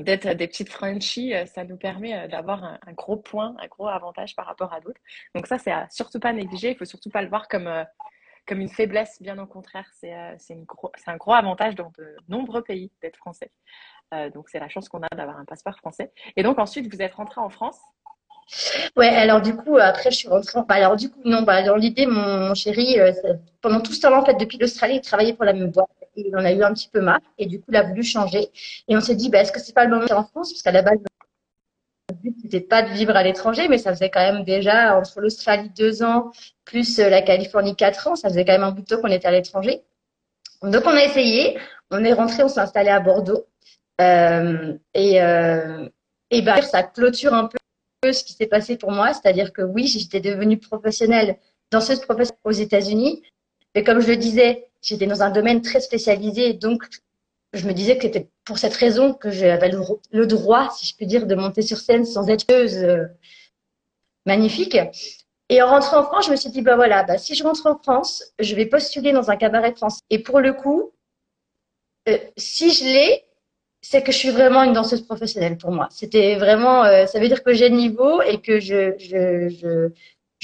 d'être 0.00 0.28
des 0.34 0.46
petites 0.46 0.70
Frenchies, 0.70 1.34
euh, 1.34 1.46
ça 1.46 1.64
nous 1.64 1.76
permet 1.76 2.14
euh, 2.14 2.28
d'avoir 2.28 2.64
un, 2.64 2.92
gros 2.92 3.16
point, 3.16 3.54
un 3.58 3.66
gros 3.66 3.88
avantage 3.88 4.36
par 4.36 4.46
rapport 4.46 4.72
à 4.72 4.80
d'autres. 4.80 5.00
Donc 5.34 5.46
ça, 5.46 5.58
c'est 5.58 5.72
à 5.72 5.88
surtout 5.90 6.20
pas 6.20 6.32
négliger. 6.32 6.70
Il 6.70 6.76
faut 6.76 6.84
surtout 6.84 7.10
pas 7.10 7.22
le 7.22 7.28
voir 7.28 7.48
comme 7.48 7.66
euh, 7.66 7.84
comme 8.46 8.60
une 8.60 8.68
faiblesse. 8.68 9.20
Bien 9.20 9.38
au 9.38 9.46
contraire, 9.46 9.88
c'est 9.94 10.14
c'est 10.38 10.54
un 11.06 11.16
gros 11.16 11.34
avantage 11.34 11.74
dans 11.74 11.90
de 11.98 12.16
nombreux 12.28 12.62
pays 12.62 12.92
d'être 13.02 13.16
français. 13.16 13.50
donc 14.32 14.48
c'est 14.48 14.60
la 14.60 14.68
chance 14.68 14.88
qu'on 14.88 15.02
a 15.02 15.08
d'avoir 15.16 15.38
un 15.38 15.44
passeport 15.44 15.76
français. 15.78 16.12
Et 16.36 16.44
donc 16.44 16.60
ensuite, 16.60 16.92
vous 16.94 17.02
êtes 17.02 17.14
rentré 17.14 17.40
en 17.40 17.50
France? 17.50 17.80
Ouais, 18.96 19.08
alors 19.08 19.42
du 19.42 19.56
coup, 19.56 19.76
après, 19.78 20.12
je 20.12 20.18
suis 20.18 20.28
rentrée. 20.28 20.60
Bah, 20.68 20.76
alors 20.76 20.94
du 20.94 21.10
coup, 21.10 21.18
non, 21.24 21.42
bah, 21.42 21.64
dans 21.64 21.74
l'idée, 21.74 22.06
mon, 22.06 22.54
chéri, 22.54 22.98
pendant 23.60 23.80
tout 23.80 23.92
ce 23.92 24.00
temps-là, 24.02 24.20
en 24.20 24.24
fait, 24.24 24.34
depuis 24.34 24.58
l'Australie, 24.58 24.96
il 24.96 25.00
travaillait 25.00 25.34
pour 25.34 25.44
la 25.44 25.52
même 25.52 25.72
boîte 25.72 25.88
il 26.16 26.34
en 26.36 26.44
a 26.44 26.52
eu 26.52 26.62
un 26.62 26.72
petit 26.72 26.88
peu 26.88 27.00
marre 27.00 27.20
et 27.38 27.46
du 27.46 27.60
coup, 27.60 27.66
il 27.70 27.76
a 27.76 27.82
voulu 27.82 28.02
changer. 28.02 28.50
Et 28.88 28.96
on 28.96 29.00
s'est 29.00 29.14
dit, 29.14 29.28
bah, 29.28 29.40
est-ce 29.40 29.52
que 29.52 29.60
c'est 29.60 29.74
pas 29.74 29.84
le 29.84 29.90
moment 29.90 30.06
en 30.10 30.24
France? 30.24 30.52
Parce 30.52 30.62
qu'à 30.62 30.72
la 30.72 30.82
base, 30.82 30.98
le 32.08 32.14
but, 32.14 32.36
c'était 32.42 32.60
pas 32.60 32.82
de 32.82 32.90
vivre 32.90 33.16
à 33.16 33.22
l'étranger, 33.22 33.68
mais 33.68 33.78
ça 33.78 33.92
faisait 33.92 34.10
quand 34.10 34.20
même 34.20 34.44
déjà 34.44 34.96
entre 34.96 35.20
l'Australie 35.20 35.70
deux 35.76 36.02
ans, 36.02 36.30
plus 36.64 36.98
euh, 36.98 37.08
la 37.08 37.22
Californie 37.22 37.74
quatre 37.74 38.06
ans, 38.06 38.16
ça 38.16 38.28
faisait 38.28 38.44
quand 38.44 38.52
même 38.52 38.64
un 38.64 38.72
bout 38.72 38.82
de 38.82 38.86
temps 38.86 39.00
qu'on 39.00 39.08
était 39.08 39.28
à 39.28 39.32
l'étranger. 39.32 39.82
Donc, 40.62 40.82
on 40.86 40.90
a 40.90 41.04
essayé, 41.04 41.58
on 41.90 42.04
est 42.04 42.12
rentré, 42.12 42.42
on 42.42 42.48
s'est 42.48 42.60
installé 42.60 42.90
à 42.90 43.00
Bordeaux. 43.00 43.46
Euh, 44.00 44.74
et, 44.94 45.22
euh, 45.22 45.88
et 46.30 46.42
bah, 46.42 46.60
ça 46.62 46.82
clôture 46.82 47.34
un 47.34 47.48
peu 47.48 48.12
ce 48.12 48.24
qui 48.24 48.34
s'est 48.34 48.46
passé 48.46 48.76
pour 48.76 48.92
moi, 48.92 49.12
c'est-à-dire 49.12 49.52
que 49.52 49.62
oui, 49.62 49.86
j'étais 49.86 50.20
devenue 50.20 50.58
professionnelle, 50.58 51.38
danseuse 51.70 52.00
professionnelle 52.00 52.40
aux 52.44 52.52
États-Unis, 52.52 53.22
mais 53.74 53.84
comme 53.84 54.00
je 54.00 54.08
le 54.08 54.16
disais, 54.16 54.68
j'étais 54.86 55.06
dans 55.06 55.22
un 55.22 55.30
domaine 55.30 55.62
très 55.62 55.80
spécialisé, 55.80 56.54
donc 56.54 56.84
je 57.52 57.66
me 57.66 57.72
disais 57.72 57.96
que 57.96 58.02
c'était 58.02 58.28
pour 58.44 58.58
cette 58.58 58.74
raison 58.74 59.12
que 59.14 59.30
j'avais 59.30 59.70
le, 59.70 60.26
droit, 60.26 60.70
si 60.70 60.86
je 60.86 60.94
puis 60.94 61.06
dire, 61.06 61.26
de 61.26 61.34
monter 61.34 61.62
sur 61.62 61.78
scène 61.78 62.04
sans 62.04 62.28
être 62.28 62.50
euh, 62.50 63.06
magnifique. 64.24 64.76
Et 65.48 65.62
en 65.62 65.68
rentrant 65.68 66.00
en 66.00 66.04
France, 66.04 66.26
je 66.26 66.30
me 66.30 66.36
suis 66.36 66.50
dit, 66.50 66.62
bah 66.62 66.76
voilà, 66.76 67.04
bah, 67.04 67.18
si 67.18 67.34
je 67.34 67.42
rentre 67.42 67.66
en 67.66 67.78
France, 67.78 68.24
je 68.38 68.54
vais 68.54 68.66
postuler 68.66 69.12
dans 69.12 69.30
un 69.30 69.36
cabaret 69.36 69.74
français. 69.74 70.00
Et 70.10 70.18
pour 70.18 70.40
le 70.40 70.52
coup, 70.52 70.92
euh, 72.08 72.18
si 72.36 72.72
je 72.72 72.84
l'ai, 72.84 73.24
c'est 73.80 74.02
que 74.02 74.10
je 74.10 74.18
suis 74.18 74.30
vraiment 74.30 74.64
une 74.64 74.72
danseuse 74.72 75.02
professionnelle 75.02 75.56
pour 75.56 75.70
moi. 75.70 75.88
C'était 75.90 76.36
vraiment, 76.36 76.84
euh, 76.84 77.06
ça 77.06 77.20
veut 77.20 77.28
dire 77.28 77.44
que 77.44 77.52
j'ai 77.52 77.68
le 77.68 77.76
niveau 77.76 78.20
et 78.22 78.40
que 78.40 78.58
je, 78.58 79.90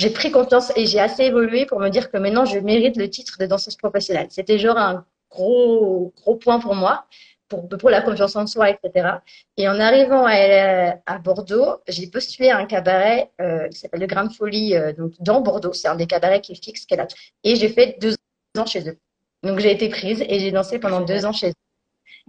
j'ai 0.02 0.10
pris 0.10 0.32
confiance 0.32 0.72
et 0.74 0.86
j'ai 0.86 0.98
assez 0.98 1.22
évolué 1.22 1.64
pour 1.64 1.78
me 1.78 1.88
dire 1.88 2.10
que 2.10 2.16
maintenant 2.16 2.44
je 2.44 2.58
mérite 2.58 2.96
le 2.96 3.08
titre 3.08 3.36
de 3.38 3.46
danseuse 3.46 3.76
professionnelle. 3.76 4.26
C'était 4.30 4.58
genre 4.58 4.76
un 4.76 5.04
gros 5.30 6.12
gros 6.16 6.34
point 6.34 6.58
pour 6.58 6.74
moi, 6.74 7.06
pour, 7.48 7.90
la 7.90 8.00
confiance 8.00 8.34
en 8.34 8.46
soi, 8.46 8.70
etc. 8.70 9.18
Et 9.56 9.68
en 9.68 9.78
arrivant 9.78 10.24
à, 10.26 10.96
à 11.06 11.18
Bordeaux, 11.18 11.76
j'ai 11.86 12.08
postulé 12.08 12.48
à 12.48 12.58
un 12.58 12.66
cabaret 12.66 13.30
euh, 13.40 13.68
qui 13.68 13.78
s'appelle 13.78 14.00
le 14.00 14.06
Grain 14.06 14.24
de 14.24 14.32
Folie, 14.32 14.74
euh, 14.74 14.92
donc 14.92 15.12
dans 15.20 15.40
Bordeaux. 15.40 15.72
C'est 15.72 15.88
un 15.88 15.94
des 15.94 16.06
cabarets 16.06 16.40
qui 16.40 16.52
est 16.52 16.64
fixe 16.64 16.84
qu'elle 16.84 17.00
a. 17.00 17.06
Et 17.44 17.54
j'ai 17.54 17.68
fait 17.68 17.96
deux 18.00 18.14
ans 18.58 18.66
chez 18.66 18.88
eux. 18.88 18.98
Donc 19.44 19.60
j'ai 19.60 19.70
été 19.70 19.88
prise 19.88 20.24
et 20.26 20.40
j'ai 20.40 20.50
dansé 20.50 20.78
pendant 20.80 21.00
deux 21.02 21.24
ans 21.26 21.32
chez 21.32 21.50
eux. 21.50 21.61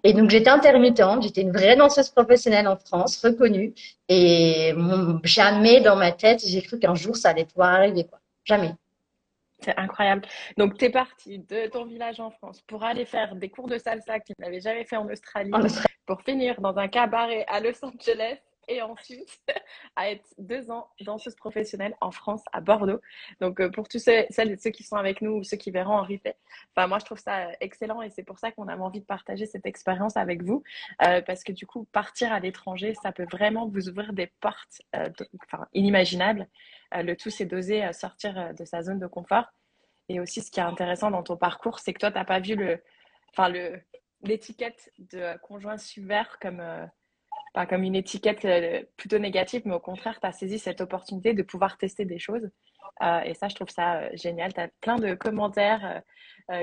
Et 0.04 0.14
donc 0.14 0.30
j'étais 0.30 0.50
intermittente, 0.50 1.24
j'étais 1.24 1.42
une 1.42 1.52
vraie 1.52 1.76
danseuse 1.76 2.10
professionnelle 2.10 2.68
en 2.68 2.76
France, 2.76 3.24
reconnue. 3.24 3.74
Et 4.10 4.74
jamais 5.24 5.80
dans 5.82 5.96
ma 5.96 6.12
tête, 6.12 6.44
j'ai 6.46 6.62
cru 6.62 6.78
qu'un 6.80 6.96
jour 6.96 7.16
ça 7.16 7.30
allait 7.30 7.46
pouvoir 7.46 7.70
arriver. 7.76 8.04
Quoi. 8.04 8.20
Jamais. 8.44 8.74
C'est 9.64 9.78
incroyable. 9.78 10.24
Donc, 10.58 10.78
tu 10.78 10.86
es 10.86 10.90
partie 10.90 11.40
de 11.40 11.68
ton 11.68 11.86
village 11.86 12.20
en 12.20 12.32
France 12.32 12.62
pour 12.68 12.84
aller 12.84 13.06
faire 13.06 13.36
des 13.36 13.48
cours 13.48 13.68
de 13.68 13.78
salsa 13.78 14.20
que 14.20 14.26
tu 14.26 14.34
n'avais 14.40 14.60
jamais 14.60 14.84
fait 14.84 14.98
en 14.98 15.10
Australie, 15.10 15.52
pour 16.06 16.22
finir 16.22 16.60
dans 16.60 16.78
un 16.78 16.90
cabaret 16.90 17.46
à 17.48 17.62
Los 17.62 17.84
Angeles 17.84 18.40
et 18.68 18.82
ensuite 18.82 19.42
à 19.96 20.10
être 20.10 20.26
deux 20.38 20.72
ans 20.72 20.90
danseuse 21.02 21.36
professionnelle 21.36 21.96
en 22.02 22.12
France, 22.12 22.44
à 22.52 22.62
Bordeaux. 22.62 23.02
Donc, 23.40 23.60
euh, 23.60 23.70
pour 23.70 23.88
tous 23.88 24.00
ceux, 24.00 24.26
celles 24.30 24.60
ceux 24.60 24.70
qui 24.70 24.84
sont 24.84 24.96
avec 24.96 25.22
nous 25.22 25.32
ou 25.32 25.44
ceux 25.44 25.58
qui 25.58 25.72
verront 25.72 25.98
en 25.98 26.04
replay, 26.04 26.36
enfin, 26.76 26.88
moi, 26.88 27.00
je 27.00 27.06
trouve 27.06 27.20
ça 27.20 27.52
excellent 27.60 28.02
et 28.02 28.10
c'est 28.10 28.24
pour 28.24 28.40
ça 28.40 28.52
qu'on 28.52 28.68
a 28.68 28.78
envie 28.78 29.02
de 29.02 29.06
partager 29.06 29.46
cette 29.46 29.66
expérience 29.66 30.18
avec 30.18 30.44
vous 30.44 30.64
euh, 31.02 31.22
parce 31.22 31.44
que 31.44 31.52
du 31.52 31.66
coup, 31.66 31.86
partir 31.92 32.32
à 32.34 32.40
l'étranger, 32.40 32.94
ça 33.02 33.12
peut 33.12 33.28
vraiment 33.32 33.68
vous 33.68 33.90
ouvrir 33.90 34.14
des 34.14 34.28
portes 34.28 34.82
euh, 34.96 35.10
inimaginables. 35.74 36.48
le 36.94 37.14
tout, 37.16 37.30
c'est 37.30 37.46
d'oser 37.46 37.92
sortir 37.94 38.54
de 38.54 38.66
sa 38.66 38.84
zone 38.84 39.00
de 39.00 39.08
confort. 39.08 39.46
Et 40.10 40.20
aussi, 40.20 40.42
ce 40.42 40.52
qui 40.52 40.60
est 40.60 40.64
intéressant 40.64 41.12
dans 41.12 41.24
ton 41.24 41.38
parcours, 41.38 41.80
c'est 41.80 41.94
que 41.94 42.00
toi, 42.00 42.12
tu 42.12 42.18
n'as 42.18 42.26
pas 42.26 42.40
vu 42.40 42.56
le, 42.56 42.84
enfin, 43.32 43.50
le, 43.50 43.80
l'étiquette 44.22 44.92
de 44.98 45.38
conjoint 45.40 45.78
subvers 45.78 46.38
comme 46.40 46.62
pas 47.54 47.66
comme 47.66 47.84
une 47.84 47.96
étiquette 47.96 48.46
euh, 48.46 48.82
plutôt 48.98 49.20
négative, 49.20 49.62
mais 49.66 49.76
au 49.76 49.80
contraire, 49.80 50.20
tu 50.20 50.28
as 50.28 50.32
saisi 50.32 50.60
cette 50.60 50.82
opportunité 50.82 51.34
de 51.34 51.44
pouvoir 51.44 51.78
tester 51.78 52.06
des 52.06 52.20
choses 52.20 52.50
et 53.26 53.34
ça, 53.34 53.48
je 53.48 53.56
trouve 53.56 53.70
ça 53.70 54.16
génial. 54.16 54.54
Tu 54.54 54.62
as 54.62 54.70
plein 54.80 54.98
de 54.98 55.16
commentaires 55.16 56.04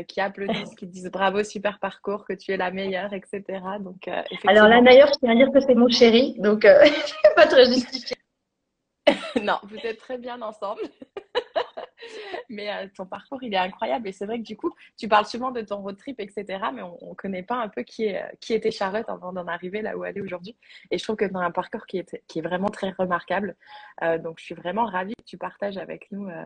qui 0.06 0.20
applaudissent, 0.20 0.74
qui 0.76 0.86
disent 0.86 1.10
bravo, 1.10 1.42
super 1.42 1.80
parcours, 1.80 2.24
que 2.24 2.32
tu 2.32 2.52
es 2.52 2.56
la 2.56 2.70
meilleure, 2.70 3.12
etc. 3.12 3.42
Donc, 3.80 4.08
Alors 4.46 4.68
là, 4.68 4.80
d'ailleurs, 4.80 5.08
je 5.08 5.18
tiens 5.18 5.32
à 5.32 5.34
dire 5.34 5.50
que 5.52 5.60
c'est 5.60 5.74
mon 5.74 5.88
chéri, 5.88 6.36
donc 6.38 6.62
pas 7.36 7.46
très 7.46 7.66
justifié. 7.66 8.16
non, 9.42 9.58
vous 9.64 9.78
êtes 9.84 9.98
très 9.98 10.18
bien 10.18 10.40
ensemble. 10.40 10.82
Mais 12.48 12.70
euh, 12.70 12.86
ton 12.94 13.06
parcours, 13.06 13.42
il 13.42 13.54
est 13.54 13.58
incroyable. 13.58 14.08
Et 14.08 14.12
c'est 14.12 14.26
vrai 14.26 14.38
que 14.38 14.44
du 14.44 14.56
coup, 14.56 14.74
tu 14.96 15.08
parles 15.08 15.26
souvent 15.26 15.50
de 15.50 15.60
ton 15.60 15.76
road 15.76 15.96
trip, 15.96 16.20
etc. 16.20 16.44
Mais 16.74 16.82
on 16.82 17.10
ne 17.10 17.14
connaît 17.14 17.42
pas 17.42 17.56
un 17.56 17.68
peu 17.68 17.82
qui, 17.82 18.04
est, 18.04 18.22
qui 18.40 18.54
était 18.54 18.70
Charlotte 18.70 19.08
avant 19.08 19.32
d'en 19.32 19.46
arriver 19.46 19.82
là 19.82 19.96
où 19.96 20.04
elle 20.04 20.16
est 20.16 20.20
aujourd'hui. 20.20 20.56
Et 20.90 20.98
je 20.98 21.04
trouve 21.04 21.16
que 21.16 21.24
tu 21.24 21.36
as 21.36 21.40
un 21.40 21.50
parcours 21.50 21.86
qui 21.86 21.98
est, 21.98 22.22
qui 22.26 22.38
est 22.38 22.42
vraiment 22.42 22.68
très 22.68 22.90
remarquable. 22.90 23.56
Euh, 24.02 24.18
donc, 24.18 24.38
je 24.38 24.44
suis 24.44 24.54
vraiment 24.54 24.86
ravie 24.86 25.14
que 25.14 25.24
tu 25.24 25.38
partages 25.38 25.76
avec 25.76 26.10
nous, 26.10 26.28
euh, 26.28 26.44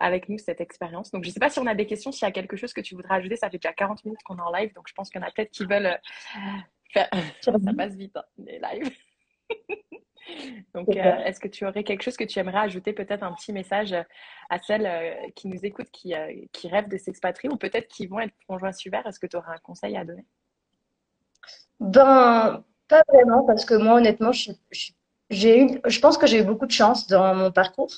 avec 0.00 0.28
nous 0.28 0.38
cette 0.38 0.60
expérience. 0.60 1.10
Donc, 1.10 1.24
je 1.24 1.28
ne 1.28 1.32
sais 1.32 1.40
pas 1.40 1.50
si 1.50 1.58
on 1.58 1.66
a 1.66 1.74
des 1.74 1.86
questions, 1.86 2.12
s'il 2.12 2.26
y 2.26 2.28
a 2.28 2.32
quelque 2.32 2.56
chose 2.56 2.72
que 2.72 2.80
tu 2.80 2.94
voudrais 2.94 3.16
ajouter. 3.16 3.36
Ça 3.36 3.50
fait 3.50 3.58
déjà 3.58 3.72
40 3.72 4.04
minutes 4.04 4.22
qu'on 4.24 4.38
est 4.38 4.42
en 4.42 4.52
live. 4.52 4.72
Donc, 4.74 4.88
je 4.88 4.94
pense 4.94 5.10
qu'il 5.10 5.20
y 5.20 5.24
en 5.24 5.26
a 5.26 5.30
peut-être 5.30 5.50
qui 5.50 5.64
veulent 5.64 5.98
faire. 6.92 7.08
Ça 7.40 7.52
passe 7.76 7.94
vite, 7.94 8.16
hein, 8.16 8.24
les 8.38 8.58
lives. 8.58 8.90
Donc, 10.74 10.88
euh, 10.88 11.16
est-ce 11.24 11.40
que 11.40 11.48
tu 11.48 11.66
aurais 11.66 11.84
quelque 11.84 12.02
chose 12.02 12.16
que 12.16 12.24
tu 12.24 12.38
aimerais 12.38 12.58
ajouter, 12.58 12.92
peut-être 12.92 13.22
un 13.22 13.32
petit 13.32 13.52
message 13.52 13.94
à 14.50 14.58
celles 14.58 14.86
euh, 14.86 15.14
qui 15.34 15.48
nous 15.48 15.64
écoutent, 15.64 15.90
qui, 15.90 16.14
euh, 16.14 16.32
qui 16.52 16.68
rêvent 16.68 16.88
de 16.88 16.98
s'expatrier 16.98 17.52
ou 17.52 17.56
peut-être 17.56 17.88
qui 17.88 18.06
vont 18.06 18.20
être 18.20 18.34
conjoints 18.46 18.72
super 18.72 19.06
Est-ce 19.06 19.18
que 19.18 19.26
tu 19.26 19.36
aurais 19.36 19.54
un 19.54 19.58
conseil 19.58 19.96
à 19.96 20.04
donner? 20.04 20.24
Ben, 21.80 22.64
pas 22.88 23.02
vraiment, 23.08 23.44
parce 23.44 23.64
que 23.64 23.74
moi, 23.74 23.94
honnêtement, 23.94 24.30
j'ai 25.30 25.60
eu, 25.60 25.80
je 25.84 26.00
pense 26.00 26.18
que 26.18 26.26
j'ai 26.26 26.40
eu 26.40 26.44
beaucoup 26.44 26.66
de 26.66 26.72
chance 26.72 27.06
dans 27.06 27.34
mon 27.34 27.50
parcours. 27.50 27.92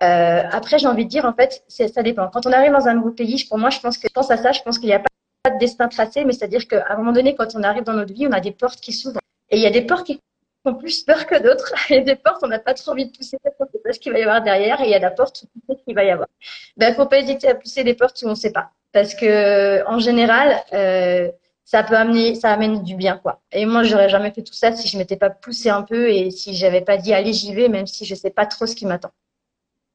après, 0.00 0.78
j'ai 0.78 0.88
envie 0.88 1.04
de 1.04 1.10
dire, 1.10 1.24
en 1.24 1.32
fait, 1.32 1.64
ça 1.68 2.02
dépend. 2.02 2.28
Quand 2.28 2.46
on 2.46 2.52
arrive 2.52 2.72
dans 2.72 2.88
un 2.88 2.94
nouveau 2.94 3.12
pays, 3.12 3.44
pour 3.48 3.58
moi, 3.58 3.70
je 3.70 3.80
pense 3.80 3.98
que 3.98 4.08
je 4.08 4.12
pense 4.12 4.30
à 4.30 4.36
ça, 4.36 4.52
je 4.52 4.62
pense 4.62 4.78
qu'il 4.78 4.88
n'y 4.88 4.94
a 4.94 5.00
pas 5.00 5.50
de 5.50 5.58
destin 5.58 5.88
tracé, 5.88 6.24
mais 6.24 6.32
c'est-à-dire 6.32 6.68
qu'à 6.68 6.84
un 6.92 6.96
moment 6.96 7.12
donné, 7.12 7.34
quand 7.34 7.54
on 7.54 7.62
arrive 7.62 7.84
dans 7.84 7.94
notre 7.94 8.12
vie, 8.12 8.26
on 8.26 8.32
a 8.32 8.40
des 8.40 8.52
portes 8.52 8.80
qui 8.80 8.92
s'ouvrent. 8.92 9.20
Et 9.50 9.56
il 9.56 9.62
y 9.62 9.66
a 9.66 9.70
des 9.70 9.82
portes 9.82 10.06
qui 10.06 10.20
ont 10.64 10.74
plus 10.74 11.02
peur 11.02 11.26
que 11.26 11.40
d'autres. 11.42 11.72
Il 11.90 11.96
y 11.96 11.98
a 11.98 12.02
des 12.02 12.16
portes, 12.16 12.42
on 12.42 12.48
n'a 12.48 12.58
pas 12.58 12.74
trop 12.74 12.92
envie 12.92 13.06
de 13.06 13.16
pousser 13.16 13.38
parce 13.42 13.56
qu'on 13.56 13.64
ne 13.64 13.70
sait 13.70 13.78
pas 13.78 13.92
ce 13.92 13.98
qu'il 13.98 14.12
va 14.12 14.18
y 14.18 14.22
avoir 14.22 14.42
derrière. 14.42 14.80
Et 14.80 14.84
il 14.84 14.90
y 14.90 14.94
a 14.94 14.98
la 14.98 15.10
porte 15.10 15.42
où 15.42 15.46
on 15.68 15.72
sait 15.72 15.80
ce 15.80 15.84
qu'il 15.84 15.94
va 15.94 16.04
y 16.04 16.10
avoir. 16.10 16.28
Ben, 16.76 16.94
faut 16.94 17.06
pas 17.06 17.18
hésiter 17.18 17.48
à 17.48 17.54
pousser 17.54 17.84
des 17.84 17.94
portes 17.94 18.20
où 18.22 18.26
on 18.26 18.30
ne 18.30 18.34
sait 18.34 18.52
pas. 18.52 18.70
Parce 18.92 19.14
que, 19.14 19.86
en 19.86 19.98
général, 19.98 20.62
euh, 20.72 21.30
ça 21.64 21.82
peut 21.82 21.96
amener, 21.96 22.34
ça 22.34 22.52
amène 22.52 22.82
du 22.82 22.94
bien, 22.96 23.16
quoi. 23.16 23.40
Et 23.50 23.64
moi, 23.66 23.82
j'aurais 23.82 24.08
jamais 24.08 24.30
fait 24.30 24.42
tout 24.42 24.52
ça 24.52 24.72
si 24.72 24.88
je 24.88 24.98
m'étais 24.98 25.16
pas 25.16 25.30
poussé 25.30 25.70
un 25.70 25.82
peu 25.82 26.10
et 26.10 26.30
si 26.30 26.54
j'avais 26.54 26.82
pas 26.82 26.96
dit 26.96 27.14
allez, 27.14 27.32
j'y 27.32 27.54
vais, 27.54 27.68
même 27.68 27.86
si 27.86 28.04
je 28.04 28.14
sais 28.14 28.30
pas 28.30 28.46
trop 28.46 28.66
ce 28.66 28.76
qui 28.76 28.86
m'attend. 28.86 29.10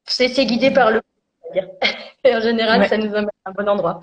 C'est 0.06 0.28
guidé 0.46 0.70
par 0.70 0.90
le, 0.90 1.02
et 2.24 2.34
en 2.34 2.40
général, 2.40 2.86
ça 2.88 2.96
nous 2.96 3.14
amène 3.14 3.30
à 3.44 3.50
un 3.50 3.52
bon 3.52 3.68
endroit. 3.68 4.00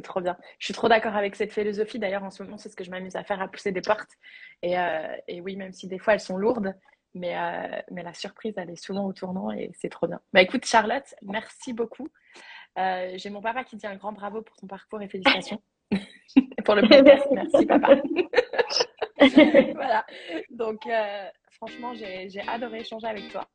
C'est 0.00 0.04
trop 0.04 0.22
bien. 0.22 0.38
Je 0.58 0.64
suis 0.64 0.72
trop 0.72 0.88
d'accord 0.88 1.14
avec 1.14 1.36
cette 1.36 1.52
philosophie. 1.52 1.98
D'ailleurs, 1.98 2.24
en 2.24 2.30
ce 2.30 2.42
moment, 2.42 2.56
c'est 2.56 2.70
ce 2.70 2.76
que 2.76 2.84
je 2.84 2.90
m'amuse 2.90 3.16
à 3.16 3.22
faire, 3.22 3.42
à 3.42 3.48
pousser 3.48 3.70
des 3.70 3.82
portes. 3.82 4.16
Et, 4.62 4.78
euh, 4.78 5.14
et, 5.28 5.42
oui, 5.42 5.56
même 5.56 5.74
si 5.74 5.88
des 5.88 5.98
fois 5.98 6.14
elles 6.14 6.20
sont 6.20 6.38
lourdes, 6.38 6.74
mais, 7.12 7.36
euh, 7.36 7.82
mais 7.90 8.02
la 8.02 8.14
surprise, 8.14 8.54
elle 8.56 8.70
est 8.70 8.82
souvent 8.82 9.04
au 9.04 9.12
tournant 9.12 9.52
et 9.52 9.70
c'est 9.74 9.90
trop 9.90 10.06
bien. 10.06 10.18
Bah 10.32 10.40
écoute, 10.40 10.64
Charlotte, 10.64 11.14
merci 11.20 11.74
beaucoup. 11.74 12.08
Euh, 12.78 13.12
j'ai 13.16 13.28
mon 13.28 13.42
papa 13.42 13.62
qui 13.62 13.76
dit 13.76 13.86
un 13.86 13.96
grand 13.96 14.12
bravo 14.12 14.40
pour 14.40 14.56
ton 14.56 14.66
parcours 14.66 15.02
et 15.02 15.08
félicitations. 15.08 15.60
pour 16.64 16.76
le 16.76 16.88
podcast. 16.88 17.26
Merci, 17.32 17.66
papa. 17.66 17.96
voilà. 19.74 20.06
Donc, 20.48 20.80
franchement, 21.60 21.92
j'ai 21.94 22.40
adoré 22.48 22.80
échanger 22.80 23.06
avec 23.06 23.30
toi. 23.30 23.46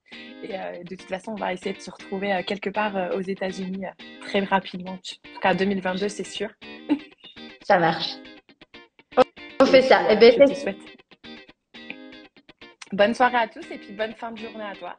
Et 0.44 0.84
de 0.84 0.96
toute 0.96 1.10
façon, 1.10 1.32
on 1.32 1.36
va 1.36 1.54
essayer 1.54 1.74
de 1.74 1.82
se 1.82 1.90
retrouver 1.90 2.44
quelque 2.46 2.70
part 2.70 2.96
aux 3.16 3.22
États-Unis 3.22 3.86
très 4.22 4.42
rapidement. 4.42 4.94
En 4.94 4.98
tout 4.98 5.40
cas, 5.42 5.54
2022, 5.54 6.10
c'est 6.10 6.24
sûr. 6.24 6.50
Ça 7.64 7.80
marche. 7.80 8.14
On 9.60 9.66
fait 9.66 9.82
ça. 9.82 10.04
Eh 10.10 10.18
ben, 10.18 10.32
je 10.32 10.54
te 10.54 10.54
souhaite. 10.54 10.78
Bonne 12.92 13.14
soirée 13.16 13.38
à 13.38 13.48
tous 13.48 13.66
et 13.72 13.78
puis 13.78 13.94
bonne 13.94 14.14
fin 14.14 14.32
de 14.32 14.38
journée 14.38 14.64
à 14.64 14.76
toi. 14.76 14.96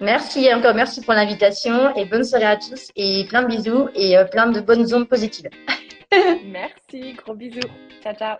Merci 0.00 0.52
encore, 0.52 0.74
merci 0.74 1.02
pour 1.02 1.14
l'invitation 1.14 1.94
et 1.94 2.04
bonne 2.04 2.24
soirée 2.24 2.46
à 2.46 2.56
tous 2.56 2.90
et 2.96 3.26
plein 3.28 3.42
de 3.42 3.48
bisous 3.48 3.88
et 3.94 4.16
euh, 4.16 4.24
plein 4.24 4.46
de 4.50 4.60
bonnes 4.60 4.92
ondes 4.94 5.08
positives. 5.08 5.48
merci, 6.46 7.14
gros 7.14 7.34
bisous. 7.34 7.60
Ciao, 8.02 8.14
ciao. 8.14 8.36